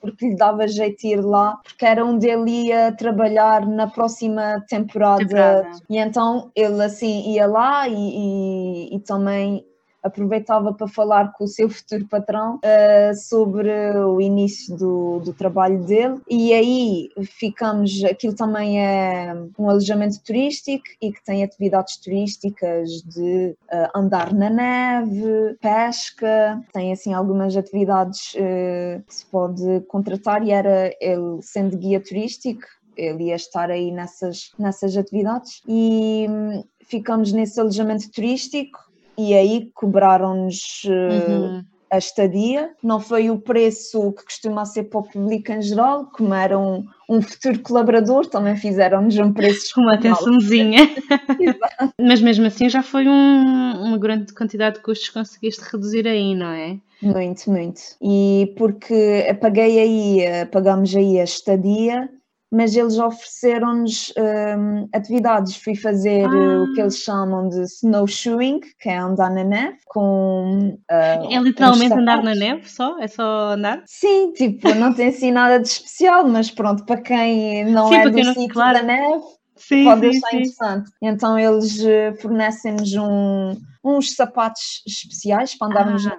porque 0.00 0.28
lhe 0.28 0.36
dava 0.36 0.68
jeito 0.68 1.00
de 1.00 1.08
ir 1.08 1.22
lá, 1.22 1.58
porque 1.64 1.84
era 1.84 2.04
onde 2.04 2.28
ele 2.28 2.68
ia 2.68 2.92
trabalhar 2.92 3.66
na 3.66 3.88
próxima 3.88 4.64
temporada, 4.68 5.24
temporada. 5.24 5.70
e 5.90 5.98
então 5.98 6.52
ele 6.54 6.84
assim 6.84 7.32
ia 7.32 7.46
lá 7.46 7.88
e, 7.88 7.94
e, 7.94 8.94
e 8.94 9.00
também 9.00 9.66
aproveitava 10.04 10.72
para 10.74 10.86
falar 10.86 11.32
com 11.32 11.44
o 11.44 11.48
seu 11.48 11.68
futuro 11.68 12.06
patrão 12.06 12.56
uh, 12.56 13.14
sobre 13.16 13.70
o 13.96 14.20
início 14.20 14.76
do, 14.76 15.20
do 15.20 15.32
trabalho 15.32 15.82
dele. 15.82 16.20
E 16.28 16.52
aí 16.52 17.08
ficamos, 17.24 18.04
aquilo 18.04 18.34
também 18.34 18.84
é 18.84 19.34
um 19.58 19.70
alojamento 19.70 20.22
turístico 20.22 20.84
e 21.00 21.10
que 21.10 21.24
tem 21.24 21.42
atividades 21.42 21.96
turísticas 21.96 22.90
de 23.02 23.56
uh, 23.72 23.98
andar 23.98 24.34
na 24.34 24.50
neve, 24.50 25.56
pesca, 25.60 26.62
tem 26.72 26.92
assim 26.92 27.14
algumas 27.14 27.56
atividades 27.56 28.34
uh, 28.34 29.02
que 29.06 29.14
se 29.14 29.26
pode 29.26 29.80
contratar 29.88 30.46
e 30.46 30.50
era 30.50 30.94
ele 31.00 31.40
sendo 31.40 31.78
guia 31.78 32.00
turístico 32.00 32.62
ele 32.96 33.24
ia 33.24 33.34
estar 33.34 33.72
aí 33.72 33.90
nessas, 33.90 34.52
nessas 34.56 34.96
atividades. 34.96 35.62
E 35.66 36.28
hum, 36.30 36.62
ficamos 36.80 37.32
nesse 37.32 37.58
alojamento 37.58 38.08
turístico 38.10 38.78
e 39.16 39.34
aí 39.34 39.70
cobraram-nos 39.74 40.82
eh, 40.86 41.28
uhum. 41.28 41.64
a 41.90 41.98
estadia. 41.98 42.70
Não 42.82 43.00
foi 43.00 43.30
o 43.30 43.38
preço 43.38 44.12
que 44.12 44.24
costuma 44.24 44.64
ser 44.64 44.84
para 44.84 45.00
o 45.00 45.02
público 45.02 45.52
em 45.52 45.62
geral, 45.62 46.06
como 46.06 46.34
era 46.34 46.58
um, 46.58 46.84
um 47.08 47.22
futuro 47.22 47.58
colaborador, 47.60 48.26
também 48.26 48.56
fizeram-nos 48.56 49.16
um 49.18 49.32
preço 49.32 49.74
Uma 49.80 49.94
atençãozinha. 49.94 50.88
Mas 52.00 52.20
mesmo 52.20 52.46
assim 52.46 52.68
já 52.68 52.82
foi 52.82 53.08
um, 53.08 53.84
uma 53.86 53.98
grande 53.98 54.32
quantidade 54.34 54.76
de 54.76 54.82
custos 54.82 55.08
que 55.08 55.14
conseguiste 55.14 55.62
reduzir 55.70 56.06
aí, 56.06 56.34
não 56.34 56.50
é? 56.50 56.78
Muito, 57.02 57.50
muito. 57.50 57.80
E 58.00 58.54
porque 58.56 59.36
paguei 59.40 59.78
aí, 59.78 60.20
eh, 60.20 60.44
pagamos 60.46 60.94
aí 60.96 61.20
a 61.20 61.24
estadia 61.24 62.08
mas 62.54 62.76
eles 62.76 62.98
ofereceram-nos 62.98 64.12
um, 64.16 64.88
atividades. 64.94 65.56
Fui 65.56 65.74
fazer 65.74 66.24
ah. 66.24 66.62
o 66.62 66.72
que 66.72 66.80
eles 66.80 66.98
chamam 66.98 67.48
de 67.48 67.62
snowshoeing, 67.62 68.60
que 68.78 68.88
é 68.88 68.96
andar 68.96 69.30
na 69.30 69.42
neve, 69.42 69.78
com. 69.86 70.78
Uh, 70.90 71.32
é 71.32 71.38
literalmente 71.40 71.92
andar 71.92 72.22
na 72.22 72.34
neve 72.34 72.68
só? 72.70 72.98
É 73.00 73.08
só 73.08 73.52
andar? 73.52 73.82
Sim, 73.86 74.32
tipo, 74.32 74.72
não 74.74 74.94
tem 74.94 75.08
assim 75.08 75.32
nada 75.32 75.58
de 75.58 75.68
especial, 75.68 76.26
mas 76.28 76.50
pronto, 76.50 76.84
para 76.84 77.00
quem 77.00 77.64
não 77.66 77.88
Sim, 77.88 77.96
é 77.96 78.08
do 78.08 78.24
sítio 78.24 78.48
claro. 78.48 78.78
da 78.78 78.84
neve. 78.84 79.24
sim, 79.56 79.84
pode 79.84 80.12
sim, 80.12 80.12
sim. 80.12 80.36
interessante. 80.36 80.90
Então 81.02 81.38
eles 81.38 81.82
fornecem-nos 82.20 82.94
um, 82.94 83.56
uns 83.84 84.14
sapatos 84.14 84.82
especiais 84.86 85.56
para 85.58 85.68
andarmos 85.68 86.06
ah. 86.06 86.10
na 86.10 86.16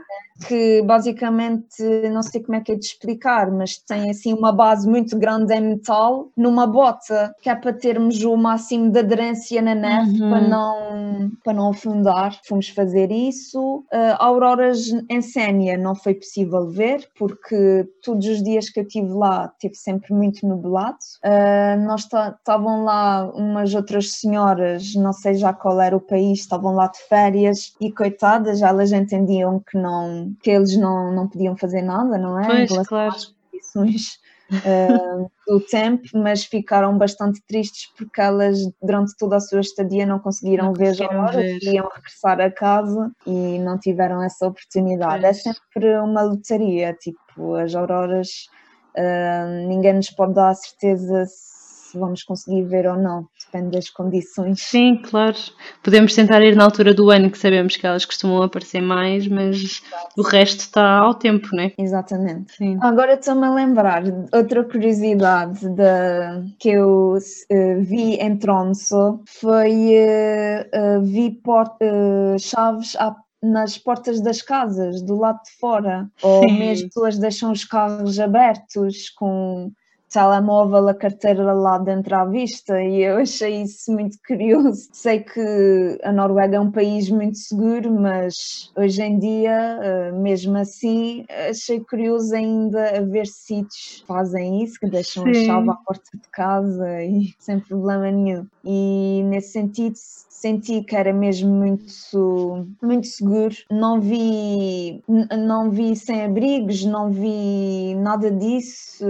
que 0.47 0.81
basicamente 0.83 1.81
não 2.11 2.21
sei 2.21 2.41
como 2.43 2.57
é 2.57 2.61
que 2.61 2.71
é 2.71 2.75
de 2.75 2.85
explicar, 2.85 3.49
mas 3.51 3.77
tem 3.77 4.09
assim 4.09 4.33
uma 4.33 4.51
base 4.51 4.87
muito 4.87 5.17
grande 5.17 5.53
em 5.53 5.61
metal 5.61 6.29
numa 6.35 6.67
bota, 6.67 7.33
que 7.41 7.49
é 7.49 7.55
para 7.55 7.73
termos 7.73 8.21
o 8.23 8.35
máximo 8.35 8.89
de 8.89 8.99
aderência 8.99 9.61
na 9.61 9.73
neve 9.73 10.21
uhum. 10.21 10.29
para, 10.29 10.47
não, 10.47 11.31
para 11.43 11.53
não 11.53 11.69
afundar. 11.69 12.39
Fomos 12.45 12.69
fazer 12.69 13.11
isso. 13.11 13.85
Uh, 13.93 14.15
auroras 14.19 14.91
em 15.09 15.21
Sénia 15.21 15.77
não 15.77 15.95
foi 15.95 16.15
possível 16.15 16.69
ver, 16.69 17.07
porque 17.17 17.87
todos 18.03 18.27
os 18.27 18.43
dias 18.43 18.69
que 18.69 18.79
eu 18.79 18.83
estive 18.83 19.13
lá 19.13 19.47
teve 19.59 19.75
sempre 19.75 20.13
muito 20.13 20.45
nublado. 20.47 20.97
Uh, 21.23 21.81
nós 21.85 22.01
estavam 22.01 22.83
lá 22.83 23.31
umas 23.33 23.73
outras 23.73 24.11
senhoras, 24.11 24.93
não 24.95 25.13
sei 25.13 25.35
já 25.35 25.53
qual 25.53 25.79
era 25.79 25.95
o 25.95 26.01
país, 26.01 26.39
estavam 26.39 26.75
lá 26.75 26.87
de 26.87 26.99
férias 27.07 27.73
e 27.79 27.91
coitadas, 27.91 28.61
elas 28.61 28.91
entendiam 28.91 29.59
que 29.59 29.77
não 29.77 30.24
que 30.41 30.51
eles 30.51 30.75
não, 30.77 31.13
não 31.13 31.27
podiam 31.27 31.55
fazer 31.57 31.81
nada, 31.81 32.17
não 32.17 32.39
é? 32.39 32.45
Pois, 32.45 32.71
em 32.71 32.83
claro. 32.83 33.15
às 33.15 33.25
condições 33.25 34.19
uh, 34.51 35.31
do 35.47 35.59
tempo, 35.61 36.03
mas 36.13 36.45
ficaram 36.45 36.97
bastante 36.97 37.41
tristes 37.47 37.91
porque 37.97 38.21
elas, 38.21 38.59
durante 38.81 39.15
toda 39.17 39.37
a 39.37 39.39
sua 39.39 39.61
estadia, 39.61 40.05
não 40.05 40.19
conseguiram 40.19 40.67
não 40.67 40.73
ver 40.73 40.89
as 40.89 41.01
auroras, 41.01 41.63
iam 41.63 41.89
regressar 41.93 42.39
a 42.39 42.51
casa 42.51 43.11
e 43.25 43.59
não 43.59 43.77
tiveram 43.77 44.21
essa 44.21 44.47
oportunidade. 44.47 45.25
É 45.25 45.31
pois. 45.31 45.45
É 45.45 45.53
sempre 45.53 45.97
uma 45.99 46.21
lotaria, 46.21 46.93
tipo, 46.93 47.55
as 47.55 47.75
auroras, 47.75 48.47
uh, 48.97 49.67
ninguém 49.67 49.93
nos 49.93 50.09
pode 50.09 50.33
dar 50.33 50.49
a 50.49 50.55
certeza 50.55 51.25
se 51.25 51.54
vamos 51.97 52.23
conseguir 52.23 52.63
ver 52.63 52.87
ou 52.87 52.97
não, 52.97 53.27
depende 53.45 53.71
das 53.71 53.89
condições. 53.89 54.61
Sim, 54.61 55.01
claro. 55.03 55.37
Podemos 55.83 56.13
tentar 56.13 56.41
ir 56.41 56.55
na 56.55 56.63
altura 56.63 56.93
do 56.93 57.09
ano 57.09 57.29
que 57.29 57.37
sabemos 57.37 57.77
que 57.77 57.85
elas 57.85 58.05
costumam 58.05 58.41
aparecer 58.41 58.81
mais, 58.81 59.27
mas 59.27 59.55
Exato. 59.55 60.09
o 60.17 60.21
resto 60.21 60.59
está 60.61 60.99
ao 60.99 61.13
tempo, 61.13 61.47
né? 61.55 61.71
Exatamente. 61.77 62.53
Sim. 62.53 62.77
Agora 62.81 63.13
estou-me 63.13 63.45
a 63.45 63.53
lembrar 63.53 64.03
outra 64.33 64.63
curiosidade 64.63 65.67
de, 65.69 66.55
que 66.59 66.69
eu 66.69 67.17
uh, 67.17 67.81
vi 67.81 68.15
em 68.15 68.37
Tronso 68.37 69.21
foi 69.25 69.71
uh, 69.71 70.99
uh, 70.99 71.01
vi 71.01 71.31
port, 71.31 71.77
chaves 72.39 72.95
à 72.97 73.15
nas 73.45 73.77
portas 73.77 74.21
das 74.21 74.41
casas, 74.41 75.01
do 75.01 75.15
lado 75.15 75.41
de 75.43 75.51
fora, 75.59 76.09
ou 76.21 76.51
mesmo 76.51 76.87
pessoas 76.87 77.17
deixam 77.17 77.51
os 77.51 77.63
carros 77.63 78.19
abertos 78.19 79.09
com 79.11 79.71
telemóvel, 80.09 80.87
a 80.87 80.93
carteira 80.93 81.53
lá 81.53 81.77
dentro 81.77 82.15
à 82.15 82.25
vista 82.25 82.81
e 82.81 83.01
eu 83.01 83.17
achei 83.17 83.63
isso 83.63 83.91
muito 83.91 84.17
curioso. 84.25 84.87
Sei 84.93 85.19
que 85.21 85.99
a 86.03 86.11
Noruega 86.11 86.57
é 86.57 86.59
um 86.59 86.71
país 86.71 87.09
muito 87.09 87.37
seguro, 87.37 87.93
mas 87.93 88.35
hoje 88.77 89.01
em 89.01 89.19
dia, 89.19 89.79
eh, 89.81 90.11
mesmo 90.11 90.57
assim, 90.57 91.25
achei 91.49 91.79
curioso 91.81 92.33
ainda 92.35 92.97
haver 92.97 93.27
sítios 93.27 94.01
que 94.01 94.07
fazem 94.07 94.63
isso, 94.63 94.79
que 94.79 94.89
deixam 94.89 95.23
Sim. 95.25 95.29
a 95.29 95.33
chave 95.33 95.69
à 95.69 95.75
porta 95.85 96.11
de 96.13 96.29
casa 96.31 97.03
e 97.03 97.29
sem 97.39 97.59
problema 97.59 98.11
nenhum. 98.11 98.45
E 98.63 99.21
nesse 99.25 99.51
sentido, 99.51 99.95
senti 100.45 100.83
que 100.83 100.95
era 100.95 101.11
mesmo 101.11 101.49
muito, 101.49 102.67
muito 102.79 103.07
seguro. 103.07 103.55
Não 103.71 103.99
vi, 103.99 105.03
não 105.07 105.71
vi 105.71 105.95
sem-abrigos, 105.95 106.85
não 106.85 107.09
vi 107.09 107.95
nada 107.95 108.29
disso. 108.29 109.05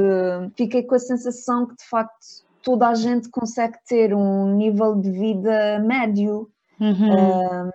Fiquei 0.55 0.83
com 0.83 0.95
a 0.95 0.99
sensação 0.99 1.65
que 1.65 1.75
de 1.75 1.83
facto 1.89 2.45
toda 2.63 2.87
a 2.87 2.95
gente 2.95 3.29
consegue 3.29 3.77
ter 3.85 4.15
um 4.15 4.55
nível 4.55 4.95
de 4.95 5.11
vida 5.11 5.79
médio 5.79 6.49
uhum. 6.79 7.67
um, 7.67 7.71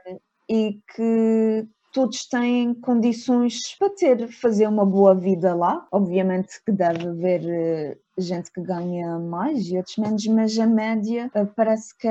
e 0.49 0.81
que 0.97 1.69
todos 1.93 2.27
têm 2.27 2.73
condições 2.73 3.77
para 3.79 3.91
ter, 3.91 4.29
fazer 4.29 4.69
uma 4.69 4.87
boa 4.87 5.15
vida 5.15 5.55
lá. 5.55 5.87
Obviamente 5.93 6.65
que 6.65 6.73
deve 6.73 7.09
haver 7.09 7.43
eh, 7.45 7.99
gente 8.21 8.51
que 8.53 8.61
ganha 8.61 9.19
mais 9.19 9.67
e 9.67 9.77
outros 9.77 9.97
menos, 9.97 10.27
mas 10.27 10.59
a 10.59 10.67
média 10.67 11.31
eh, 11.35 11.45
parece 11.45 11.97
que 11.97 12.09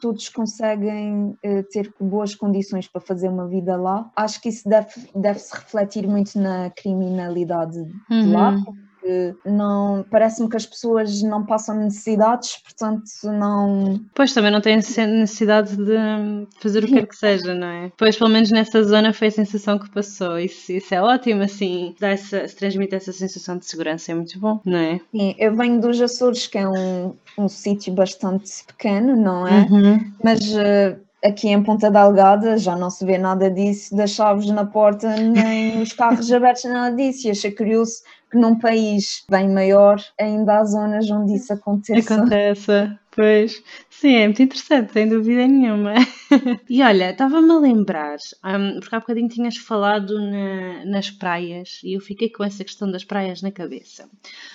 todos 0.00 0.28
conseguem 0.28 1.36
eh, 1.42 1.62
ter 1.62 1.92
boas 2.00 2.34
condições 2.34 2.88
para 2.88 3.00
fazer 3.00 3.28
uma 3.28 3.46
vida 3.46 3.76
lá. 3.76 4.10
Acho 4.16 4.40
que 4.40 4.48
isso 4.48 4.68
deve, 4.68 4.88
deve 5.14 5.38
se 5.38 5.54
refletir 5.54 6.06
muito 6.06 6.38
na 6.38 6.70
criminalidade 6.70 7.78
uhum. 7.78 8.22
de 8.22 8.26
lá 8.32 8.50
uhum 8.50 8.87
porque 9.08 9.34
não 9.44 10.04
parece-me 10.10 10.48
que 10.48 10.56
as 10.56 10.66
pessoas 10.66 11.22
não 11.22 11.44
passam 11.44 11.76
necessidades, 11.76 12.58
portanto 12.62 13.04
não. 13.24 14.00
Pois 14.14 14.32
também 14.34 14.50
não 14.50 14.60
têm 14.60 14.76
necessidade 14.76 15.76
de 15.76 16.46
fazer 16.60 16.84
o 16.84 16.86
que 16.86 16.92
quer 16.94 17.06
que 17.06 17.16
seja, 17.16 17.54
não 17.54 17.66
é? 17.66 17.92
Pois 17.96 18.16
pelo 18.16 18.30
menos 18.30 18.50
nessa 18.50 18.82
zona 18.82 19.12
foi 19.12 19.28
a 19.28 19.32
sensação 19.32 19.78
que 19.78 19.90
passou. 19.90 20.38
Isso, 20.38 20.72
isso 20.72 20.94
é 20.94 21.02
ótimo, 21.02 21.42
assim, 21.42 21.94
dá 21.98 22.08
essa, 22.08 22.46
se 22.46 22.54
transmite 22.56 22.94
essa 22.94 23.12
sensação 23.12 23.56
de 23.56 23.64
segurança, 23.64 24.12
é 24.12 24.14
muito 24.14 24.38
bom, 24.38 24.60
não 24.64 24.78
é? 24.78 25.00
Sim, 25.10 25.34
eu 25.38 25.56
venho 25.56 25.80
dos 25.80 26.00
Açores, 26.00 26.46
que 26.46 26.58
é 26.58 26.68
um, 26.68 27.14
um 27.38 27.48
sítio 27.48 27.92
bastante 27.92 28.64
pequeno, 28.66 29.16
não 29.16 29.46
é? 29.46 29.66
Uhum. 29.70 30.12
Mas. 30.22 30.40
Uh, 30.52 31.07
aqui 31.24 31.48
em 31.48 31.62
Ponta 31.62 31.90
Delgada 31.90 32.56
já 32.56 32.76
não 32.76 32.90
se 32.90 33.04
vê 33.04 33.18
nada 33.18 33.50
disso, 33.50 33.94
das 33.96 34.10
chaves 34.10 34.46
na 34.50 34.64
porta, 34.64 35.16
nem 35.16 35.80
os 35.82 35.92
carros 35.92 36.30
abertos, 36.32 36.64
nada 36.64 36.94
disso. 36.94 37.28
E 37.28 37.30
achei 37.30 37.50
curioso 37.50 38.02
que 38.30 38.38
num 38.38 38.58
país 38.58 39.24
bem 39.30 39.48
maior 39.48 40.00
ainda 40.18 40.58
há 40.58 40.64
zonas 40.64 41.10
onde 41.10 41.34
isso 41.34 41.52
aconteça. 41.52 42.14
Acontece, 42.14 42.92
pois. 43.18 43.60
Sim, 43.90 44.14
é 44.14 44.24
muito 44.26 44.40
interessante, 44.40 44.92
sem 44.92 45.08
dúvida 45.08 45.44
nenhuma. 45.44 45.94
e 46.70 46.80
olha, 46.84 47.10
estava-me 47.10 47.50
a 47.50 47.58
lembrar, 47.58 48.16
um, 48.44 48.78
porque 48.78 48.94
há 48.94 49.00
bocadinho 49.00 49.28
tinhas 49.28 49.56
falado 49.56 50.20
na, 50.20 50.84
nas 50.84 51.10
praias 51.10 51.80
e 51.82 51.94
eu 51.96 52.00
fiquei 52.00 52.30
com 52.30 52.44
essa 52.44 52.62
questão 52.62 52.88
das 52.88 53.02
praias 53.02 53.42
na 53.42 53.50
cabeça. 53.50 54.08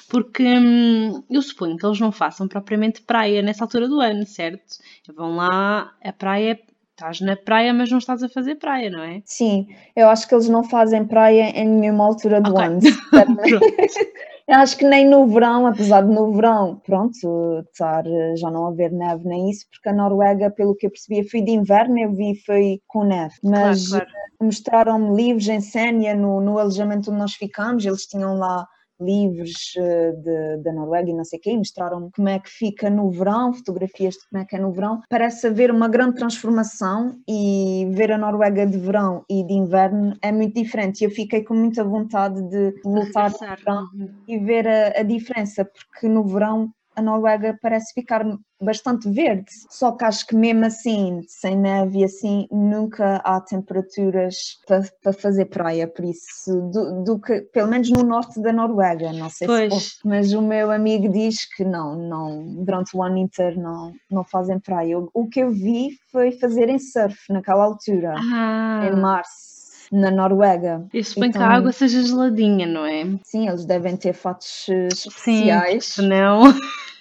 Porque 0.08 0.44
hum, 0.44 1.22
eu 1.30 1.42
suponho 1.42 1.76
que 1.76 1.86
eles 1.86 2.00
não 2.00 2.14
façam 2.14 2.48
propriamente 2.48 3.02
praia 3.02 3.42
nessa 3.42 3.66
altura 3.66 3.90
do 3.90 4.00
ano, 4.00 4.26
certo? 4.26 4.78
Vão 5.14 5.36
lá, 5.36 5.94
a 6.02 6.14
praia 6.14 6.58
estás 6.92 7.20
na 7.20 7.36
praia, 7.36 7.74
mas 7.74 7.92
não 7.92 7.98
estás 7.98 8.24
a 8.24 8.30
fazer 8.30 8.56
praia, 8.56 8.90
não 8.90 9.04
é? 9.04 9.22
Sim, 9.26 9.68
eu 9.94 10.08
acho 10.08 10.26
que 10.26 10.34
eles 10.34 10.48
não 10.48 10.64
fazem 10.64 11.06
praia 11.06 11.50
em 11.50 11.68
nenhuma 11.68 12.06
altura 12.06 12.40
do 12.40 12.54
okay. 12.54 12.66
ano. 12.66 12.80
eu 14.48 14.56
acho 14.56 14.78
que 14.78 14.86
nem 14.86 15.08
no 15.08 15.28
verão, 15.28 15.68
apesar 15.68 16.02
de 16.02 16.14
no 16.14 16.34
verão, 16.34 16.82
pronto, 16.86 17.64
estar, 17.72 18.04
já 18.36 18.52
não 18.52 18.68
haver 18.68 18.92
neve 18.92 19.26
nem 19.26 19.50
isso, 19.50 19.66
porque 19.72 19.90
a 19.90 19.94
Noruega, 19.94 20.52
pelo 20.52 20.76
que 20.76 20.86
eu 20.86 20.92
percebi, 20.92 21.28
fui 21.30 21.42
de 21.42 21.52
inverno, 21.52 21.98
eu 21.98 22.14
vi 22.14 22.36
foi 22.46 22.82
com 22.88 23.04
neve, 23.04 23.36
mas 23.44 23.88
claro, 23.88 24.06
claro. 24.06 24.20
mostraram-me 24.42 25.16
livros 25.16 25.48
em 25.48 25.62
Sénia, 25.62 26.14
no, 26.14 26.42
no 26.42 26.60
alojamento 26.60 27.10
onde 27.10 27.20
nós 27.20 27.34
ficamos, 27.34 27.86
eles 27.86 28.06
tinham 28.06 28.36
lá 28.38 28.68
livros 29.04 29.74
eh, 29.78 30.58
da 30.58 30.74
Noruega 30.74 31.10
e 31.10 31.14
não 31.14 31.24
sei 31.24 31.40
o 31.40 31.42
quê, 31.42 31.58
mostraram 31.58 32.10
como 32.16 32.30
é 32.30 32.40
que 32.40 32.50
fica 32.50 32.90
no 32.90 33.10
verão, 33.10 33.54
fotografias 33.54 34.16
de 34.16 34.30
como 34.30 34.42
é 34.42 34.46
que 34.46 34.56
é 34.56 34.60
no 34.60 34.72
verão. 34.72 35.02
Parece 35.10 35.48
haver 35.48 35.72
uma 35.72 35.88
grande 35.88 36.16
transformação 36.16 37.18
e 37.28 37.88
ver 37.92 38.12
a 38.12 38.18
Noruega 38.18 38.66
de 38.66 38.78
verão 38.78 39.24
e 39.30 39.44
de 39.44 39.54
inverno 39.54 40.16
é 40.22 40.32
muito 40.32 40.56
diferente. 40.56 41.04
Eu 41.04 41.12
fiquei 41.12 41.44
com 41.44 41.54
muita 41.54 41.84
vontade 41.84 42.42
de 42.50 42.74
voltar 42.84 43.32
no 43.32 43.38
verão 43.38 43.88
e 44.28 44.38
ver 44.40 44.68
a, 44.68 45.00
a 45.00 45.04
diferença, 45.04 45.66
porque 45.66 46.08
no 46.08 46.24
verão 46.24 46.72
a 46.96 47.02
Noruega 47.02 47.58
parece 47.62 47.94
ficar 47.94 48.26
bastante 48.62 49.10
verde, 49.10 49.52
só 49.70 49.92
que 49.92 50.06
acho 50.06 50.26
que 50.26 50.36
mesmo 50.36 50.66
assim, 50.66 51.22
sem 51.28 51.58
neve 51.58 52.00
e 52.00 52.04
assim, 52.06 52.48
nunca 52.50 53.18
há 53.18 53.42
temperaturas 53.42 54.58
para, 54.66 54.84
para 55.02 55.14
fazer 55.14 55.46
praia, 55.46 55.88
por 55.88 56.06
isso, 56.06 56.62
do, 56.72 57.04
do, 57.04 57.20
que, 57.20 57.42
pelo 57.42 57.68
menos 57.70 57.90
no 57.90 58.04
norte 58.04 58.42
da 58.42 58.54
Noruega, 58.54 59.12
não 59.12 59.30
sei 59.30 59.48
pois. 59.48 59.74
se 59.74 60.08
mas 60.08 60.34
o 60.34 60.42
meu 60.42 60.72
amigo 60.72 61.10
diz 61.10 61.46
que 61.54 61.66
não, 61.66 61.96
não, 61.96 62.64
durante 62.64 62.96
o 62.96 63.04
ano 63.04 63.18
inteiro 63.18 63.60
não, 63.60 63.92
não 64.10 64.24
fazem 64.24 64.60
praia. 64.60 64.98
O, 64.98 65.10
o 65.14 65.28
que 65.28 65.42
eu 65.42 65.52
vi 65.52 65.90
foi 66.12 66.32
fazerem 66.32 66.80
surf 66.80 67.18
naquela 67.30 67.66
altura, 67.66 68.16
ah. 68.18 68.88
em 68.88 68.96
março 68.96 69.53
na 69.94 70.10
Noruega. 70.10 70.86
Eu 70.92 71.04
suponho 71.04 71.30
então, 71.30 71.42
que 71.42 71.48
a 71.48 71.52
água 71.52 71.72
seja 71.72 72.02
geladinha, 72.02 72.66
não 72.66 72.86
é? 72.86 73.06
Sim, 73.24 73.48
eles 73.48 73.66
devem 73.66 73.96
ter 73.96 74.14
fatos 74.14 74.68
especiais. 74.68 75.86
Sim, 75.86 76.08
não, 76.08 76.54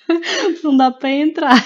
não 0.63 0.77
dá 0.77 0.91
para 0.91 1.11
entrar. 1.11 1.65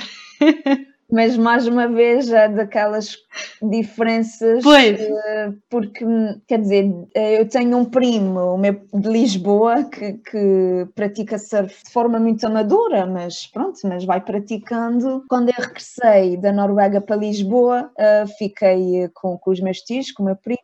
Mas 1.10 1.36
mais 1.36 1.68
uma 1.68 1.86
vez 1.86 2.30
é 2.32 2.48
daquelas 2.48 3.16
diferenças, 3.62 4.62
pois. 4.62 5.00
Eh, 5.00 5.52
porque 5.70 6.04
quer 6.48 6.60
dizer, 6.60 6.92
eh, 7.14 7.40
eu 7.40 7.48
tenho 7.48 7.76
um 7.76 7.84
primo, 7.84 8.40
o 8.54 8.58
meu 8.58 8.80
de 8.92 9.08
Lisboa, 9.08 9.84
que, 9.84 10.14
que 10.14 10.88
pratica 10.96 11.38
surf 11.38 11.84
de 11.84 11.92
forma 11.92 12.18
muito 12.18 12.44
amadora, 12.44 13.06
mas 13.06 13.46
pronto, 13.46 13.78
mas 13.84 14.04
vai 14.04 14.20
praticando. 14.20 15.24
Quando 15.28 15.50
eu 15.50 15.64
regressei 15.64 16.36
da 16.38 16.52
Noruega 16.52 17.00
para 17.00 17.14
Lisboa, 17.14 17.88
eh, 17.96 18.24
fiquei 18.36 19.08
com, 19.14 19.38
com 19.38 19.50
os 19.52 19.60
meus 19.60 19.78
tios, 19.78 20.10
com 20.10 20.24
o 20.24 20.26
meu 20.26 20.36
primo, 20.36 20.58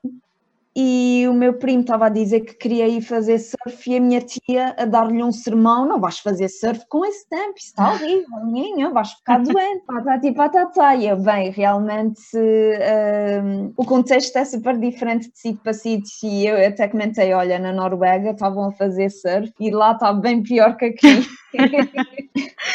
e 0.75 1.27
o 1.29 1.35
meu 1.35 1.55
primo 1.55 1.83
estava 1.83 2.07
a 2.07 2.09
dizer 2.09 2.41
que 2.41 2.55
queria 2.55 2.89
ir 2.89 3.03
fazer 3.03 3.39
surf 3.39 3.91
e 3.91 3.97
a 3.97 4.01
minha 4.01 4.21
tia 4.21 4.75
a 4.79 4.85
dar-lhe 4.85 5.23
um 5.23 5.33
sermão, 5.33 5.87
não 5.87 6.01
vais 6.01 6.19
fazer 6.19 6.49
surf 6.49 6.85
com 6.89 7.05
esse 7.05 7.29
tempo, 7.29 7.55
isso 7.57 7.69
está 7.69 7.93
horrível, 7.93 8.47
minha, 8.47 8.91
vais 8.91 9.13
ficar 9.13 9.39
doente, 9.43 9.85
patati 9.87 10.33
patatá, 10.33 10.97
e 10.97 11.09
eu, 11.09 11.17
bem, 11.17 11.51
realmente 11.51 12.23
um, 12.35 13.73
o 13.77 13.85
contexto 13.85 14.37
é 14.37 14.45
super 14.45 14.79
diferente 14.79 15.31
de 15.31 15.39
sítio 15.39 15.61
para 15.63 15.73
sítio 15.73 16.29
e 16.29 16.47
eu 16.47 16.67
até 16.67 16.89
comentei, 16.89 17.33
olha, 17.33 17.59
na 17.59 17.73
Noruega 17.73 18.31
estavam 18.31 18.69
a 18.69 18.73
fazer 18.73 19.11
surf 19.11 19.53
e 19.61 19.71
lá 19.71 19.93
está 19.93 20.13
bem 20.13 20.43
pior 20.43 20.77
que 20.77 20.87
aqui. 20.87 21.27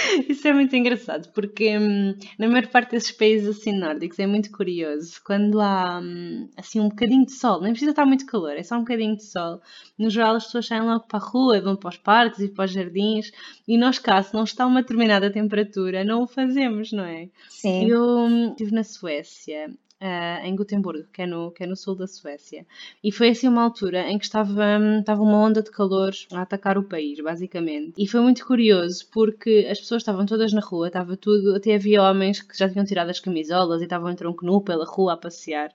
Isso 0.29 0.47
é 0.47 0.53
muito 0.53 0.75
engraçado, 0.75 1.29
porque 1.33 1.77
hum, 1.77 2.15
na 2.37 2.47
maior 2.47 2.67
parte 2.67 2.91
desses 2.91 3.11
países 3.11 3.57
assim 3.57 3.71
nórdicos 3.71 4.19
é 4.19 4.27
muito 4.27 4.51
curioso. 4.51 5.21
Quando 5.25 5.59
há 5.59 5.99
hum, 6.01 6.49
assim 6.55 6.79
um 6.79 6.89
bocadinho 6.89 7.25
de 7.25 7.33
sol, 7.33 7.61
nem 7.61 7.71
precisa 7.71 7.91
estar 7.91 8.05
muito 8.05 8.25
calor, 8.25 8.51
é 8.51 8.63
só 8.63 8.75
um 8.75 8.79
bocadinho 8.79 9.15
de 9.15 9.23
sol. 9.23 9.61
No 9.97 10.09
geral 10.09 10.35
as 10.35 10.45
pessoas 10.45 10.67
saem 10.67 10.83
logo 10.83 11.05
para 11.07 11.19
a 11.19 11.23
rua, 11.23 11.61
vão 11.61 11.75
para 11.75 11.89
os 11.89 11.97
parques 11.97 12.39
e 12.39 12.47
para 12.47 12.65
os 12.65 12.71
jardins. 12.71 13.31
E 13.67 13.77
nós 13.77 13.99
cá, 13.99 14.21
se 14.21 14.33
não 14.33 14.43
está 14.43 14.65
uma 14.65 14.81
determinada 14.81 15.31
temperatura, 15.31 16.03
não 16.03 16.23
o 16.23 16.27
fazemos, 16.27 16.91
não 16.91 17.03
é? 17.03 17.29
Sim. 17.49 17.89
Eu 17.89 18.03
hum, 18.03 18.49
estive 18.49 18.71
na 18.73 18.83
Suécia 18.83 19.69
uh, 20.01 20.45
em 20.45 20.55
Gotemburgo, 20.55 21.07
que 21.11 21.21
é, 21.21 21.25
no, 21.25 21.51
que 21.51 21.63
é 21.63 21.67
no 21.67 21.75
sul 21.75 21.95
da 21.95 22.07
Suécia. 22.07 22.65
E 23.03 23.11
foi 23.11 23.29
assim 23.29 23.47
uma 23.47 23.63
altura 23.63 24.09
em 24.09 24.17
que 24.17 24.25
estava, 24.25 24.63
estava 24.99 25.21
uma 25.21 25.37
onda 25.37 25.61
de 25.61 25.71
calor 25.71 26.13
a 26.31 26.41
atacar 26.41 26.77
o 26.77 26.83
país, 26.83 27.19
basicamente. 27.19 27.93
E 27.97 28.07
foi 28.07 28.21
muito 28.21 28.45
curioso 28.45 29.07
porque 29.11 29.67
as 29.69 29.79
pessoas 29.79 30.01
estavam 30.01 30.25
todas 30.25 30.53
na 30.53 30.61
rua, 30.61 30.87
estava 30.87 31.17
tudo, 31.17 31.55
até 31.55 31.75
havia 31.75 32.01
homens 32.01 32.41
que 32.41 32.57
já 32.57 32.69
tinham 32.69 32.85
tirado 32.85 33.09
as 33.09 33.19
camisolas 33.19 33.81
e 33.81 33.85
estavam 33.85 34.11
em 34.11 34.15
tronco 34.15 34.45
nu 34.45 34.61
pela 34.61 34.85
rua 34.85 35.13
a 35.13 35.17
passear. 35.17 35.71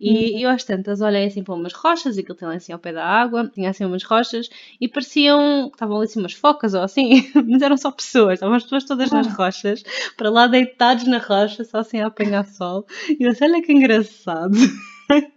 E 0.00 0.34
uhum. 0.34 0.38
eu 0.40 0.50
às 0.50 0.64
tantas 0.64 1.00
olhei 1.00 1.26
assim 1.26 1.42
para 1.42 1.54
umas 1.54 1.72
rochas, 1.72 2.16
e 2.16 2.20
aquilo 2.20 2.36
tem 2.36 2.48
lá 2.48 2.54
assim 2.54 2.72
ao 2.72 2.78
pé 2.78 2.92
da 2.92 3.04
água, 3.04 3.50
tinha 3.52 3.70
assim 3.70 3.84
umas 3.84 4.02
rochas 4.02 4.48
e 4.80 4.88
pareciam 4.88 5.68
que 5.68 5.76
estavam 5.76 5.96
ali 5.96 6.06
assim 6.06 6.20
umas 6.20 6.32
focas 6.32 6.74
ou 6.74 6.82
assim, 6.82 7.30
mas 7.46 7.62
eram 7.62 7.76
só 7.76 7.90
pessoas, 7.90 8.34
estavam 8.34 8.54
as 8.54 8.62
pessoas 8.62 8.84
todas 8.84 9.10
nas 9.10 9.26
rochas, 9.34 9.82
para 10.16 10.30
lá 10.30 10.46
deitados 10.46 11.06
na 11.06 11.18
rocha, 11.18 11.64
só 11.64 11.78
assim 11.78 12.00
a 12.00 12.06
apanhar 12.06 12.46
sol. 12.46 12.86
E 13.08 13.24
eu 13.24 13.30
disse, 13.30 13.44
olha 13.44 13.63
que 13.64 13.72
engraçado. 13.72 14.54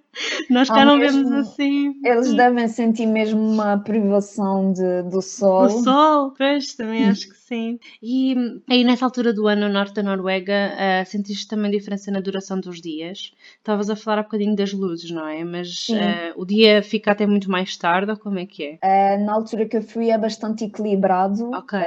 Nós 0.50 0.68
cá 0.68 0.84
não 0.84 1.00
vemos 1.00 1.32
assim. 1.32 1.94
Eles 2.04 2.34
devem 2.34 2.68
sentir 2.68 3.06
mesmo 3.06 3.40
uma 3.40 3.78
privação 3.78 4.72
de, 4.72 5.04
do 5.04 5.22
sol. 5.22 5.68
Do 5.68 5.84
sol, 5.84 6.34
pois, 6.38 6.74
também 6.74 7.06
acho 7.08 7.30
que 7.30 7.38
sim. 7.38 7.80
E 8.02 8.36
aí 8.70 8.84
nessa 8.84 9.06
altura 9.06 9.34
do 9.34 9.48
ano 9.48 9.68
no 9.68 9.74
norte 9.74 9.96
da 9.96 10.04
Noruega, 10.04 10.72
uh, 10.74 11.06
sentiste 11.06 11.48
também 11.48 11.70
diferença 11.72 12.10
na 12.12 12.20
duração 12.20 12.60
dos 12.60 12.82
dias? 12.82 13.32
Estavas 13.58 13.90
a 13.90 13.96
falar 13.96 14.22
um 14.22 14.24
bocadinho 14.24 14.56
das 14.56 14.74
luzes, 14.74 15.12
não 15.12 15.28
é? 15.28 15.44
Mas 15.44 15.88
uh, 15.90 16.34
o 16.36 16.46
dia 16.46 16.82
fica 16.82 17.12
até 17.12 17.26
muito 17.26 17.50
mais 17.52 17.78
tarde, 17.78 18.12
ou 18.12 18.18
como 18.18 18.40
é 18.40 18.46
que 18.46 18.80
é? 18.82 19.18
Uh, 19.18 19.26
na 19.26 19.34
altura 19.34 19.68
que 19.68 19.78
eu 19.78 19.82
fui 19.82 20.10
é 20.10 20.18
bastante 20.18 20.66
equilibrado. 20.66 21.52
Ok 21.52 21.80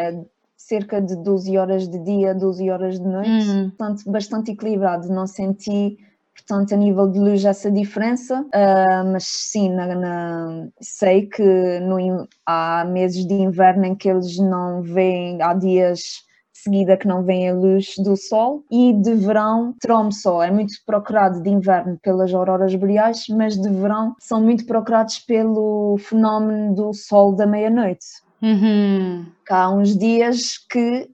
cerca 0.57 1.01
de 1.01 1.17
12 1.17 1.59
horas 1.59 1.89
de 1.89 1.99
dia, 1.99 2.33
12 2.33 2.71
horas 2.71 3.01
de 3.01 3.05
noite, 3.05 3.49
uhum. 3.49 3.71
portanto, 3.71 4.05
bastante 4.09 4.53
equilibrado. 4.53 5.09
Não 5.09 5.27
senti 5.27 5.99
portanto, 6.41 6.75
a 6.75 6.77
nível 6.77 7.09
de 7.09 7.19
luz, 7.19 7.45
essa 7.45 7.71
diferença, 7.71 8.41
uh, 8.41 9.13
mas 9.13 9.25
sim, 9.27 9.71
na, 9.71 9.95
na, 9.95 10.69
sei 10.81 11.27
que 11.27 11.81
no, 11.81 12.29
há 12.47 12.85
meses 12.85 13.27
de 13.27 13.35
inverno 13.35 13.87
em 13.87 13.95
que 13.95 14.09
eles 14.09 14.39
não 14.39 14.83
veem, 14.83 15.41
há 15.43 15.55
dias 15.55 16.01
seguida 16.63 16.97
que 16.97 17.09
não 17.09 17.23
vêm 17.23 17.49
a 17.49 17.55
luz 17.55 17.95
do 17.99 18.17
sol 18.17 18.65
e 18.71 18.93
de 18.93 19.15
verão 19.15 19.75
Tromsø 19.81 20.43
é 20.43 20.51
muito 20.51 20.75
procurado 20.85 21.43
de 21.43 21.49
inverno 21.49 21.99
pelas 22.03 22.33
auroras 22.35 22.75
boreais, 22.75 23.25
mas 23.31 23.57
de 23.57 23.71
verão 23.71 24.15
são 24.19 24.43
muito 24.43 24.67
procurados 24.67 25.19
pelo 25.21 25.97
fenómeno 25.99 26.75
do 26.75 26.93
sol 26.93 27.35
da 27.35 27.47
meia-noite. 27.47 28.07
Uhum. 28.43 29.27
Há 29.49 29.71
uns 29.71 29.97
dias 29.97 30.59
que 30.71 31.09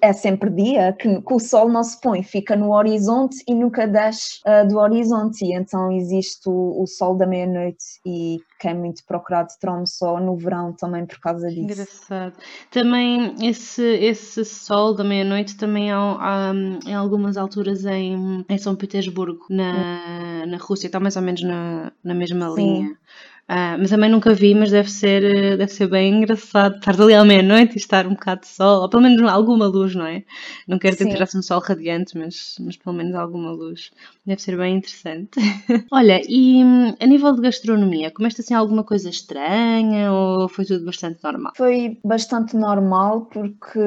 é 0.00 0.12
sempre 0.12 0.50
dia, 0.50 0.92
que, 0.92 1.22
que, 1.22 1.34
o 1.34 1.38
sol 1.38 1.68
não 1.68 1.82
se 1.82 1.98
põe, 2.00 2.22
fica 2.22 2.54
no 2.54 2.72
horizonte 2.72 3.42
e 3.48 3.54
nunca 3.54 3.86
desce 3.86 4.40
uh, 4.46 4.68
do 4.68 4.78
horizonte, 4.78 5.44
e 5.44 5.54
então 5.54 5.90
existe 5.90 6.48
o, 6.48 6.82
o 6.82 6.86
sol 6.86 7.16
da 7.16 7.26
meia-noite 7.26 7.84
e 8.04 8.38
que 8.58 8.68
é 8.68 8.74
muito 8.74 9.02
procurado 9.06 9.48
só 9.86 10.20
no 10.20 10.36
verão 10.36 10.74
também 10.74 11.06
por 11.06 11.18
causa 11.18 11.48
disso. 11.48 11.62
Engraçado. 11.62 12.34
Também 12.70 13.34
esse, 13.40 13.82
esse 13.82 14.44
sol 14.44 14.94
da 14.94 15.02
meia-noite 15.02 15.56
também 15.56 15.90
há, 15.90 15.98
há, 15.98 16.52
em 16.86 16.94
algumas 16.94 17.38
alturas 17.38 17.86
em, 17.86 18.44
em 18.46 18.58
São 18.58 18.76
Petersburgo, 18.76 19.46
na, 19.48 20.44
na 20.46 20.58
Rússia, 20.58 20.88
está 20.88 21.00
mais 21.00 21.16
ou 21.16 21.22
menos 21.22 21.42
na, 21.42 21.90
na 22.04 22.14
mesma 22.14 22.50
Sim. 22.50 22.56
linha. 22.56 22.96
Uh, 23.50 23.74
mas 23.80 23.90
também 23.90 24.08
nunca 24.08 24.32
vi, 24.32 24.54
mas 24.54 24.70
deve 24.70 24.88
ser, 24.88 25.58
deve 25.58 25.72
ser 25.72 25.88
bem 25.88 26.14
engraçado 26.14 26.76
estar 26.76 27.00
ali 27.00 27.14
à 27.14 27.24
meia-noite 27.24 27.74
e 27.74 27.78
estar 27.78 28.06
um 28.06 28.10
bocado 28.10 28.42
de 28.42 28.46
sol, 28.46 28.82
ou 28.82 28.88
pelo 28.88 29.02
menos 29.02 29.20
alguma 29.28 29.66
luz, 29.66 29.92
não 29.92 30.06
é? 30.06 30.22
Não 30.68 30.78
quero 30.78 30.96
que 30.96 31.04
tirasse 31.04 31.36
um 31.36 31.42
sol 31.42 31.58
radiante, 31.60 32.16
mas, 32.16 32.54
mas 32.60 32.76
pelo 32.76 32.94
menos 32.94 33.12
alguma 33.16 33.50
luz. 33.50 33.90
Deve 34.24 34.40
ser 34.40 34.56
bem 34.56 34.76
interessante. 34.76 35.30
Olha, 35.90 36.20
e 36.28 36.62
a 37.00 37.06
nível 37.06 37.34
de 37.34 37.40
gastronomia, 37.40 38.12
comeste 38.12 38.40
assim 38.40 38.54
alguma 38.54 38.84
coisa 38.84 39.10
estranha 39.10 40.12
ou 40.12 40.48
foi 40.48 40.64
tudo 40.64 40.84
bastante 40.84 41.18
normal? 41.24 41.52
Foi 41.56 41.98
bastante 42.04 42.56
normal 42.56 43.22
porque 43.32 43.80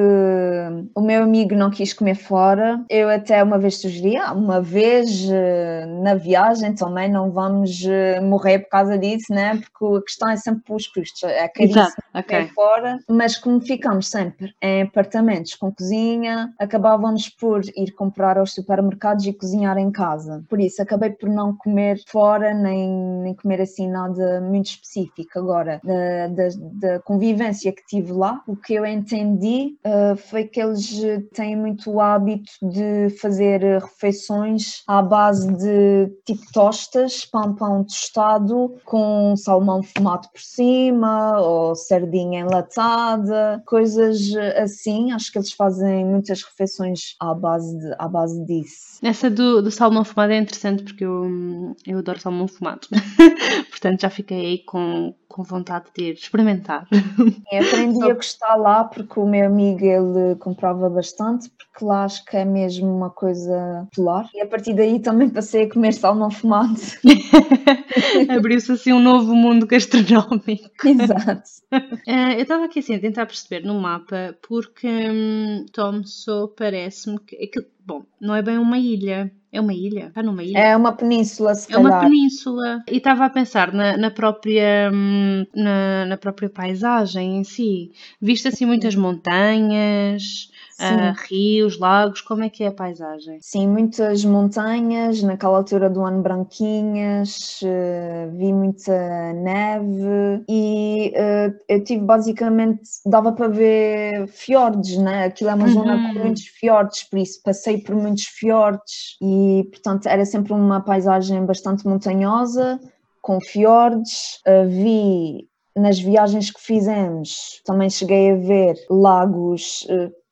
o 0.94 1.00
meu 1.00 1.22
amigo 1.22 1.54
não 1.54 1.70
quis 1.70 1.94
comer 1.94 2.16
fora. 2.16 2.84
Eu 2.90 3.08
até 3.08 3.42
uma 3.42 3.58
vez 3.58 3.80
sugeri, 3.80 4.18
ah, 4.18 4.34
uma 4.34 4.60
vez 4.60 5.26
eh, 5.30 5.86
na 6.02 6.14
viagem 6.14 6.74
também 6.74 7.10
não 7.10 7.30
vamos 7.30 7.82
eh, 7.86 8.20
morrer 8.20 8.58
por 8.58 8.68
causa 8.68 8.98
disso, 8.98 9.32
né? 9.32 9.53
Porque 9.58 9.96
a 9.98 10.02
questão 10.02 10.28
é 10.30 10.36
sempre 10.36 10.62
os 10.68 10.86
custos, 10.86 11.22
é 11.24 11.48
caríssimo 11.48 11.86
okay. 12.14 12.48
fora, 12.48 12.98
mas 13.08 13.36
como 13.36 13.60
ficamos 13.60 14.08
sempre 14.08 14.54
em 14.62 14.82
apartamentos 14.82 15.54
com 15.54 15.72
cozinha, 15.72 16.52
acabávamos 16.58 17.28
por 17.28 17.62
ir 17.76 17.92
comprar 17.92 18.38
aos 18.38 18.52
supermercados 18.52 19.26
e 19.26 19.32
cozinhar 19.32 19.78
em 19.78 19.90
casa. 19.90 20.44
Por 20.48 20.60
isso, 20.60 20.82
acabei 20.82 21.10
por 21.10 21.28
não 21.28 21.56
comer 21.56 22.00
fora, 22.06 22.54
nem, 22.54 22.88
nem 23.22 23.34
comer 23.34 23.60
assim 23.60 23.88
nada 23.88 24.40
muito 24.40 24.66
específico. 24.66 25.38
Agora, 25.38 25.80
da, 25.82 26.28
da, 26.28 26.48
da 26.72 27.00
convivência 27.00 27.72
que 27.72 27.84
tive 27.86 28.12
lá, 28.12 28.42
o 28.46 28.56
que 28.56 28.74
eu 28.74 28.86
entendi 28.86 29.76
uh, 29.84 30.16
foi 30.16 30.44
que 30.44 30.60
eles 30.60 31.00
têm 31.34 31.56
muito 31.56 31.90
o 31.90 32.00
hábito 32.00 32.52
de 32.62 33.10
fazer 33.20 33.60
refeições 33.80 34.82
à 34.86 35.02
base 35.02 35.52
de 35.52 36.10
tipo 36.24 36.42
tostas, 36.52 37.24
pão, 37.24 37.54
pão 37.54 37.84
tostado, 37.84 38.76
com 38.84 39.33
salmão 39.36 39.82
fumado 39.82 40.28
por 40.28 40.40
cima 40.40 41.40
ou 41.40 41.74
sardinha 41.74 42.40
enlatada, 42.40 43.62
coisas 43.66 44.34
assim. 44.56 45.12
Acho 45.12 45.32
que 45.32 45.38
eles 45.38 45.52
fazem 45.52 46.04
muitas 46.04 46.42
refeições 46.42 47.14
à 47.20 47.34
base, 47.34 47.78
de, 47.78 47.94
à 47.98 48.08
base 48.08 48.44
disso. 48.44 48.98
Essa 49.02 49.28
do, 49.28 49.62
do 49.62 49.70
salmão 49.70 50.04
fumado 50.04 50.32
é 50.32 50.38
interessante 50.38 50.82
porque 50.82 51.04
eu, 51.04 51.76
eu 51.86 51.98
adoro 51.98 52.20
salmão 52.20 52.48
fumado. 52.48 52.88
Portanto, 53.84 54.00
já 54.00 54.08
fiquei 54.08 54.46
aí 54.46 54.58
com, 54.64 55.14
com 55.28 55.42
vontade 55.42 55.84
de 55.86 55.92
ter, 55.92 56.14
experimentar. 56.14 56.88
É, 57.52 57.58
aprendi 57.58 57.98
Só... 57.98 58.10
a 58.10 58.14
gostar 58.14 58.56
lá 58.56 58.84
porque 58.84 59.20
o 59.20 59.26
meu 59.26 59.46
amigo 59.46 59.84
ele 59.84 60.34
comprava 60.36 60.88
bastante, 60.88 61.50
porque 61.50 61.84
lá 61.84 62.04
acho 62.04 62.24
que 62.24 62.36
é 62.36 62.44
mesmo 62.44 62.86
uma 62.86 63.10
coisa 63.10 63.86
popular. 63.90 64.28
E 64.34 64.40
a 64.40 64.46
partir 64.46 64.74
daí 64.74 64.98
também 64.98 65.28
passei 65.28 65.64
a 65.64 65.70
comer 65.70 65.92
salmão 65.92 66.30
fumado. 66.30 66.80
Abriu-se 68.28 68.72
assim 68.72 68.92
um 68.92 69.00
novo 69.00 69.34
mundo 69.34 69.66
gastronómico. 69.66 70.70
Exato. 70.88 71.50
Uh, 71.72 72.32
eu 72.36 72.42
estava 72.42 72.64
aqui 72.64 72.78
assim 72.78 72.94
a 72.94 73.00
tentar 73.00 73.26
perceber 73.26 73.64
no 73.64 73.78
mapa 73.78 74.36
porque 74.48 74.88
hum, 74.88 75.66
Tomso 75.72 76.54
parece-me 76.56 77.18
que. 77.20 77.50
Bom, 77.86 78.02
não 78.20 78.34
é 78.34 78.42
bem 78.42 78.58
uma 78.58 78.78
ilha. 78.78 79.30
É 79.52 79.60
uma 79.60 79.72
ilha? 79.72 80.06
Está 80.06 80.20
numa 80.20 80.42
ilha? 80.42 80.58
É 80.58 80.76
uma 80.76 80.92
península, 80.92 81.54
se 81.54 81.72
É 81.72 81.78
uma 81.78 82.00
península. 82.00 82.82
E 82.90 82.96
estava 82.96 83.24
a 83.24 83.30
pensar 83.30 83.72
na, 83.72 83.96
na 83.96 84.10
própria, 84.10 84.90
hum, 84.92 85.46
na, 85.54 86.06
na, 86.06 86.16
própria 86.16 86.50
paisagem 86.50 87.36
em 87.36 87.44
si. 87.44 87.92
Viste 88.20 88.48
assim 88.48 88.66
muitas 88.66 88.96
montanhas, 88.96 90.50
uh, 90.92 91.14
rios, 91.28 91.78
lagos, 91.78 92.20
como 92.20 92.44
é 92.44 92.50
que 92.50 92.64
é 92.64 92.68
a 92.68 92.72
paisagem? 92.72 93.38
Sim, 93.40 93.68
muitas 93.68 94.24
montanhas, 94.24 95.22
naquela 95.22 95.58
altura 95.58 95.88
do 95.88 96.02
ano 96.02 96.22
branquinhas, 96.22 97.60
uh, 97.62 98.30
vi 98.36 98.52
muita 98.52 99.32
neve 99.32 100.44
e 100.48 101.12
uh, 101.16 101.54
eu 101.68 101.82
tive 101.82 102.04
basicamente, 102.04 102.82
dava 103.06 103.32
para 103.32 103.48
ver 103.48 104.26
fiordes, 104.28 104.96
né? 104.98 105.24
Aquilo 105.24 105.50
é 105.50 105.54
uma 105.54 105.66
uhum. 105.66 105.72
zona 105.72 106.12
com 106.12 106.20
muitos 106.20 106.46
fiordes, 106.46 107.04
por 107.04 107.18
isso 107.18 107.40
passei 107.42 107.78
por 107.78 107.94
muitos 107.94 108.24
fiordes 108.24 109.16
e 109.22 109.66
portanto 109.70 110.06
era 110.06 110.24
sempre 110.24 110.52
uma 110.52 110.80
paisagem 110.80 111.44
bastante 111.44 111.86
montanhosa, 111.86 112.80
com 113.20 113.40
fiordes, 113.40 114.40
vi 114.68 115.48
nas 115.76 115.98
viagens 115.98 116.50
que 116.50 116.60
fizemos, 116.60 117.60
também 117.64 117.90
cheguei 117.90 118.30
a 118.30 118.36
ver 118.36 118.76
lagos 118.88 119.86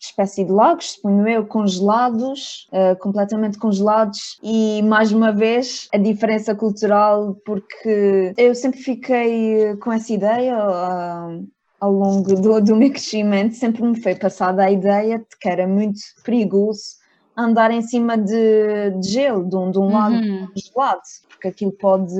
espécie 0.06 0.44
de 0.44 0.52
lagos, 0.52 0.92
suponho 0.92 1.28
eu, 1.28 1.46
congelados, 1.46 2.68
uh, 2.72 2.98
completamente 2.98 3.58
congelados, 3.58 4.38
e 4.42 4.82
mais 4.82 5.12
uma 5.12 5.32
vez 5.32 5.88
a 5.92 5.98
diferença 5.98 6.54
cultural, 6.54 7.36
porque 7.44 8.32
eu 8.36 8.54
sempre 8.54 8.80
fiquei 8.80 9.76
com 9.76 9.92
essa 9.92 10.12
ideia. 10.12 10.56
Uh, 10.58 11.46
ao 11.80 11.90
longo 11.90 12.36
do, 12.36 12.60
do 12.60 12.76
meu 12.76 12.90
crescimento, 12.90 13.56
sempre 13.56 13.82
me 13.82 14.00
foi 14.00 14.14
passada 14.14 14.62
a 14.62 14.70
ideia 14.70 15.18
de 15.18 15.36
que 15.40 15.48
era 15.48 15.66
muito 15.66 15.98
perigoso 16.22 17.01
andar 17.36 17.70
em 17.70 17.82
cima 17.82 18.16
de, 18.16 18.90
de 19.00 19.08
gelo, 19.08 19.48
de 19.48 19.56
um, 19.56 19.70
de 19.70 19.78
um 19.78 19.82
uhum. 19.82 19.92
lago 19.92 20.16
gelado, 20.54 21.00
porque 21.28 21.48
aquilo 21.48 21.72
pode 21.72 22.14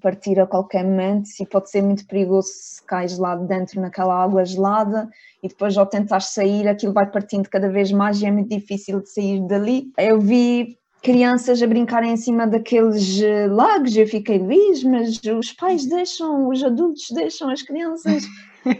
partir 0.00 0.38
a 0.40 0.46
qualquer 0.46 0.84
momento 0.84 1.28
e 1.40 1.46
pode 1.46 1.70
ser 1.70 1.82
muito 1.82 2.06
perigoso 2.06 2.48
se 2.48 2.82
cais 2.84 3.18
lá 3.18 3.34
dentro 3.36 3.80
naquela 3.80 4.22
água 4.22 4.44
gelada 4.44 5.08
e 5.42 5.48
depois 5.48 5.76
ao 5.76 5.86
tentar 5.86 6.20
sair 6.20 6.68
aquilo 6.68 6.92
vai 6.92 7.06
partindo 7.10 7.48
cada 7.48 7.68
vez 7.68 7.90
mais 7.90 8.20
e 8.22 8.26
é 8.26 8.30
muito 8.30 8.48
difícil 8.48 9.00
de 9.00 9.10
sair 9.10 9.40
dali. 9.46 9.90
Eu 9.98 10.20
vi 10.20 10.78
crianças 11.02 11.60
a 11.60 11.66
brincarem 11.66 12.12
em 12.12 12.16
cima 12.16 12.46
daqueles 12.46 13.20
eh, 13.20 13.48
lagos. 13.48 13.96
Eu 13.96 14.06
fiquei, 14.06 14.38
Luís, 14.38 14.84
mas 14.84 15.20
os 15.24 15.52
pais 15.52 15.84
deixam, 15.84 16.48
os 16.48 16.62
adultos 16.62 17.08
deixam 17.12 17.50
as 17.50 17.60
crianças 17.60 18.22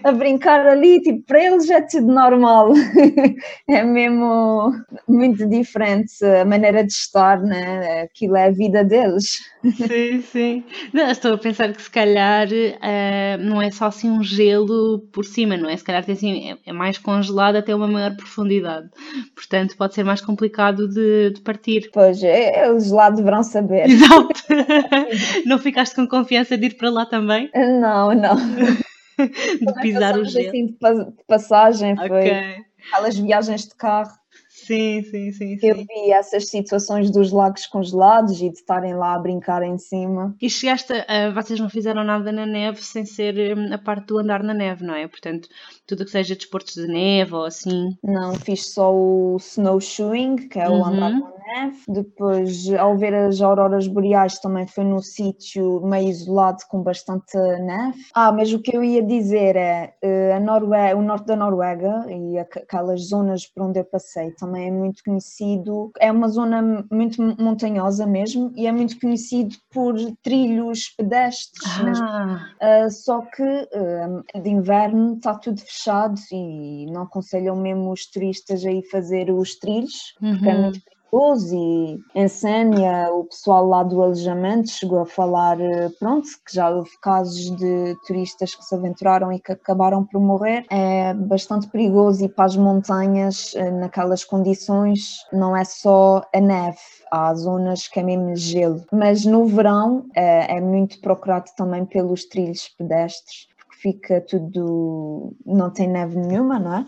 a 0.04 0.12
brincar 0.12 0.66
ali, 0.66 1.00
tipo, 1.00 1.22
para 1.26 1.44
eles 1.44 1.68
é 1.70 1.80
tudo 1.80 2.06
normal. 2.06 2.72
é 3.68 3.82
mesmo 3.82 4.72
muito 5.08 5.48
diferente 5.48 6.24
a 6.24 6.44
maneira 6.44 6.84
de 6.84 6.92
estar, 6.92 7.40
né? 7.40 8.02
Aquilo 8.02 8.36
é 8.36 8.46
a 8.46 8.50
vida 8.50 8.84
deles. 8.84 9.38
Sim, 9.62 10.22
sim. 10.22 10.64
Não, 10.92 11.10
estou 11.10 11.34
a 11.34 11.38
pensar 11.38 11.72
que 11.72 11.82
se 11.82 11.90
calhar 11.90 12.48
uh, 12.48 13.42
não 13.42 13.60
é 13.60 13.70
só 13.70 13.86
assim 13.86 14.10
um 14.10 14.22
gelo 14.22 15.00
por 15.12 15.24
cima, 15.24 15.56
não 15.56 15.68
é? 15.68 15.76
Se 15.76 15.84
calhar 15.84 16.04
tem, 16.04 16.14
assim, 16.14 16.50
é, 16.50 16.58
é 16.66 16.72
mais 16.72 16.98
congelado 16.98 17.56
até 17.56 17.74
uma 17.74 17.88
maior 17.88 18.14
profundidade. 18.16 18.88
Portanto, 19.34 19.76
pode 19.76 19.94
ser 19.94 20.04
mais 20.04 20.20
complicado 20.20 20.88
de, 20.88 21.30
de 21.30 21.40
partir. 21.40 21.90
Pois, 21.92 22.22
é, 22.22 22.68
eles 22.68 22.90
lá 22.90 23.10
deverão 23.10 23.42
saber. 23.42 23.88
Exato. 23.88 24.42
não 25.46 25.58
ficaste 25.58 25.94
com 25.94 26.06
confiança 26.06 26.56
de 26.56 26.66
ir 26.66 26.76
para 26.76 26.90
lá 26.90 27.06
também? 27.06 27.50
Não, 27.54 28.14
não. 28.14 28.36
de 29.60 29.80
pisar 29.80 30.18
o 30.18 30.24
gelo. 30.24 30.48
Assim, 30.48 30.66
de 30.66 31.24
passagem, 31.26 31.94
okay. 31.94 32.08
foi 32.08 32.64
aquelas 32.88 33.18
viagens 33.18 33.66
de 33.66 33.74
carro. 33.74 34.12
Sim, 34.48 35.02
sim, 35.02 35.32
sim, 35.32 35.58
sim. 35.58 35.66
Eu 35.66 35.76
vi 35.76 36.12
essas 36.12 36.48
situações 36.48 37.10
dos 37.10 37.32
lagos 37.32 37.66
congelados 37.66 38.40
e 38.40 38.48
de 38.48 38.56
estarem 38.56 38.94
lá 38.94 39.14
a 39.14 39.18
brincar 39.18 39.62
em 39.62 39.76
cima. 39.76 40.36
E 40.40 40.48
chegaste 40.48 40.92
a. 40.92 41.30
Vocês 41.30 41.58
não 41.58 41.68
fizeram 41.68 42.04
nada 42.04 42.30
na 42.30 42.46
neve 42.46 42.82
sem 42.82 43.04
ser 43.04 43.56
hum, 43.56 43.72
a 43.72 43.78
parte 43.78 44.06
do 44.06 44.18
andar 44.18 44.42
na 44.42 44.54
neve, 44.54 44.84
não 44.84 44.94
é? 44.94 45.08
Portanto, 45.08 45.48
tudo 45.92 46.06
que 46.06 46.10
seja 46.10 46.34
desportos 46.34 46.74
de 46.74 46.86
neve 46.86 47.34
ou 47.34 47.44
assim. 47.44 47.96
Não, 48.02 48.34
fiz 48.34 48.72
só 48.72 48.94
o 48.94 49.36
snowshoeing, 49.38 50.48
que 50.48 50.58
é 50.58 50.68
o 50.68 50.72
uhum. 50.72 50.84
andar 50.86 51.10
na 51.10 51.32
neve. 51.54 51.78
Depois, 51.88 52.72
ao 52.72 52.96
ver 52.96 53.14
as 53.14 53.40
auroras 53.42 53.86
boreais, 53.86 54.38
também 54.38 54.66
foi 54.66 54.84
num 54.84 55.00
sítio 55.00 55.82
meio 55.82 56.08
isolado 56.08 56.58
com 56.70 56.82
bastante 56.82 57.36
neve. 57.36 57.98
Ah, 58.14 58.32
mas 58.32 58.52
o 58.52 58.58
que 58.58 58.74
eu 58.74 58.82
ia 58.82 59.02
dizer 59.02 59.56
é 59.56 59.94
eh, 60.00 60.34
a 60.34 60.40
Noruega, 60.40 60.96
o 60.96 61.02
norte 61.02 61.26
da 61.26 61.36
Noruega 61.36 62.06
e 62.08 62.38
aquelas 62.38 63.08
zonas 63.08 63.46
por 63.46 63.64
onde 63.64 63.80
eu 63.80 63.84
passei 63.84 64.30
também 64.32 64.52
também 64.52 64.68
é 64.68 64.70
muito 64.70 65.02
conhecido, 65.02 65.90
é 65.98 66.12
uma 66.12 66.28
zona 66.28 66.84
muito 66.90 67.22
montanhosa 67.40 68.06
mesmo 68.06 68.52
e 68.54 68.66
é 68.66 68.72
muito 68.72 68.98
conhecido 69.00 69.56
por 69.70 69.94
trilhos 70.22 70.90
pedestres, 70.96 72.00
ah. 72.00 72.48
uh, 72.60 72.90
só 72.90 73.22
que 73.22 73.42
uh, 73.42 74.42
de 74.42 74.50
inverno 74.50 75.14
está 75.14 75.34
tudo 75.34 75.60
fechado 75.60 75.81
e 76.30 76.86
não 76.86 77.02
aconselham 77.02 77.56
mesmo 77.56 77.90
os 77.92 78.06
turistas 78.06 78.64
a 78.64 78.70
ir 78.70 78.82
fazer 78.90 79.30
os 79.30 79.56
trilhos, 79.56 80.14
uhum. 80.20 80.32
porque 80.32 80.48
é 80.48 80.54
uhum. 80.54 80.62
muito 80.62 80.80
e 81.52 82.00
em 82.14 82.26
Sénia 82.26 83.10
o 83.12 83.24
pessoal 83.24 83.66
lá 83.66 83.82
do 83.82 84.02
alojamento 84.02 84.70
chegou 84.70 85.00
a 85.00 85.06
falar, 85.06 85.60
eh, 85.60 85.90
pronto, 86.00 86.26
que 86.46 86.54
já 86.54 86.70
houve 86.70 86.88
casos 87.02 87.54
de 87.56 87.94
turistas 88.06 88.54
que 88.54 88.64
se 88.64 88.74
aventuraram 88.74 89.30
e 89.30 89.38
que 89.38 89.52
acabaram 89.52 90.06
por 90.06 90.18
morrer. 90.18 90.64
É 90.70 91.12
bastante 91.12 91.68
perigoso 91.68 92.24
ir 92.24 92.30
para 92.30 92.46
as 92.46 92.56
montanhas 92.56 93.52
eh, 93.54 93.70
naquelas 93.70 94.24
condições, 94.24 95.18
não 95.30 95.54
é 95.54 95.64
só 95.64 96.22
a 96.34 96.40
neve, 96.40 96.78
há 97.10 97.34
zonas 97.34 97.88
que 97.88 98.00
é 98.00 98.02
mesmo 98.02 98.34
gelo. 98.34 98.82
Mas 98.90 99.26
no 99.26 99.44
verão 99.44 100.06
é, 100.16 100.56
é 100.56 100.60
muito 100.62 100.98
procurado 101.02 101.50
também 101.54 101.84
pelos 101.84 102.24
trilhos 102.24 102.70
pedestres, 102.78 103.48
fica 103.82 104.20
tudo, 104.20 105.34
não 105.44 105.70
tem 105.70 105.88
neve 105.88 106.16
nenhuma, 106.16 106.58
não 106.58 106.76
é? 106.78 106.86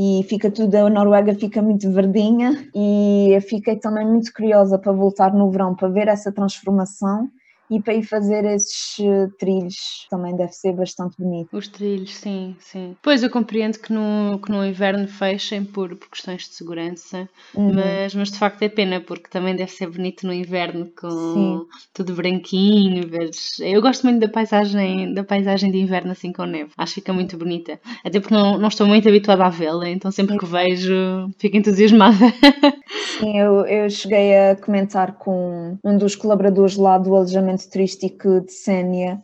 e 0.00 0.24
fica 0.28 0.48
tudo, 0.48 0.76
a 0.76 0.88
Noruega 0.88 1.34
fica 1.34 1.60
muito 1.60 1.90
verdinha 1.90 2.64
e 2.72 3.36
fiquei 3.48 3.74
também 3.74 4.06
muito 4.06 4.32
curiosa 4.32 4.78
para 4.78 4.92
voltar 4.92 5.34
no 5.34 5.50
verão 5.50 5.74
para 5.74 5.88
ver 5.88 6.06
essa 6.06 6.30
transformação 6.30 7.28
e 7.70 7.80
para 7.80 7.94
ir 7.94 8.02
fazer 8.02 8.44
esses 8.44 8.98
eh, 9.00 9.28
trilhos 9.38 10.06
também 10.10 10.34
deve 10.36 10.52
ser 10.52 10.72
bastante 10.72 11.16
bonito. 11.18 11.56
Os 11.56 11.68
trilhos, 11.68 12.14
sim, 12.16 12.56
sim. 12.58 12.96
Pois 13.02 13.22
eu 13.22 13.30
compreendo 13.30 13.78
que 13.78 13.92
no, 13.92 14.38
que 14.38 14.50
no 14.50 14.64
inverno 14.64 15.06
fechem 15.06 15.64
por, 15.64 15.94
por 15.96 16.08
questões 16.08 16.42
de 16.42 16.54
segurança, 16.54 17.28
uhum. 17.54 17.74
mas, 17.74 18.14
mas 18.14 18.30
de 18.30 18.38
facto 18.38 18.62
é 18.62 18.68
pena 18.68 19.00
porque 19.00 19.28
também 19.28 19.54
deve 19.54 19.70
ser 19.70 19.88
bonito 19.88 20.26
no 20.26 20.32
inverno 20.32 20.90
com 20.98 21.10
sim. 21.10 21.60
tudo 21.92 22.14
branquinho. 22.14 23.08
Eu 23.60 23.82
gosto 23.82 24.04
muito 24.04 24.20
da 24.20 24.28
paisagem, 24.28 25.12
da 25.12 25.24
paisagem 25.24 25.70
de 25.70 25.78
inverno 25.78 26.12
assim 26.12 26.32
com 26.32 26.44
neve. 26.44 26.70
Acho 26.76 26.94
que 26.94 27.00
fica 27.00 27.12
muito 27.12 27.36
bonita. 27.36 27.78
Até 28.04 28.20
porque 28.20 28.34
não, 28.34 28.58
não 28.58 28.68
estou 28.68 28.86
muito 28.86 29.08
habituada 29.08 29.44
a 29.44 29.50
vê-la, 29.50 29.88
então 29.88 30.10
sempre 30.10 30.32
sim. 30.32 30.38
que 30.38 30.46
vejo 30.46 31.30
fico 31.38 31.56
entusiasmada. 31.56 32.16
Sim, 33.18 33.36
eu, 33.36 33.66
eu 33.66 33.90
cheguei 33.90 34.36
a 34.36 34.56
comentar 34.56 35.12
com 35.14 35.76
um 35.84 35.98
dos 35.98 36.14
colaboradores 36.14 36.76
lá 36.76 36.96
do 36.98 37.14
alojamento 37.14 37.57
turístico 37.66 38.40
de 38.40 38.52
Sénia 38.52 39.22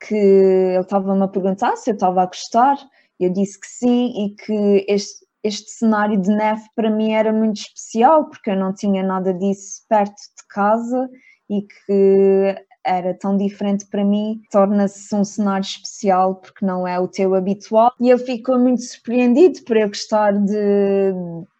que 0.00 0.14
ele 0.14 0.80
estava-me 0.80 1.22
a 1.22 1.28
perguntar 1.28 1.76
se 1.76 1.90
eu 1.90 1.94
estava 1.94 2.22
a 2.22 2.26
gostar, 2.26 2.76
eu 3.18 3.30
disse 3.30 3.58
que 3.58 3.66
sim 3.66 4.24
e 4.24 4.34
que 4.34 4.84
este, 4.88 5.26
este 5.42 5.70
cenário 5.70 6.20
de 6.20 6.30
neve 6.30 6.62
para 6.74 6.90
mim 6.90 7.12
era 7.12 7.32
muito 7.32 7.56
especial 7.56 8.28
porque 8.28 8.50
eu 8.50 8.56
não 8.56 8.74
tinha 8.74 9.02
nada 9.02 9.32
disso 9.32 9.82
perto 9.88 10.14
de 10.14 10.46
casa 10.48 11.08
e 11.48 11.62
que 11.62 12.56
era 12.84 13.14
tão 13.14 13.36
diferente 13.36 13.84
para 13.86 14.04
mim, 14.04 14.40
torna-se 14.50 15.12
um 15.14 15.24
cenário 15.24 15.64
especial 15.64 16.36
porque 16.36 16.64
não 16.64 16.86
é 16.86 17.00
o 17.00 17.08
teu 17.08 17.34
habitual. 17.34 17.92
E 18.00 18.10
ele 18.10 18.24
ficou 18.24 18.58
muito 18.58 18.82
surpreendido 18.82 19.62
por 19.64 19.76
eu 19.76 19.88
gostar 19.88 20.32
de, 20.32 21.12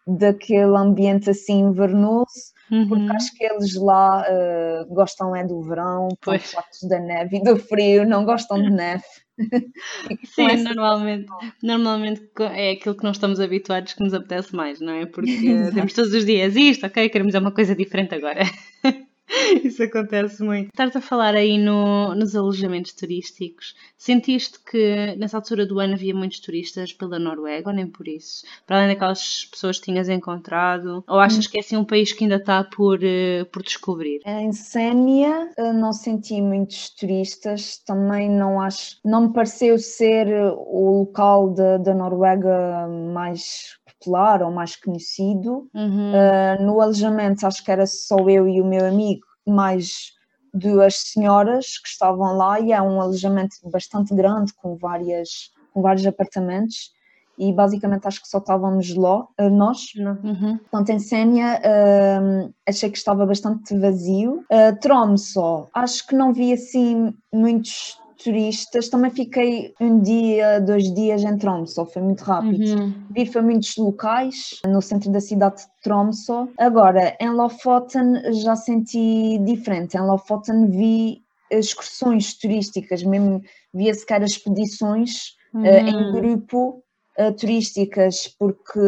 daquele 0.07 0.77
ambiente 0.77 1.29
assim 1.29 1.59
invernoso 1.59 2.55
Uhum. 2.71 2.87
Porque 2.87 3.11
acho 3.11 3.33
que 3.33 3.45
eles 3.45 3.75
lá 3.75 4.25
uh, 4.27 4.93
gostam 4.93 5.35
é 5.35 5.43
do 5.45 5.61
verão, 5.61 6.09
pois. 6.21 6.53
da 6.89 6.99
neve 6.99 7.37
e 7.37 7.43
do 7.43 7.57
frio, 7.57 8.05
não 8.05 8.25
gostam 8.25 8.61
de 8.61 8.69
neve. 8.69 9.03
Sim, 10.25 10.63
normalmente, 10.63 11.27
normalmente 11.61 12.29
é 12.39 12.71
aquilo 12.71 12.95
que 12.95 13.03
não 13.03 13.11
estamos 13.11 13.39
habituados 13.39 13.93
que 13.93 14.03
nos 14.03 14.13
apetece 14.13 14.55
mais, 14.55 14.81
não 14.81 14.93
é? 14.93 15.05
Porque 15.05 15.31
temos 15.73 15.93
todos 15.93 16.13
os 16.13 16.25
dias 16.25 16.55
isto, 16.55 16.85
ok, 16.85 17.07
queremos 17.09 17.35
uma 17.35 17.51
coisa 17.51 17.75
diferente 17.75 18.15
agora. 18.15 18.41
Isso 19.63 19.83
acontece 19.83 20.43
muito. 20.43 20.69
Estás 20.69 20.95
a 20.95 21.01
falar 21.01 21.35
aí 21.35 21.57
no, 21.57 22.15
nos 22.15 22.35
alojamentos 22.35 22.93
turísticos. 22.93 23.75
Sentiste 23.97 24.59
que 24.59 25.15
nessa 25.17 25.37
altura 25.37 25.65
do 25.65 25.79
ano 25.79 25.93
havia 25.93 26.15
muitos 26.15 26.39
turistas 26.39 26.93
pela 26.93 27.19
Noruega 27.19 27.69
ou 27.69 27.75
nem 27.75 27.87
por 27.87 28.07
isso? 28.07 28.45
Para 28.65 28.77
além 28.77 28.89
daquelas 28.89 29.45
pessoas 29.45 29.79
que 29.79 29.85
tinhas 29.85 30.07
encontrado? 30.07 31.03
Ou 31.07 31.19
achas 31.19 31.47
que 31.47 31.57
é 31.57 31.61
assim 31.61 31.75
um 31.75 31.85
país 31.85 32.13
que 32.13 32.23
ainda 32.23 32.37
está 32.37 32.63
por, 32.63 32.99
uh, 32.99 33.45
por 33.51 33.63
descobrir? 33.63 34.21
Em 34.25 34.51
Sénia 34.53 35.49
eh, 35.57 35.73
não 35.73 35.91
senti 35.91 36.41
muitos 36.41 36.89
turistas. 36.91 37.77
Também 37.85 38.29
não 38.29 38.61
acho. 38.61 38.97
Não 39.03 39.27
me 39.27 39.33
pareceu 39.33 39.77
ser 39.77 40.27
o 40.27 40.99
local 40.99 41.53
da 41.53 41.93
Noruega 41.93 42.87
mais 43.13 43.77
popular 44.07 44.41
ou 44.41 44.51
mais 44.51 44.75
conhecido. 44.75 45.69
Uhum. 45.73 46.11
Uh, 46.11 46.63
no 46.63 46.79
alojamento 46.79 47.45
acho 47.45 47.63
que 47.63 47.71
era 47.71 47.85
só 47.85 48.17
eu 48.29 48.47
e 48.47 48.61
o 48.61 48.65
meu 48.65 48.85
amigo, 48.85 49.25
mais 49.45 50.13
duas 50.53 50.95
senhoras 50.95 51.77
que 51.77 51.89
estavam 51.89 52.35
lá 52.35 52.59
e 52.59 52.71
é 52.71 52.81
um 52.81 53.01
alojamento 53.01 53.55
bastante 53.65 54.15
grande 54.15 54.53
com 54.53 54.75
várias 54.75 55.51
com 55.73 55.81
vários 55.81 56.07
apartamentos 56.07 56.91
e 57.37 57.53
basicamente 57.53 58.07
acho 58.07 58.19
que 58.19 58.27
só 58.27 58.39
estávamos 58.39 58.95
lá, 58.95 59.23
ah, 59.37 59.47
nós. 59.47 59.93
Uhum. 59.95 60.57
Portanto, 60.57 60.89
em 60.89 60.97
Sénia 60.97 61.61
uh, 61.61 62.51
achei 62.67 62.89
que 62.89 62.97
estava 62.97 63.27
bastante 63.27 63.77
vazio. 63.77 64.43
Uh, 64.51 64.75
Tromsø, 64.81 65.67
acho 65.71 66.07
que 66.07 66.15
não 66.15 66.33
vi 66.33 66.51
assim 66.53 67.13
muitos 67.31 67.99
turistas, 68.17 68.89
também 68.89 69.11
fiquei 69.11 69.73
um 69.79 69.99
dia, 69.99 70.59
dois 70.59 70.93
dias 70.93 71.23
em 71.23 71.37
Tromsø, 71.37 71.85
foi 71.85 72.01
muito 72.01 72.23
rápido. 72.23 72.79
Uhum. 72.79 72.93
Vi 73.11 73.25
foi 73.25 73.41
muitos 73.41 73.75
locais 73.77 74.59
no 74.65 74.81
centro 74.81 75.11
da 75.11 75.21
cidade 75.21 75.57
de 75.57 75.67
Tromsø. 75.83 76.47
Agora, 76.57 77.15
em 77.19 77.29
Lofoten 77.29 78.33
já 78.41 78.55
senti 78.55 79.39
diferente. 79.39 79.95
Em 79.95 80.01
Lofoten 80.01 80.69
vi 80.69 81.21
excursões 81.49 82.33
turísticas, 82.33 83.03
mesmo 83.03 83.41
via 83.73 83.93
sequer 83.93 84.21
expedições 84.21 85.35
uhum. 85.53 85.61
uh, 85.61 85.65
em 85.65 86.11
grupo 86.11 86.83
uh, 87.17 87.31
turísticas, 87.33 88.27
porque, 88.37 88.79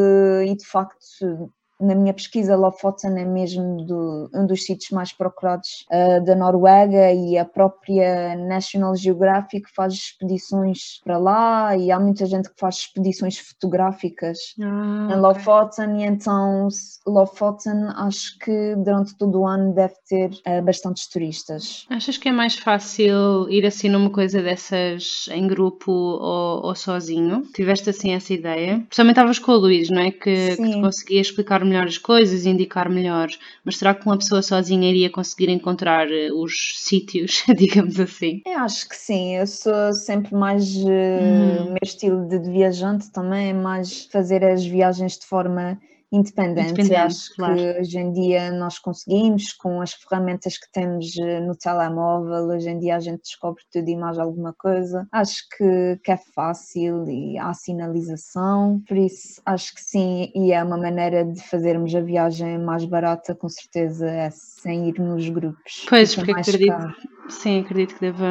e 0.45 0.55
de 0.55 0.65
facto, 0.65 1.51
na 1.79 1.95
minha 1.95 2.13
pesquisa, 2.13 2.55
Lofoten 2.55 3.17
é 3.17 3.25
mesmo 3.25 3.85
do, 3.85 4.29
um 4.33 4.45
dos 4.45 4.65
sítios 4.65 4.91
mais 4.91 5.13
procurados 5.13 5.85
uh, 5.89 6.23
da 6.23 6.35
Noruega 6.35 7.11
e 7.13 7.37
a 7.37 7.45
própria 7.45 8.35
National 8.35 8.95
Geographic 8.95 9.69
faz 9.73 9.93
expedições 9.93 10.99
para 11.03 11.17
lá 11.17 11.77
e 11.77 11.89
há 11.89 11.99
muita 11.99 12.25
gente 12.25 12.49
que 12.49 12.59
faz 12.59 12.75
expedições 12.75 13.37
fotográficas 13.37 14.37
ah, 14.61 15.09
em 15.11 15.19
Lofoten 15.19 16.01
e 16.01 16.05
então 16.05 16.67
Lofoten 17.07 17.87
acho 17.95 18.37
que 18.39 18.75
durante 18.75 19.17
todo 19.17 19.39
o 19.39 19.47
ano 19.47 19.73
deve 19.73 19.95
ter 20.07 20.31
uh, 20.31 20.61
bastantes 20.61 21.07
turistas. 21.07 21.85
Achas 21.89 22.17
que 22.17 22.27
é 22.27 22.31
mais 22.31 22.55
fácil 22.55 23.49
ir 23.49 23.65
assim 23.65 23.87
numa 23.87 24.09
coisa 24.09 24.41
dessas 24.41 25.29
em 25.31 25.47
grupo 25.47 25.91
ou, 25.91 26.65
ou 26.65 26.75
sozinho? 26.75 27.43
Tiveste 27.53 27.89
assim 27.89 28.11
essa 28.11 28.33
ideia? 28.33 28.79
Principalmente 28.79 29.15
estavas 29.15 29.39
com 29.39 29.51
o 29.53 29.57
Luís, 29.57 29.89
não 29.89 30.01
é? 30.01 30.11
Que, 30.11 30.57
que 30.57 30.69
te 30.69 30.81
conseguia 30.81 31.21
explicar 31.21 31.63
melhor 31.69 31.87
as 31.87 31.97
coisas, 31.97 32.45
indicar 32.45 32.89
melhor, 32.89 33.29
mas 33.63 33.77
será 33.77 33.93
que 33.93 34.05
uma 34.05 34.17
pessoa 34.17 34.41
sozinha 34.41 34.89
iria 34.89 35.09
conseguir 35.09 35.49
encontrar 35.49 36.11
eh, 36.11 36.31
os 36.33 36.73
sítios, 36.77 37.43
digamos 37.55 37.99
assim? 37.99 38.41
Eu 38.45 38.59
acho 38.59 38.89
que 38.89 38.95
sim, 38.95 39.35
eu 39.35 39.47
sou 39.47 39.93
sempre 39.93 40.35
mais. 40.35 40.75
Hum. 40.75 41.65
Meu 41.69 41.79
estilo 41.83 42.27
de 42.27 42.39
viajante 42.39 43.11
também 43.11 43.49
é 43.49 43.53
mais 43.53 44.05
fazer 44.11 44.43
as 44.43 44.65
viagens 44.65 45.17
de 45.17 45.25
forma 45.25 45.79
independente. 46.11 46.95
acho 46.95 47.35
claro. 47.35 47.55
que 47.55 47.79
hoje 47.79 47.97
em 47.97 48.11
dia 48.11 48.51
nós 48.51 48.79
conseguimos, 48.79 49.53
com 49.53 49.81
as 49.81 49.93
ferramentas 49.93 50.57
que 50.57 50.71
temos 50.71 51.15
eh, 51.17 51.39
no 51.39 51.55
telemóvel, 51.55 52.47
hoje 52.47 52.69
em 52.69 52.79
dia 52.79 52.95
a 52.95 52.99
gente 52.99 53.21
descobre 53.21 53.63
tudo 53.71 53.87
e 53.87 53.95
mais 53.95 54.17
alguma 54.17 54.53
coisa. 54.53 55.07
Acho 55.11 55.43
que, 55.55 55.99
que 56.03 56.11
é 56.11 56.17
fácil 56.35 57.07
e 57.07 57.37
há 57.37 57.53
sinalização, 57.53 58.81
por 58.87 58.97
isso 58.97 59.41
acho 59.45 59.73
que 59.75 59.81
sim, 59.81 60.31
e 60.35 60.51
é 60.51 60.63
uma 60.63 60.77
maneira 60.77 61.23
de 61.25 61.41
fazermos 61.41 61.93
a 61.93 62.01
viagem 62.01 62.57
mais 62.57 62.85
barata, 62.85 63.35
com 63.35 63.49
certeza, 63.49 64.09
é 64.09 64.29
sem 64.31 64.89
ir 64.89 64.99
nos 64.99 65.29
grupos. 65.29 65.85
Pois, 65.87 66.15
porque 66.15 66.31
acredito, 66.31 66.69
caro. 66.69 66.95
sim, 67.29 67.59
acredito 67.59 67.95
que 67.95 68.01
deva, 68.01 68.25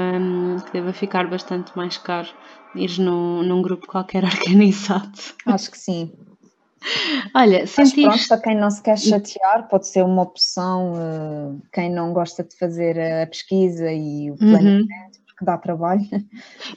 que 0.67 0.73
deva 0.73 0.93
ficar 0.93 1.29
bastante 1.29 1.77
mais 1.77 1.97
caro 1.97 2.29
ir 2.75 2.99
num, 2.99 3.43
num 3.43 3.63
grupo 3.63 3.87
qualquer 3.87 4.25
organizado. 4.25 5.11
Acho 5.47 5.71
que 5.71 5.79
sim. 5.79 6.13
Olha. 7.35 7.65
Mas 7.77 7.93
pronto, 7.93 8.29
para 8.29 8.41
quem 8.41 8.57
não 8.57 8.71
se 8.71 8.83
quer 8.83 8.99
chatear, 8.99 9.69
pode 9.69 9.89
ser 9.89 10.05
uma 10.05 10.23
opção, 10.23 10.93
uh, 10.93 11.63
quem 11.73 11.91
não 11.91 12.13
gosta 12.13 12.45
de 12.45 12.57
fazer 12.57 12.99
a 13.01 13.27
pesquisa 13.27 13.91
e 13.93 14.31
o 14.31 14.37
uhum. 14.41 14.87
Planeamento, 15.39 15.39
que 15.39 15.45
dá 15.45 15.57
trabalho. 15.57 16.03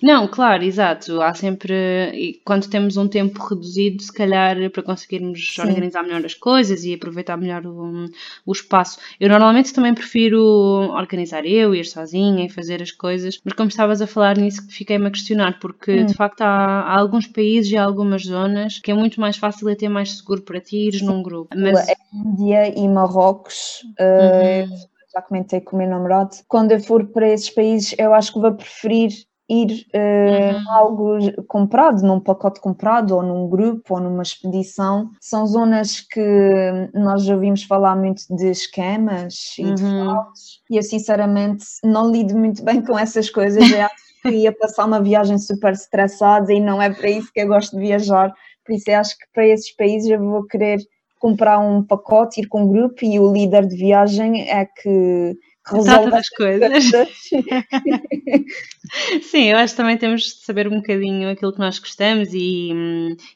Não, 0.02 0.28
claro, 0.28 0.64
exato. 0.64 1.22
Há 1.22 1.34
sempre, 1.34 2.42
quando 2.46 2.70
temos 2.70 2.98
um 2.98 3.08
tempo 3.08 3.44
reduzido, 3.44 4.02
se 4.02 4.14
calhar 4.14 4.70
para 4.72 4.84
conseguirmos 4.84 5.54
Sim. 5.56 5.62
organizar 5.62 6.04
melhor 6.04 6.24
as 6.26 6.34
coisas 6.34 6.84
e 6.84 6.94
aproveitar 6.94 7.38
melhor 7.38 7.66
o, 7.66 8.06
o 8.46 8.52
espaço. 8.52 9.00
Eu 9.20 9.30
normalmente 9.30 9.74
também 9.74 9.94
prefiro 9.94 10.40
organizar 10.94 11.46
eu, 11.46 11.74
ir 11.74 11.86
sozinha 11.86 12.46
e 12.46 12.50
fazer 12.50 12.82
as 12.82 12.92
coisas, 12.92 13.40
mas 13.44 13.54
como 13.54 13.70
estavas 13.70 14.02
a 14.02 14.08
falar 14.08 14.38
nisso, 14.38 14.66
fiquei-me 14.70 15.08
a 15.08 15.12
questionar, 15.12 15.60
porque 15.60 16.02
hum. 16.02 16.06
de 16.06 16.14
facto 16.14 16.42
há, 16.42 16.82
há, 16.82 17.00
alguns 17.00 17.28
países 17.28 17.72
e 17.72 17.78
algumas 17.78 18.24
zonas 18.24 18.80
que 18.80 18.92
é 18.92 18.94
muito 18.94 19.20
mais 19.20 19.38
fácil 19.38 19.70
e 19.70 19.74
até 19.74 19.90
mais 19.90 20.18
seguro 20.18 20.42
para 20.42 20.60
ti 20.60 20.90
ir 20.90 21.04
num 21.04 21.24
grupo. 21.24 21.56
Mas... 21.58 21.90
A 21.90 21.94
Índia 22.14 22.80
e 22.80 22.88
Marrocos. 22.88 23.82
Uh, 24.00 24.70
uhum 24.70 24.91
já 25.14 25.22
comentei 25.22 25.62
com 25.62 25.76
o 25.76 25.80
meu 25.80 25.90
namorado, 25.90 26.38
quando 26.48 26.72
eu 26.72 26.80
for 26.80 27.06
para 27.08 27.28
esses 27.28 27.50
países, 27.50 27.96
eu 27.98 28.14
acho 28.14 28.34
que 28.34 28.40
vou 28.40 28.54
preferir 28.54 29.12
ir 29.52 29.86
uh, 29.94 30.56
uhum. 30.56 30.72
algo 30.72 31.44
comprado, 31.44 32.02
num 32.04 32.22
pacote 32.22 32.62
comprado, 32.62 33.18
ou 33.18 33.22
num 33.22 33.50
grupo, 33.50 33.96
ou 33.96 34.00
numa 34.00 34.24
expedição. 34.24 35.12
São 35.20 35.46
zonas 35.46 36.00
que 36.00 36.90
nós 36.94 37.24
já 37.24 37.34
ouvimos 37.34 37.64
falar 37.64 37.98
muito 37.98 38.24
de 38.34 38.50
esquemas 38.50 39.56
e 39.60 39.66
uhum. 39.66 39.76
de 39.76 39.84
fraudes, 39.84 40.62
e 40.70 40.78
eu 40.78 40.84
sinceramente 40.84 41.66
não 41.84 42.10
lido 42.10 42.38
muito 42.38 42.64
bem 42.64 42.82
com 42.82 42.98
essas 42.98 43.30
coisas. 43.30 43.70
Eu 43.70 43.86
acho 43.86 44.22
que 44.22 44.30
ia 44.30 44.54
passar 44.54 44.86
uma 44.86 45.02
viagem 45.02 45.38
super 45.38 45.74
estressada 45.74 46.54
e 46.54 46.62
não 46.62 46.82
é 46.82 46.90
para 46.90 47.10
isso 47.10 47.30
que 47.34 47.42
eu 47.42 47.48
gosto 47.48 47.76
de 47.76 47.82
viajar. 47.82 48.34
Por 48.66 48.74
isso 48.74 48.90
eu 48.90 49.00
acho 49.00 49.18
que 49.18 49.26
para 49.34 49.46
esses 49.48 49.76
países 49.76 50.10
eu 50.10 50.20
vou 50.20 50.46
querer 50.46 50.80
comprar 51.22 51.60
um 51.60 51.84
pacote, 51.84 52.42
ir 52.42 52.48
com 52.48 52.64
um 52.64 52.68
grupo 52.68 53.06
e 53.06 53.20
o 53.20 53.32
líder 53.32 53.68
de 53.68 53.76
viagem 53.76 54.50
é 54.50 54.66
que 54.66 55.38
resolve 55.64 56.16
as 56.16 56.28
coisas. 56.30 56.86
Sim, 59.22 59.46
eu 59.46 59.58
acho 59.58 59.74
que 59.74 59.78
também 59.78 59.98
temos 59.98 60.24
de 60.24 60.44
saber 60.44 60.68
um 60.68 60.78
bocadinho 60.78 61.30
aquilo 61.30 61.54
que 61.54 61.60
nós 61.60 61.78
gostamos 61.78 62.34
e, 62.34 62.72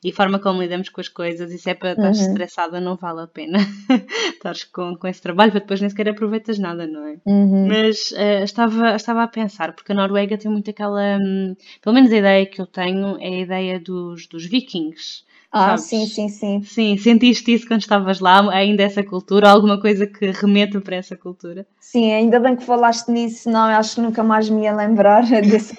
e 0.03 0.09
a 0.09 0.13
forma 0.13 0.39
como 0.39 0.61
lidamos 0.61 0.89
com 0.89 0.99
as 0.99 1.07
coisas. 1.07 1.51
E 1.51 1.59
se 1.59 1.69
é 1.69 1.75
para 1.75 1.91
estar 1.91 2.05
uhum. 2.05 2.11
estressada, 2.11 2.81
não 2.81 2.95
vale 2.95 3.21
a 3.21 3.27
pena 3.27 3.59
estar 4.33 4.55
com, 4.73 4.95
com 4.95 5.07
esse 5.07 5.21
trabalho, 5.21 5.51
para 5.51 5.61
depois 5.61 5.79
nem 5.79 5.89
sequer 5.89 6.09
aproveitas 6.09 6.57
nada, 6.57 6.87
não 6.87 7.05
é? 7.05 7.17
Uhum. 7.23 7.67
Mas 7.67 8.09
uh, 8.11 8.43
estava, 8.43 8.95
estava 8.95 9.21
a 9.21 9.27
pensar, 9.27 9.73
porque 9.73 9.91
a 9.91 9.95
Noruega 9.95 10.37
tem 10.37 10.49
muito 10.49 10.71
aquela. 10.71 11.19
Um, 11.19 11.55
pelo 11.81 11.93
menos 11.93 12.11
a 12.11 12.17
ideia 12.17 12.45
que 12.47 12.59
eu 12.59 12.65
tenho 12.65 13.17
é 13.21 13.27
a 13.27 13.41
ideia 13.41 13.79
dos, 13.79 14.25
dos 14.25 14.47
vikings. 14.47 15.23
Ah, 15.57 15.77
sabes? 15.77 15.85
sim, 15.85 16.05
sim, 16.05 16.27
sim. 16.27 16.63
Sim, 16.63 16.97
sentiste 16.97 17.53
isso 17.53 17.65
quando 17.65 17.79
estavas 17.79 18.19
lá, 18.19 18.41
ainda 18.53 18.83
essa 18.83 19.01
cultura, 19.03 19.49
alguma 19.49 19.79
coisa 19.79 20.05
que 20.05 20.31
remeta 20.31 20.81
para 20.81 20.97
essa 20.97 21.15
cultura? 21.15 21.65
Sim, 21.79 22.11
ainda 22.11 22.41
bem 22.41 22.57
que 22.57 22.65
falaste 22.65 23.07
nisso, 23.09 23.49
não, 23.49 23.61
acho 23.69 23.95
que 23.95 24.01
nunca 24.01 24.21
mais 24.21 24.49
me 24.49 24.63
ia 24.63 24.75
lembrar 24.75 25.23
desse. 25.47 25.75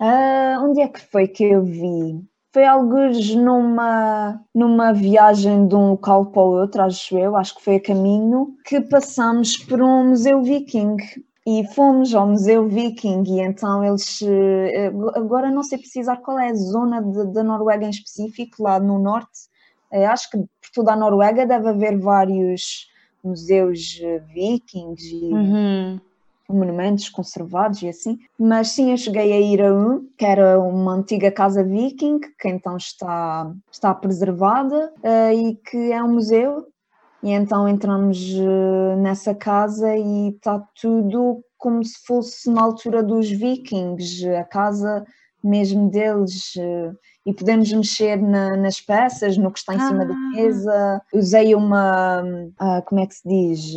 uh, 0.00 0.64
onde 0.64 0.80
é 0.80 0.88
que 0.88 1.00
foi 1.00 1.28
que 1.28 1.44
eu 1.44 1.62
vi? 1.62 2.24
Foi 2.54 2.64
alguns 2.64 3.34
numa, 3.34 4.40
numa 4.54 4.92
viagem 4.94 5.68
de 5.68 5.74
um 5.74 5.90
local 5.90 6.26
para 6.32 6.42
o 6.42 6.60
outro, 6.60 6.82
acho 6.82 7.18
eu, 7.18 7.36
acho 7.36 7.54
que 7.56 7.62
foi 7.64 7.76
a 7.76 7.82
caminho, 7.82 8.56
que 8.64 8.80
passamos 8.80 9.58
por 9.58 9.82
um 9.82 10.08
museu 10.08 10.42
viking 10.42 10.96
e 11.48 11.66
fomos 11.68 12.14
ao 12.14 12.26
Museu 12.26 12.68
Viking 12.68 13.24
e 13.26 13.40
então 13.40 13.82
eles 13.82 14.20
eh, 14.20 14.92
agora 15.14 15.50
não 15.50 15.62
sei 15.62 15.78
precisar 15.78 16.18
qual 16.18 16.38
é 16.38 16.50
a 16.50 16.54
zona 16.54 17.00
da 17.00 17.42
Noruega 17.42 17.86
em 17.86 17.90
específico, 17.90 18.62
lá 18.62 18.78
no 18.78 18.98
norte. 18.98 19.48
Eh, 19.90 20.04
acho 20.04 20.30
que 20.30 20.36
por 20.36 20.70
toda 20.74 20.92
a 20.92 20.96
Noruega 20.96 21.46
deve 21.46 21.70
haver 21.70 21.98
vários 21.98 22.86
museus 23.24 23.98
eh, 24.02 24.18
vikings 24.34 25.02
e 25.10 25.32
uhum. 25.32 26.00
monumentos 26.50 27.08
conservados 27.08 27.80
e 27.80 27.88
assim. 27.88 28.18
Mas 28.38 28.68
sim, 28.68 28.90
eu 28.90 28.98
cheguei 28.98 29.32
a 29.32 29.40
ir 29.40 29.62
a 29.62 29.74
um, 29.74 30.06
que 30.18 30.26
era 30.26 30.60
uma 30.60 30.96
antiga 30.96 31.30
casa 31.32 31.64
viking, 31.64 32.20
que 32.38 32.48
então 32.48 32.76
está, 32.76 33.50
está 33.72 33.94
preservada 33.94 34.92
e 35.34 35.54
que 35.54 35.92
é 35.92 36.04
um 36.04 36.12
museu 36.12 36.66
e 37.22 37.30
então 37.32 37.68
entramos 37.68 38.18
eh, 38.18 38.96
nessa 38.96 39.34
casa 39.34 39.96
e 39.96 40.30
está 40.30 40.60
tudo 40.80 41.42
como 41.56 41.84
se 41.84 41.98
fosse 42.06 42.50
na 42.50 42.62
altura 42.62 43.02
dos 43.02 43.28
vikings, 43.28 44.24
a 44.28 44.44
casa 44.44 45.04
mesmo 45.42 45.90
deles, 45.90 46.52
eh, 46.56 46.92
e 47.26 47.34
podemos 47.34 47.70
mexer 47.70 48.16
na, 48.16 48.56
nas 48.56 48.80
peças, 48.80 49.36
no 49.36 49.52
que 49.52 49.58
está 49.58 49.74
em 49.74 49.80
cima 49.80 50.06
da 50.06 50.14
ah. 50.14 50.30
mesa. 50.34 51.02
Usei 51.12 51.54
uma, 51.54 52.22
uh, 52.22 52.82
como 52.86 53.00
é 53.00 53.06
que 53.06 53.14
se 53.14 53.28
diz? 53.28 53.74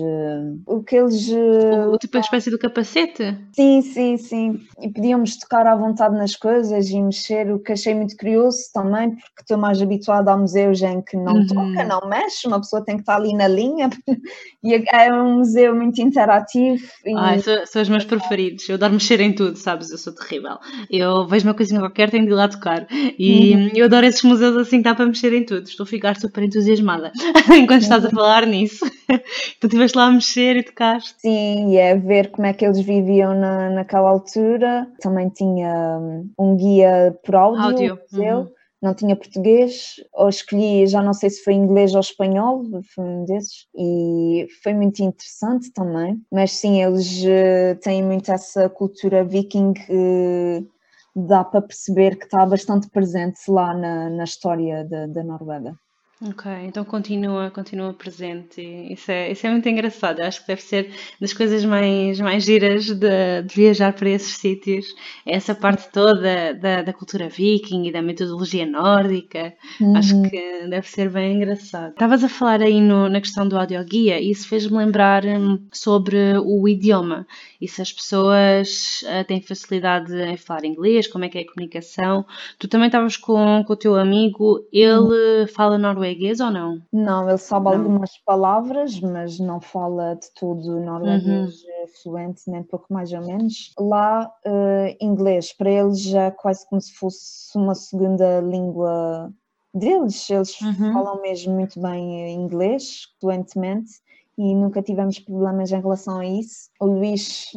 O 0.65 0.81
que 0.81 0.95
eles. 0.95 1.29
O, 1.29 1.97
tipo 1.97 2.17
a 2.17 2.21
espécie 2.21 2.49
do 2.49 2.57
capacete? 2.57 3.37
Sim, 3.53 3.81
sim, 3.81 4.17
sim. 4.17 4.59
E 4.79 4.89
podíamos 4.89 5.37
tocar 5.37 5.67
à 5.67 5.75
vontade 5.75 6.15
nas 6.15 6.35
coisas 6.35 6.89
e 6.89 7.01
mexer, 7.01 7.51
o 7.51 7.59
que 7.59 7.73
achei 7.73 7.93
muito 7.93 8.15
curioso 8.15 8.57
também, 8.73 9.09
porque 9.11 9.41
estou 9.41 9.57
mais 9.57 9.81
habituada 9.81 10.31
a 10.31 10.37
museus 10.37 10.81
em 10.81 11.01
que 11.01 11.17
não 11.17 11.33
uhum. 11.33 11.47
toca, 11.47 11.83
não 11.83 12.07
mexe, 12.07 12.47
uma 12.47 12.59
pessoa 12.59 12.83
tem 12.83 12.95
que 12.95 13.01
estar 13.01 13.15
ali 13.15 13.33
na 13.33 13.47
linha. 13.47 13.89
e 14.63 14.75
é 14.93 15.13
um 15.13 15.39
museu 15.39 15.75
muito 15.75 16.01
interativo. 16.01 16.81
E... 17.05 17.13
Ai, 17.17 17.39
são, 17.39 17.65
são 17.65 17.81
os 17.81 17.89
meus 17.89 18.05
preferidos. 18.05 18.69
Eu 18.69 18.75
adoro 18.75 18.93
mexer 18.93 19.19
em 19.19 19.33
tudo, 19.33 19.57
sabes? 19.57 19.91
Eu 19.91 19.97
sou 19.97 20.13
terrível. 20.13 20.57
Eu 20.89 21.27
vejo 21.27 21.47
uma 21.47 21.53
coisinha 21.53 21.81
qualquer, 21.81 22.09
tenho 22.09 22.25
de 22.25 22.31
ir 22.31 22.35
lá 22.35 22.47
tocar. 22.47 22.87
E 22.91 23.30
e 23.31 23.55
uhum. 23.55 23.71
eu 23.75 23.85
adoro 23.85 24.05
esses 24.05 24.23
museus 24.23 24.57
assim 24.57 24.77
que 24.77 24.83
dá 24.83 24.95
para 24.95 25.05
mexer 25.05 25.33
em 25.33 25.45
tudo. 25.45 25.67
Estou 25.67 25.83
a 25.83 25.87
ficar 25.87 26.19
super 26.19 26.43
entusiasmada 26.43 27.11
enquanto 27.55 27.83
estás 27.83 28.03
a 28.03 28.09
uhum. 28.09 28.15
falar 28.15 28.45
nisso. 28.45 28.85
tu 29.59 29.67
estiveste 29.67 29.97
lá 29.97 30.05
a 30.05 30.11
mexer 30.11 30.57
e 30.57 30.63
tocaste. 30.63 31.15
Sim, 31.19 31.71
e 31.71 31.77
é 31.77 31.95
ver 31.95 32.31
como 32.31 32.47
é 32.47 32.53
que 32.53 32.65
eles 32.65 32.79
viviam 32.79 33.33
na, 33.33 33.69
naquela 33.69 34.09
altura. 34.09 34.87
Também 34.99 35.29
tinha 35.29 35.97
hum, 35.99 36.29
um 36.37 36.55
guia 36.55 37.17
por 37.23 37.35
áudio. 37.35 37.63
áudio. 37.63 37.99
Museu. 38.11 38.37
Uhum. 38.37 38.51
Não 38.81 38.95
tinha 38.95 39.15
português, 39.15 39.97
ou 40.11 40.27
escolhi, 40.27 40.87
já 40.87 41.03
não 41.03 41.13
sei 41.13 41.29
se 41.29 41.43
foi 41.43 41.53
inglês 41.53 41.93
ou 41.93 41.99
espanhol, 41.99 42.63
foi 42.95 43.03
um 43.03 43.25
desses, 43.25 43.67
e 43.75 44.47
foi 44.63 44.73
muito 44.73 45.03
interessante 45.03 45.71
também. 45.71 46.19
Mas 46.31 46.53
sim, 46.53 46.81
eles 46.81 47.21
uh, 47.21 47.79
têm 47.79 48.03
muito 48.03 48.31
essa 48.31 48.67
cultura 48.69 49.23
viking 49.23 49.73
uh, 49.87 50.67
dá 51.15 51.43
para 51.43 51.61
perceber 51.61 52.17
que 52.17 52.25
está 52.25 52.45
bastante 52.45 52.89
presente 52.89 53.39
lá 53.49 53.73
na, 53.73 54.09
na 54.09 54.23
história 54.23 54.85
da, 54.85 55.07
da 55.07 55.23
Noruega. 55.23 55.75
Ok, 56.23 56.51
então 56.65 56.85
continua, 56.85 57.49
continua 57.49 57.91
presente. 57.93 58.61
Isso 58.61 59.11
é, 59.11 59.31
isso 59.31 59.47
é 59.47 59.49
muito 59.49 59.67
engraçado. 59.67 60.19
Eu 60.19 60.27
acho 60.27 60.41
que 60.41 60.47
deve 60.49 60.61
ser 60.61 60.91
das 61.19 61.33
coisas 61.33 61.65
mais, 61.65 62.19
mais 62.19 62.43
giras 62.43 62.85
de, 62.85 63.41
de 63.41 63.55
viajar 63.55 63.91
para 63.91 64.07
esses 64.07 64.37
sítios. 64.37 64.85
É 65.25 65.35
essa 65.35 65.55
parte 65.55 65.89
toda 65.91 66.53
da, 66.53 66.83
da 66.83 66.93
cultura 66.93 67.27
viking 67.27 67.87
e 67.87 67.91
da 67.91 68.03
metodologia 68.03 68.67
nórdica. 68.67 69.51
Uhum. 69.79 69.97
Acho 69.97 70.21
que 70.29 70.67
deve 70.69 70.87
ser 70.87 71.09
bem 71.09 71.37
engraçado. 71.37 71.93
Estavas 71.93 72.23
a 72.23 72.29
falar 72.29 72.61
aí 72.61 72.79
no, 72.79 73.09
na 73.09 73.19
questão 73.19 73.47
do 73.47 73.57
audioguia 73.57 74.19
e 74.19 74.29
isso 74.29 74.47
fez-me 74.47 74.77
lembrar 74.77 75.25
hum, 75.25 75.57
sobre 75.71 76.37
o 76.37 76.67
idioma. 76.67 77.25
E 77.59 77.67
se 77.67 77.81
as 77.81 77.91
pessoas 77.91 79.03
uh, 79.03 79.25
têm 79.25 79.41
facilidade 79.41 80.13
em 80.13 80.37
falar 80.37 80.65
inglês, 80.65 81.07
como 81.07 81.25
é 81.25 81.29
que 81.29 81.39
é 81.39 81.41
a 81.41 81.47
comunicação. 81.47 82.23
Tu 82.59 82.67
também 82.67 82.87
estavas 82.87 83.17
com, 83.17 83.63
com 83.65 83.73
o 83.73 83.75
teu 83.75 83.95
amigo, 83.95 84.63
ele 84.71 85.41
uhum. 85.41 85.47
fala 85.47 85.79
norueguês 85.79 86.10
norueguês 86.11 86.39
ou 86.39 86.51
não? 86.51 86.81
Não, 86.91 87.29
ele 87.29 87.37
sabe 87.37 87.65
não. 87.65 87.73
algumas 87.73 88.17
palavras, 88.25 88.99
mas 88.99 89.39
não 89.39 89.59
fala 89.59 90.15
de 90.15 90.27
tudo 90.35 90.79
norueguês 90.79 91.63
uhum. 91.63 91.87
fluente, 92.03 92.41
nem 92.47 92.63
pouco 92.63 92.93
mais 92.93 93.11
ou 93.13 93.21
menos. 93.21 93.73
Lá, 93.79 94.31
uh, 94.45 94.95
inglês, 94.99 95.53
para 95.53 95.69
eles 95.69 96.01
já 96.01 96.23
é 96.23 96.31
quase 96.31 96.67
como 96.67 96.81
se 96.81 96.93
fosse 96.93 97.57
uma 97.57 97.75
segunda 97.75 98.41
língua 98.41 99.31
deles. 99.73 100.29
Eles 100.29 100.59
uhum. 100.61 100.93
falam 100.93 101.21
mesmo 101.21 101.53
muito 101.53 101.81
bem 101.81 102.33
inglês, 102.33 103.07
fluentemente, 103.19 103.91
e 104.37 104.53
nunca 104.55 104.81
tivemos 104.81 105.19
problemas 105.19 105.71
em 105.71 105.81
relação 105.81 106.19
a 106.19 106.25
isso. 106.25 106.69
O 106.79 106.85
Luís 106.85 107.51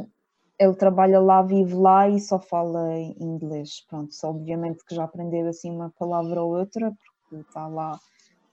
ele 0.59 0.74
trabalha 0.74 1.18
lá, 1.20 1.42
vive 1.42 1.74
lá 1.74 2.09
e 2.09 2.20
só 2.20 2.38
fala 2.38 2.96
inglês. 3.18 3.84
Pronto, 3.88 4.14
só 4.14 4.30
obviamente 4.30 4.84
que 4.86 4.94
já 4.94 5.05
aprendeu 5.05 5.48
assim 5.48 5.70
uma 5.70 5.90
palavra 5.98 6.42
ou 6.42 6.57
outra, 6.57 6.92
porque 7.28 7.42
está 7.42 7.66
lá 7.66 7.98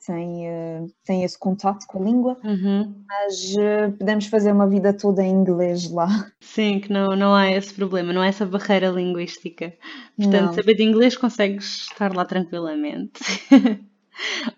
tem, 0.06 0.48
uh, 0.48 0.92
tem 1.06 1.24
esse 1.24 1.38
contato 1.38 1.86
com 1.88 2.02
a 2.02 2.06
língua, 2.06 2.38
uhum. 2.44 2.94
mas 3.08 3.54
uh, 3.56 3.92
podemos 3.98 4.26
fazer 4.26 4.52
uma 4.52 4.68
vida 4.68 4.94
toda 4.94 5.24
em 5.24 5.32
inglês 5.32 5.90
lá. 5.92 6.08
Sim, 6.40 6.80
que 6.80 6.92
não, 6.92 7.16
não 7.16 7.34
há 7.34 7.52
esse 7.52 7.74
problema, 7.74 8.12
não 8.12 8.22
há 8.22 8.28
essa 8.28 8.46
barreira 8.46 8.90
linguística. 8.90 9.74
Portanto, 10.18 10.46
não. 10.48 10.54
saber 10.54 10.76
de 10.76 10.84
inglês 10.84 11.16
consegues 11.16 11.88
estar 11.92 12.16
lá 12.16 12.26
tranquilamente. 12.26 13.20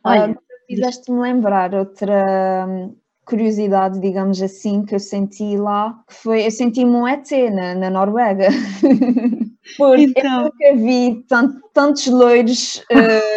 Olha, 0.04 0.32
uh, 0.32 0.38
fizeste-me 0.68 1.20
lembrar 1.20 1.74
outra 1.74 2.66
hum, 2.68 2.96
curiosidade, 3.26 4.00
digamos 4.00 4.42
assim, 4.42 4.86
que 4.86 4.96
eu 4.96 5.00
senti 5.00 5.58
lá, 5.58 5.94
que 6.08 6.14
foi, 6.14 6.46
eu 6.46 6.52
senti-me 6.52 6.92
um 6.92 7.08
ET 7.08 7.30
na, 7.54 7.76
na 7.76 7.90
Noruega. 7.90 8.48
Porque 9.78 10.04
então... 10.04 10.24
eu 10.24 10.44
nunca 10.44 10.76
vi 10.76 11.24
tant, 11.28 11.56
tantos 11.74 12.08
loiros, 12.08 12.78
uh, 12.92 13.33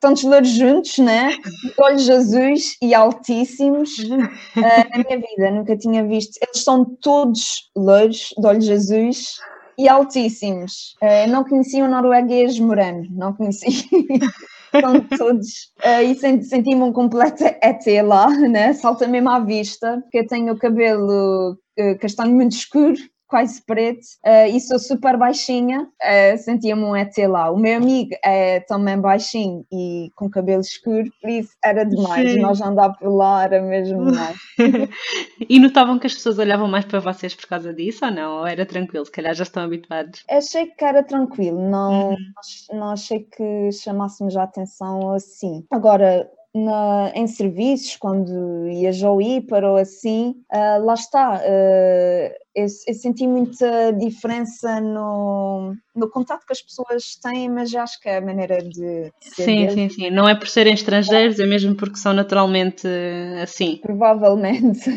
tantos 0.00 0.24
loiros 0.24 0.48
juntos, 0.50 0.98
né? 0.98 1.36
Olhos 1.78 2.08
azuis 2.08 2.76
e 2.82 2.94
altíssimos 2.94 3.98
uh, 3.98 4.16
na 4.56 5.04
minha 5.04 5.18
vida. 5.18 5.50
Nunca 5.50 5.76
tinha 5.76 6.04
visto. 6.04 6.38
Eles 6.42 6.62
são 6.64 6.84
todos 6.84 7.70
loiros, 7.76 8.34
de 8.36 8.46
olhos 8.46 8.68
azuis 8.68 9.36
e 9.78 9.88
altíssimos. 9.88 10.94
Uh, 11.02 11.30
não 11.30 11.44
conhecia 11.44 11.84
o 11.84 11.88
norueguês 11.88 12.58
morano, 12.58 13.06
não 13.10 13.32
conhecia. 13.32 13.70
São 14.70 15.00
todos. 15.18 15.72
Uh, 15.84 16.02
e 16.04 16.14
senti-me 16.14 16.84
um 16.84 16.92
completo 16.92 17.42
ET 17.42 17.84
lá, 18.04 18.28
né? 18.28 18.72
Salta 18.72 19.08
mesmo 19.08 19.28
à 19.28 19.40
vista, 19.40 19.98
porque 20.02 20.18
eu 20.18 20.26
tenho 20.28 20.52
o 20.52 20.56
cabelo 20.56 21.58
castanho 21.98 22.36
muito 22.36 22.52
escuro 22.52 22.94
quase 23.30 23.62
preto, 23.62 24.04
uh, 24.26 24.46
e 24.52 24.60
sou 24.60 24.78
super 24.78 25.16
baixinha, 25.16 25.82
uh, 25.82 26.38
sentia-me 26.38 26.82
um 26.82 26.96
ET 26.96 27.16
lá. 27.28 27.50
O 27.50 27.56
meu 27.56 27.76
amigo 27.76 28.10
é 28.24 28.58
também 28.60 29.00
baixinho 29.00 29.64
e 29.72 30.10
com 30.16 30.28
cabelo 30.28 30.60
escuro, 30.60 31.08
por 31.22 31.30
isso 31.30 31.50
era 31.64 31.84
demais. 31.84 32.32
Sim. 32.32 32.40
Nós 32.40 32.60
andar 32.60 32.90
por 32.98 33.08
lá 33.08 33.44
era 33.44 33.62
mesmo 33.62 34.10
demais. 34.10 34.36
e 35.48 35.60
notavam 35.60 35.98
que 35.98 36.08
as 36.08 36.14
pessoas 36.14 36.40
olhavam 36.40 36.66
mais 36.66 36.84
para 36.84 36.98
vocês 36.98 37.32
por 37.32 37.46
causa 37.46 37.72
disso 37.72 38.04
ou 38.04 38.10
não? 38.10 38.40
Ou 38.40 38.46
era 38.46 38.66
tranquilo? 38.66 39.06
Se 39.06 39.12
calhar 39.12 39.32
já 39.32 39.44
estão 39.44 39.62
habituados? 39.62 40.24
Achei 40.28 40.66
que 40.66 40.84
era 40.84 41.04
tranquilo, 41.04 41.60
não, 41.70 42.10
uhum. 42.10 42.16
não, 42.72 42.90
achei 42.90 43.20
que 43.20 43.70
chamássemos 43.70 44.36
a 44.36 44.42
atenção 44.42 45.12
assim. 45.12 45.64
Agora, 45.70 46.28
na, 46.54 47.12
em 47.14 47.26
serviços, 47.26 47.96
quando 47.96 48.68
ia 48.68 48.90
ao 49.06 49.20
IPAR 49.20 49.64
ou 49.64 49.76
assim, 49.76 50.34
uh, 50.52 50.84
lá 50.84 50.94
está, 50.94 51.36
uh, 51.36 52.34
eu, 52.54 52.64
eu, 52.64 52.94
senti 52.94 53.26
muita 53.26 53.92
diferença 53.92 54.80
no, 54.80 55.74
no 55.94 56.10
contato 56.10 56.44
que 56.46 56.52
as 56.52 56.60
pessoas 56.60 57.16
têm, 57.22 57.48
mas 57.48 57.74
acho 57.74 58.00
que 58.00 58.08
é 58.08 58.18
a 58.18 58.20
maneira 58.20 58.62
de. 58.62 59.12
Ser 59.20 59.44
sim, 59.44 59.70
sim, 59.70 59.88
sim. 59.88 60.10
Não 60.10 60.28
é 60.28 60.34
por 60.34 60.48
serem 60.48 60.74
estrangeiros, 60.74 61.38
é 61.38 61.46
mesmo 61.46 61.74
porque 61.74 61.96
são 61.96 62.12
naturalmente 62.12 62.86
assim. 63.42 63.78
Provavelmente. 63.82 64.90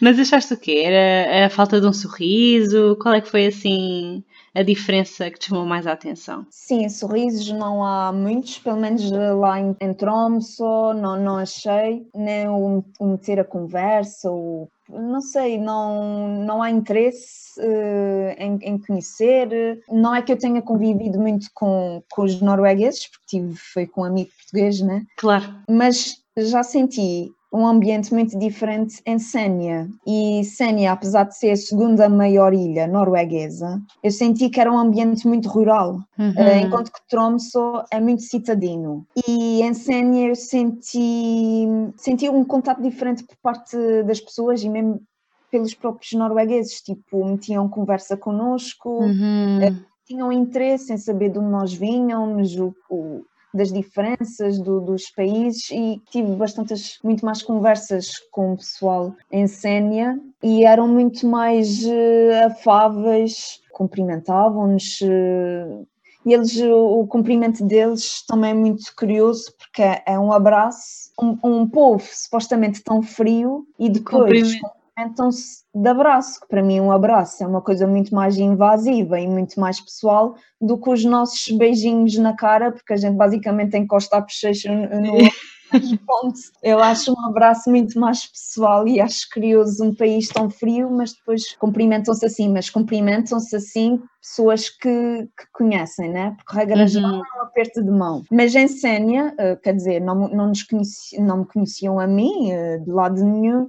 mas 0.00 0.18
achaste 0.18 0.54
o 0.54 0.58
quê? 0.58 0.82
Era 0.84 1.46
a 1.46 1.50
falta 1.50 1.80
de 1.80 1.86
um 1.86 1.92
sorriso? 1.92 2.96
Qual 3.00 3.14
é 3.14 3.20
que 3.20 3.30
foi 3.30 3.46
assim? 3.46 4.22
a 4.54 4.62
diferença 4.62 5.30
que 5.30 5.38
te 5.38 5.48
chamou 5.48 5.64
mais 5.64 5.86
a 5.86 5.92
atenção? 5.92 6.46
Sim, 6.50 6.88
sorrisos 6.88 7.50
não 7.52 7.82
há 7.84 8.12
muitos, 8.12 8.58
pelo 8.58 8.78
menos 8.78 9.10
lá 9.10 9.58
em, 9.58 9.74
em 9.80 9.94
Tromso 9.94 10.92
não, 10.94 11.18
não 11.18 11.38
achei, 11.38 12.06
nem 12.14 12.48
o, 12.48 12.84
o 13.00 13.06
meter 13.06 13.40
a 13.40 13.44
conversa, 13.44 14.30
o 14.30 14.68
não 14.92 15.20
sei, 15.20 15.58
não, 15.58 16.44
não 16.44 16.62
há 16.62 16.70
interesse 16.70 17.58
uh, 17.58 18.34
em, 18.36 18.58
em, 18.62 18.78
conhecer. 18.78 19.82
Não 19.88 20.14
é 20.14 20.22
que 20.22 20.32
eu 20.32 20.38
tenha 20.38 20.60
convivido 20.60 21.18
muito 21.18 21.48
com, 21.54 22.02
com 22.10 22.22
os 22.22 22.40
noruegueses, 22.40 23.08
porque 23.08 23.26
tive, 23.26 23.54
foi 23.56 23.86
com 23.86 24.02
um 24.02 24.04
amigo 24.04 24.30
português, 24.36 24.80
né? 24.80 25.04
Claro. 25.16 25.44
Mas 25.68 26.22
já 26.36 26.62
senti 26.62 27.30
um 27.52 27.66
ambiente 27.66 28.14
muito 28.14 28.38
diferente 28.38 29.02
em 29.04 29.18
Sénia. 29.18 29.88
E 30.06 30.42
Sénia, 30.44 30.92
apesar 30.92 31.24
de 31.24 31.36
ser 31.36 31.50
a 31.50 31.56
segunda 31.56 32.08
maior 32.08 32.54
ilha 32.54 32.86
norueguesa, 32.86 33.80
eu 34.02 34.10
senti 34.10 34.48
que 34.48 34.60
era 34.60 34.72
um 34.72 34.78
ambiente 34.78 35.28
muito 35.28 35.48
rural, 35.48 36.00
uhum. 36.18 36.32
Eh, 36.36 36.60
enquanto 36.60 36.90
que 36.90 37.06
Tromsø 37.08 37.84
é 37.90 38.00
muito 38.00 38.22
citadino. 38.22 39.06
E 39.28 39.60
em 39.62 39.74
Sénia 39.74 40.28
eu 40.28 40.36
senti, 40.36 41.66
senti 41.96 42.28
um 42.28 42.44
contato 42.44 42.80
diferente 42.80 43.24
por 43.24 43.36
parte 43.42 43.76
das 44.04 44.20
pessoas 44.20 44.62
e 44.62 44.68
mesmo 44.68 45.02
pelos 45.50 45.74
próprios 45.74 46.12
noruegueses, 46.12 46.80
tipo, 46.80 47.22
metiam 47.26 47.68
conversa 47.68 48.16
connosco, 48.16 49.02
uhum. 49.02 49.60
Eh, 49.60 49.74
tinham 50.06 50.32
interesse 50.32 50.92
em 50.92 50.96
saber 50.96 51.28
de 51.28 51.38
onde 51.38 51.50
nós 51.50 51.74
vínhamos, 51.74 52.56
o, 52.56 52.74
o 52.88 53.22
das 53.54 53.72
diferenças 53.72 54.58
do, 54.58 54.80
dos 54.80 55.10
países 55.10 55.70
e 55.70 56.00
tive 56.10 56.34
bastantes, 56.34 56.98
muito 57.02 57.24
mais 57.24 57.42
conversas 57.42 58.18
com 58.30 58.52
o 58.52 58.56
pessoal 58.56 59.14
em 59.30 59.46
Sénia 59.46 60.18
e 60.42 60.64
eram 60.64 60.88
muito 60.88 61.26
mais 61.26 61.84
uh, 61.84 62.46
afáveis, 62.46 63.60
cumprimentavam-nos. 63.72 65.00
Uh, 65.00 65.86
e 66.24 66.32
eles, 66.32 66.56
o 66.60 67.04
cumprimento 67.08 67.64
deles 67.64 68.24
também 68.26 68.52
é 68.52 68.54
muito 68.54 68.94
curioso 68.96 69.52
porque 69.58 69.82
é, 69.82 70.02
é 70.06 70.18
um 70.18 70.32
abraço, 70.32 71.10
um, 71.20 71.36
um 71.42 71.68
povo 71.68 72.04
supostamente 72.12 72.80
tão 72.82 73.02
frio 73.02 73.66
e 73.76 73.90
depois 73.90 74.52
cumprimentam-se 75.02 75.62
de 75.74 75.88
abraço, 75.88 76.40
que 76.40 76.48
para 76.48 76.62
mim 76.62 76.80
um 76.80 76.92
abraço 76.92 77.42
é 77.42 77.46
uma 77.46 77.60
coisa 77.60 77.86
muito 77.86 78.14
mais 78.14 78.36
invasiva 78.38 79.18
e 79.18 79.26
muito 79.26 79.58
mais 79.58 79.80
pessoal 79.80 80.34
do 80.60 80.78
que 80.78 80.90
os 80.90 81.04
nossos 81.04 81.56
beijinhos 81.56 82.16
na 82.18 82.34
cara, 82.34 82.72
porque 82.72 82.92
a 82.92 82.96
gente 82.96 83.16
basicamente 83.16 83.76
encosta 83.76 84.16
a 84.16 84.20
bochecha 84.20 84.70
no 84.70 85.98
ponto. 86.06 86.38
Eu 86.62 86.78
acho 86.80 87.12
um 87.12 87.26
abraço 87.26 87.70
muito 87.70 87.98
mais 87.98 88.26
pessoal 88.26 88.86
e 88.86 89.00
acho 89.00 89.26
curioso 89.32 89.82
um 89.82 89.94
país 89.94 90.28
tão 90.28 90.50
frio, 90.50 90.90
mas 90.90 91.14
depois 91.14 91.54
cumprimentam-se 91.56 92.26
assim, 92.26 92.52
mas 92.52 92.68
cumprimentam-se 92.68 93.56
assim 93.56 94.00
pessoas 94.20 94.68
que, 94.68 95.28
que 95.36 95.46
conhecem, 95.52 96.10
né? 96.10 96.34
Porque 96.36 96.56
regra 96.56 96.82
uhum. 96.82 96.88
geral 96.88 97.14
é 97.14 97.38
um 97.38 97.42
aperto 97.42 97.82
de 97.82 97.90
mão. 97.90 98.22
Mas 98.30 98.54
em 98.54 98.68
Sénia, 98.68 99.34
eh, 99.38 99.56
quer 99.56 99.74
dizer, 99.74 100.00
não, 100.00 100.28
não, 100.28 100.48
nos 100.48 100.62
conheci, 100.62 101.20
não 101.20 101.38
me 101.38 101.46
conheciam 101.46 101.98
a 101.98 102.06
mim, 102.06 102.52
eh, 102.52 102.78
de 102.78 102.90
lado 102.90 103.24
nenhum, 103.24 103.68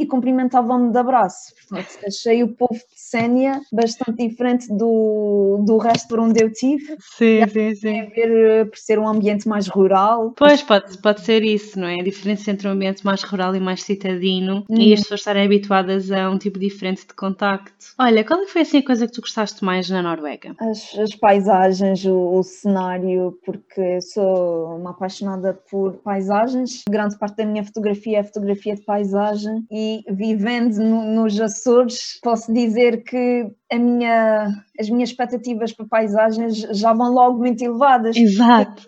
e 0.00 0.06
cumprimentavam-me 0.06 0.90
de 0.90 0.98
abraço. 0.98 1.52
Portanto, 1.68 1.98
achei 2.06 2.42
o 2.42 2.48
povo 2.48 2.74
de 2.74 2.82
Sénia 2.94 3.60
bastante 3.70 4.26
diferente 4.26 4.68
do, 4.68 5.62
do 5.66 5.76
resto 5.76 6.08
por 6.08 6.18
onde 6.18 6.42
eu 6.42 6.50
tive. 6.50 6.96
Sim, 6.98 7.46
sim, 7.48 7.74
sim. 7.74 7.80
Tem 7.80 8.00
a 8.00 8.06
ver 8.06 8.70
por 8.70 8.78
ser 8.78 8.98
um 8.98 9.06
ambiente 9.06 9.46
mais 9.46 9.68
rural. 9.68 10.32
Pois, 10.36 10.62
pode, 10.62 10.96
pode 10.98 11.20
ser 11.20 11.42
isso, 11.42 11.78
não 11.78 11.86
é? 11.86 12.00
A 12.00 12.02
diferença 12.02 12.50
entre 12.50 12.66
um 12.66 12.70
ambiente 12.70 13.04
mais 13.04 13.22
rural 13.22 13.54
e 13.54 13.60
mais 13.60 13.82
citadino 13.82 14.64
hum. 14.70 14.76
e 14.78 14.94
as 14.94 15.00
pessoas 15.00 15.20
estarem 15.20 15.44
habituadas 15.44 16.10
a 16.10 16.30
um 16.30 16.38
tipo 16.38 16.58
diferente 16.58 17.06
de 17.06 17.14
contacto. 17.14 17.72
Olha, 17.98 18.24
qual 18.24 18.46
foi 18.46 18.62
assim 18.62 18.78
a 18.78 18.84
coisa 18.84 19.06
que 19.06 19.12
tu 19.12 19.20
gostaste 19.20 19.62
mais 19.62 19.90
na 19.90 20.00
Noruega? 20.00 20.54
As, 20.58 20.98
as 20.98 21.14
paisagens, 21.14 22.04
o, 22.06 22.38
o 22.38 22.42
cenário, 22.42 23.38
porque 23.44 24.00
sou 24.00 24.76
uma 24.76 24.90
apaixonada 24.90 25.58
por 25.70 25.94
paisagens. 25.98 26.82
Grande 26.88 27.18
parte 27.18 27.36
da 27.36 27.44
minha 27.44 27.64
fotografia 27.64 28.20
é 28.20 28.22
fotografia 28.22 28.74
de 28.74 28.82
paisagem 28.82 29.66
e 29.70 29.81
e 29.82 30.04
vivendo 30.12 30.76
no, 30.78 31.02
nos 31.14 31.40
Açores, 31.40 32.18
posso 32.22 32.52
dizer 32.52 33.02
que 33.02 33.46
a 33.70 33.78
minha, 33.78 34.48
as 34.78 34.88
minhas 34.88 35.10
expectativas 35.10 35.72
para 35.72 35.86
paisagens 35.86 36.58
já 36.72 36.92
vão 36.92 37.12
logo 37.12 37.38
muito 37.38 37.62
elevadas. 37.62 38.16
Exato. 38.16 38.82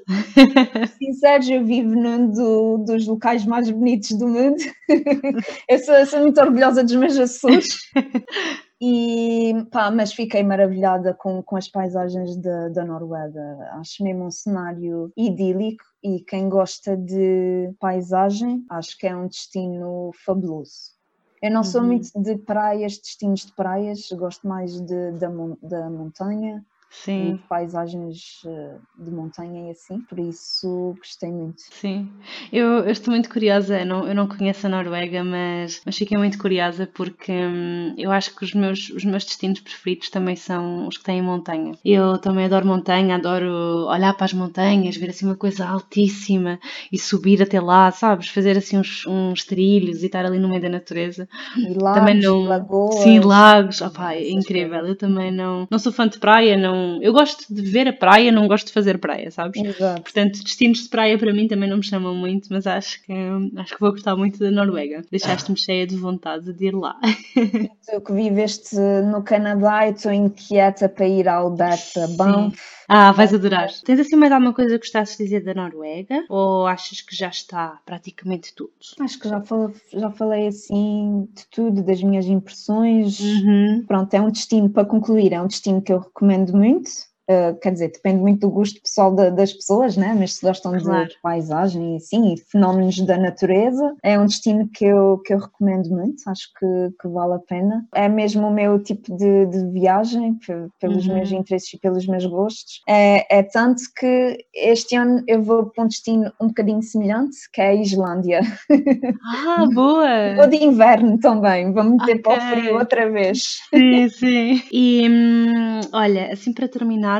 Sinceros, 0.98 1.48
eu 1.48 1.64
vivo 1.64 1.94
num 1.94 2.30
do, 2.30 2.84
dos 2.86 3.06
locais 3.06 3.44
mais 3.44 3.70
bonitos 3.70 4.10
do 4.18 4.28
mundo. 4.28 4.56
eu 5.68 5.78
sou, 5.78 6.06
sou 6.06 6.20
muito 6.20 6.40
orgulhosa 6.40 6.84
dos 6.84 6.94
meus 6.94 7.18
Açores. 7.18 7.68
E, 8.86 9.33
pá, 9.70 9.90
mas 9.90 10.12
fiquei 10.12 10.42
maravilhada 10.42 11.12
com, 11.12 11.42
com 11.42 11.56
as 11.56 11.68
paisagens 11.68 12.36
da, 12.36 12.68
da 12.68 12.84
Noruega. 12.84 13.68
Acho 13.72 14.04
mesmo 14.04 14.26
um 14.26 14.30
cenário 14.30 15.12
idílico 15.16 15.84
e 16.02 16.20
quem 16.20 16.48
gosta 16.48 16.96
de 16.96 17.74
paisagem, 17.80 18.64
acho 18.70 18.96
que 18.96 19.06
é 19.06 19.16
um 19.16 19.26
destino 19.26 20.10
fabuloso. 20.24 20.94
Eu 21.42 21.50
não 21.50 21.62
sou 21.62 21.82
uhum. 21.82 21.88
muito 21.88 22.10
de 22.16 22.38
praias, 22.38 22.96
destinos 22.96 23.44
de 23.44 23.52
praias, 23.52 24.08
gosto 24.12 24.46
mais 24.48 24.80
de, 24.80 25.12
da, 25.12 25.28
da 25.62 25.90
montanha 25.90 26.64
Sim. 27.02 27.38
paisagens 27.48 28.40
eh, 28.46 28.78
de 28.96 29.10
montanha 29.10 29.68
e 29.68 29.70
assim, 29.72 30.00
por 30.02 30.18
isso 30.18 30.94
gostei 30.96 31.30
muito. 31.30 31.60
Sim, 31.70 32.08
eu, 32.52 32.66
eu 32.78 32.90
estou 32.90 33.12
muito 33.12 33.28
curiosa, 33.28 33.80
eu 33.80 33.86
não, 33.86 34.06
eu 34.06 34.14
não 34.14 34.28
conheço 34.28 34.66
a 34.66 34.70
Noruega, 34.70 35.24
mas, 35.24 35.82
mas 35.84 35.96
fiquei 35.96 36.16
muito 36.16 36.38
curiosa 36.38 36.88
porque 36.94 37.32
hum, 37.32 37.94
eu 37.98 38.10
acho 38.10 38.34
que 38.34 38.44
os 38.44 38.54
meus, 38.54 38.90
os 38.90 39.04
meus 39.04 39.24
destinos 39.24 39.60
preferidos 39.60 40.08
também 40.08 40.36
são 40.36 40.86
os 40.86 40.96
que 40.96 41.04
têm 41.04 41.20
montanha. 41.20 41.72
Eu 41.84 42.16
também 42.18 42.46
adoro 42.46 42.66
montanha, 42.66 43.16
adoro 43.16 43.86
olhar 43.88 44.14
para 44.14 44.26
as 44.26 44.32
montanhas, 44.32 44.96
ver 44.96 45.10
assim 45.10 45.26
uma 45.26 45.36
coisa 45.36 45.66
altíssima 45.66 46.58
e 46.92 46.98
subir 46.98 47.42
até 47.42 47.60
lá, 47.60 47.90
sabes? 47.90 48.28
Fazer 48.28 48.56
assim 48.56 48.78
uns, 48.78 49.04
uns 49.06 49.44
trilhos 49.44 50.02
e 50.02 50.06
estar 50.06 50.24
ali 50.24 50.38
no 50.38 50.48
meio 50.48 50.62
da 50.62 50.68
natureza. 50.68 51.28
E 51.56 51.74
lagos, 51.74 51.98
também 51.98 52.20
não... 52.20 52.44
lagoas. 52.44 52.94
Sim, 53.00 53.20
lagos, 53.20 53.80
opa, 53.82 54.14
é 54.14 54.30
incrível. 54.30 54.86
Eu 54.86 54.96
também 54.96 55.32
não, 55.32 55.66
não 55.70 55.78
sou 55.78 55.92
fã 55.92 56.06
de 56.06 56.18
praia, 56.18 56.56
não 56.56 56.83
eu 57.02 57.12
gosto 57.12 57.52
de 57.52 57.62
ver 57.62 57.88
a 57.88 57.92
praia, 57.92 58.32
não 58.32 58.48
gosto 58.48 58.66
de 58.66 58.72
fazer 58.72 58.98
praia, 58.98 59.30
sabes? 59.30 59.62
Exato. 59.62 60.02
Portanto, 60.02 60.42
destinos 60.42 60.84
de 60.84 60.88
praia 60.88 61.18
para 61.18 61.32
mim 61.32 61.48
também 61.48 61.68
não 61.68 61.78
me 61.78 61.84
chamam 61.84 62.14
muito, 62.14 62.48
mas 62.50 62.66
acho 62.66 63.02
que, 63.04 63.12
acho 63.56 63.74
que 63.74 63.80
vou 63.80 63.90
gostar 63.92 64.16
muito 64.16 64.38
da 64.38 64.50
Noruega. 64.50 65.02
Deixaste-me 65.10 65.58
cheia 65.58 65.86
de 65.86 65.96
vontade 65.96 66.52
de 66.52 66.66
ir 66.66 66.74
lá. 66.74 66.96
Tu 67.84 68.00
que 68.00 68.12
viveste 68.12 68.76
no 68.76 69.22
Canadá 69.22 69.86
e 69.86 69.92
estou 69.92 70.12
inquieta 70.12 70.88
para 70.88 71.06
ir 71.06 71.28
ao 71.28 71.54
Data 71.54 72.08
Banff. 72.16 72.58
Ah, 72.88 73.12
vais 73.12 73.32
adorar. 73.32 73.68
Tens 73.84 74.00
assim 74.00 74.16
mais 74.16 74.30
alguma 74.32 74.52
coisa 74.52 74.72
que 74.78 74.84
gostasses 74.84 75.16
de 75.16 75.24
dizer 75.24 75.42
da 75.44 75.54
Noruega? 75.54 76.24
Ou 76.28 76.66
achas 76.66 77.00
que 77.00 77.16
já 77.16 77.28
está 77.28 77.80
praticamente 77.84 78.54
tudo? 78.54 78.72
Acho 79.00 79.18
que 79.18 79.28
já 79.28 79.40
falei, 79.40 79.74
já 79.92 80.10
falei 80.10 80.46
assim 80.48 81.28
de 81.32 81.46
tudo, 81.50 81.82
das 81.82 82.02
minhas 82.02 82.26
impressões. 82.26 83.18
Uhum. 83.20 83.84
Pronto, 83.86 84.12
é 84.14 84.20
um 84.20 84.30
destino, 84.30 84.68
para 84.68 84.84
concluir, 84.86 85.32
é 85.32 85.40
um 85.40 85.46
destino 85.46 85.80
que 85.80 85.92
eu 85.92 86.00
recomendo 86.00 86.52
muito. 86.54 86.90
Uh, 87.30 87.58
quer 87.60 87.72
dizer, 87.72 87.92
depende 87.92 88.20
muito 88.20 88.40
do 88.40 88.50
gosto 88.50 88.80
pessoal 88.82 89.14
da, 89.14 89.30
das 89.30 89.52
pessoas, 89.52 89.96
né? 89.96 90.14
mas 90.18 90.34
se 90.34 90.44
gostam 90.44 90.78
claro. 90.78 91.08
de 91.08 91.16
paisagem 91.22 91.94
e 91.94 91.96
assim, 91.96 92.34
e 92.34 92.36
fenómenos 92.38 93.00
da 93.00 93.16
natureza, 93.16 93.94
é 94.02 94.18
um 94.18 94.26
destino 94.26 94.68
que 94.68 94.84
eu, 94.84 95.18
que 95.24 95.32
eu 95.32 95.38
recomendo 95.38 95.88
muito, 95.90 96.22
acho 96.28 96.48
que, 96.58 96.94
que 97.00 97.08
vale 97.08 97.34
a 97.34 97.38
pena. 97.38 97.86
É 97.94 98.08
mesmo 98.08 98.46
o 98.46 98.52
meu 98.52 98.82
tipo 98.82 99.16
de, 99.16 99.46
de 99.46 99.70
viagem, 99.70 100.38
pelos 100.80 101.06
uhum. 101.06 101.14
meus 101.14 101.32
interesses 101.32 101.72
e 101.72 101.78
pelos 101.78 102.06
meus 102.06 102.26
gostos. 102.26 102.82
É, 102.88 103.38
é 103.38 103.42
tanto 103.42 103.82
que 103.96 104.38
este 104.54 104.96
ano 104.96 105.22
eu 105.26 105.42
vou 105.42 105.66
para 105.66 105.84
um 105.84 105.88
destino 105.88 106.32
um 106.40 106.48
bocadinho 106.48 106.82
semelhante, 106.82 107.36
que 107.52 107.60
é 107.60 107.68
a 107.68 107.74
Islândia. 107.74 108.40
Ah, 109.26 109.66
boa! 109.72 110.34
Vou 110.36 110.46
de 110.46 110.56
inverno 110.56 111.18
também, 111.18 111.72
vou 111.72 111.84
meter 111.84 112.16
okay. 112.16 112.18
para 112.18 112.32
o 112.32 112.50
frio 112.50 112.78
outra 112.78 113.10
vez. 113.10 113.58
Sim, 113.70 114.08
sim. 114.08 114.62
E 114.72 115.08
hum, 115.08 115.80
olha, 115.92 116.32
assim 116.32 116.52
para 116.52 116.68
terminar, 116.68 117.13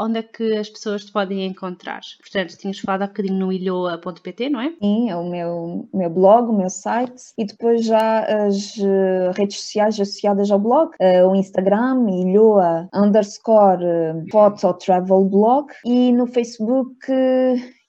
onde 0.00 0.18
é 0.18 0.22
que 0.22 0.56
as 0.56 0.68
pessoas 0.68 1.04
te 1.04 1.12
podem 1.12 1.46
encontrar? 1.46 2.00
Portanto, 2.20 2.56
tinhas 2.56 2.78
falado 2.78 3.02
há 3.02 3.06
bocadinho 3.06 3.38
no 3.38 3.52
ilhoa.pt, 3.52 4.50
não 4.50 4.60
é? 4.60 4.72
Sim, 4.80 5.10
é 5.10 5.16
o 5.16 5.28
meu, 5.28 5.88
meu 5.92 6.10
blog, 6.10 6.48
o 6.48 6.56
meu 6.56 6.70
site 6.70 7.22
e 7.36 7.44
depois 7.44 7.84
já 7.84 8.20
as 8.20 8.76
uh, 8.76 9.32
redes 9.34 9.60
sociais 9.60 10.00
associadas 10.00 10.50
ao 10.50 10.58
blog, 10.58 10.92
uh, 11.00 11.28
o 11.28 11.36
Instagram, 11.36 12.06
ilhoa 12.08 12.88
underscore 12.94 13.84
uh, 13.84 14.24
photo 14.30 14.74
travel 14.74 15.24
blog 15.24 15.72
e 15.84 16.12
no 16.12 16.26
Facebook 16.26 17.06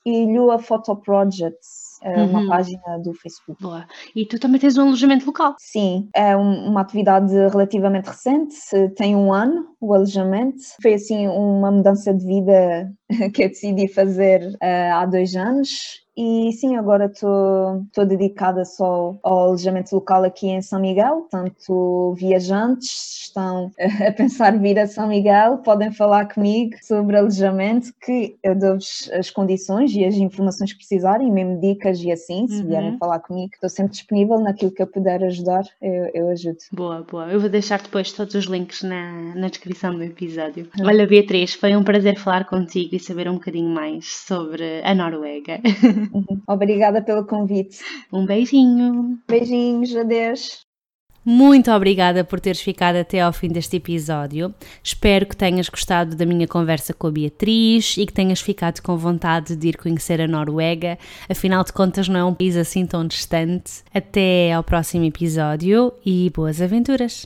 Ilhoa 0.06 0.58
Photo 0.60 0.96
Projects 0.96 1.87
uma 2.04 2.42
uhum. 2.42 2.48
página 2.48 3.00
do 3.04 3.14
Facebook. 3.14 3.62
Boa. 3.62 3.86
E 4.16 4.26
tu 4.26 4.40
também 4.40 4.60
tens 4.60 4.78
um 4.78 4.84
alojamento 4.84 5.26
local? 5.26 5.56
Sim, 5.60 6.10
é 6.14 6.36
uma 6.36 6.82
atividade 6.82 7.34
relativamente 7.34 8.08
recente, 8.08 8.56
tem 8.96 9.16
um 9.16 9.34
ano 9.34 9.68
o 9.80 9.94
alojamento. 9.94 10.58
Foi 10.82 10.94
assim 10.94 11.28
uma 11.28 11.72
mudança 11.72 12.14
de 12.14 12.26
vida 12.26 12.92
que 13.34 13.44
eu 13.44 13.50
decidi 13.50 13.88
fazer 13.88 14.42
uh, 14.56 14.94
há 14.94 15.06
dois 15.06 15.36
anos 15.36 16.08
e 16.18 16.52
sim, 16.54 16.76
agora 16.76 17.06
estou 17.06 17.86
dedicada 18.08 18.66
só 18.66 19.16
ao 19.22 19.40
alojamento 19.40 19.94
local 19.94 20.24
aqui 20.24 20.48
em 20.48 20.64
São 20.64 20.82
Miguel. 20.82 21.28
Portanto, 21.30 22.16
viajantes 22.18 23.26
estão 23.28 23.72
a 23.80 24.12
pensar 24.12 24.58
vir 24.58 24.80
a 24.80 24.88
São 24.88 25.08
Miguel, 25.08 25.60
podem 25.60 25.92
falar 25.92 26.34
comigo 26.34 26.76
sobre 26.82 27.18
alojamento, 27.18 27.94
que 28.04 28.36
eu 28.42 28.58
dou-vos 28.58 29.12
as 29.14 29.30
condições 29.30 29.94
e 29.94 30.04
as 30.06 30.16
informações 30.16 30.72
que 30.72 30.80
precisarem, 30.80 31.32
mesmo 31.32 31.62
dicas 31.62 32.02
e 32.02 32.12
assim, 32.12 32.48
se 32.48 32.62
uhum. 32.62 32.68
vierem 32.68 32.98
falar 32.98 33.20
comigo. 33.20 33.52
Estou 33.54 33.70
sempre 33.70 33.92
disponível 33.92 34.40
naquilo 34.40 34.72
que 34.72 34.82
eu 34.82 34.88
puder 34.88 35.24
ajudar, 35.24 35.66
eu, 35.80 36.10
eu 36.16 36.30
ajudo. 36.30 36.58
Boa, 36.72 37.06
boa. 37.08 37.28
Eu 37.28 37.40
vou 37.40 37.50
deixar 37.50 37.80
depois 37.80 38.12
todos 38.12 38.34
os 38.34 38.46
links 38.46 38.82
na, 38.82 39.36
na 39.36 39.50
descrição 39.50 39.94
do 39.94 40.02
episódio. 40.02 40.68
Uhum. 40.80 40.88
Olha, 40.88 41.06
Beatriz, 41.06 41.54
foi 41.54 41.76
um 41.76 41.84
prazer 41.84 42.18
falar 42.18 42.46
contigo 42.46 42.96
e 42.98 43.00
saber 43.00 43.30
um 43.30 43.36
bocadinho 43.36 43.70
mais 43.70 44.08
sobre 44.08 44.82
a 44.84 44.94
Noruega. 44.94 45.62
Uhum. 46.14 46.42
Obrigada 46.48 47.02
pelo 47.02 47.26
convite. 47.26 47.80
Um 48.12 48.26
beijinho. 48.26 49.20
Beijinhos, 49.28 49.96
adeus. 49.96 50.68
Muito 51.30 51.70
obrigada 51.72 52.24
por 52.24 52.40
teres 52.40 52.62
ficado 52.62 52.96
até 52.96 53.20
ao 53.20 53.34
fim 53.34 53.50
deste 53.50 53.76
episódio. 53.76 54.56
Espero 54.82 55.26
que 55.26 55.36
tenhas 55.36 55.68
gostado 55.68 56.16
da 56.16 56.26
minha 56.26 56.48
conversa 56.48 56.94
com 56.94 57.08
a 57.08 57.12
Beatriz 57.12 57.98
e 57.98 58.06
que 58.06 58.14
tenhas 58.14 58.40
ficado 58.40 58.82
com 58.82 58.96
vontade 58.96 59.54
de 59.54 59.68
ir 59.68 59.76
conhecer 59.76 60.22
a 60.22 60.28
Noruega. 60.28 60.98
Afinal 61.30 61.66
de 61.66 61.74
contas, 61.74 62.08
não 62.08 62.18
é 62.18 62.24
um 62.24 62.34
país 62.34 62.56
assim 62.56 62.86
tão 62.86 63.06
distante. 63.06 63.84
Até 63.94 64.54
ao 64.54 64.64
próximo 64.64 65.04
episódio 65.04 65.92
e 66.06 66.32
boas 66.34 66.62
aventuras! 66.62 67.26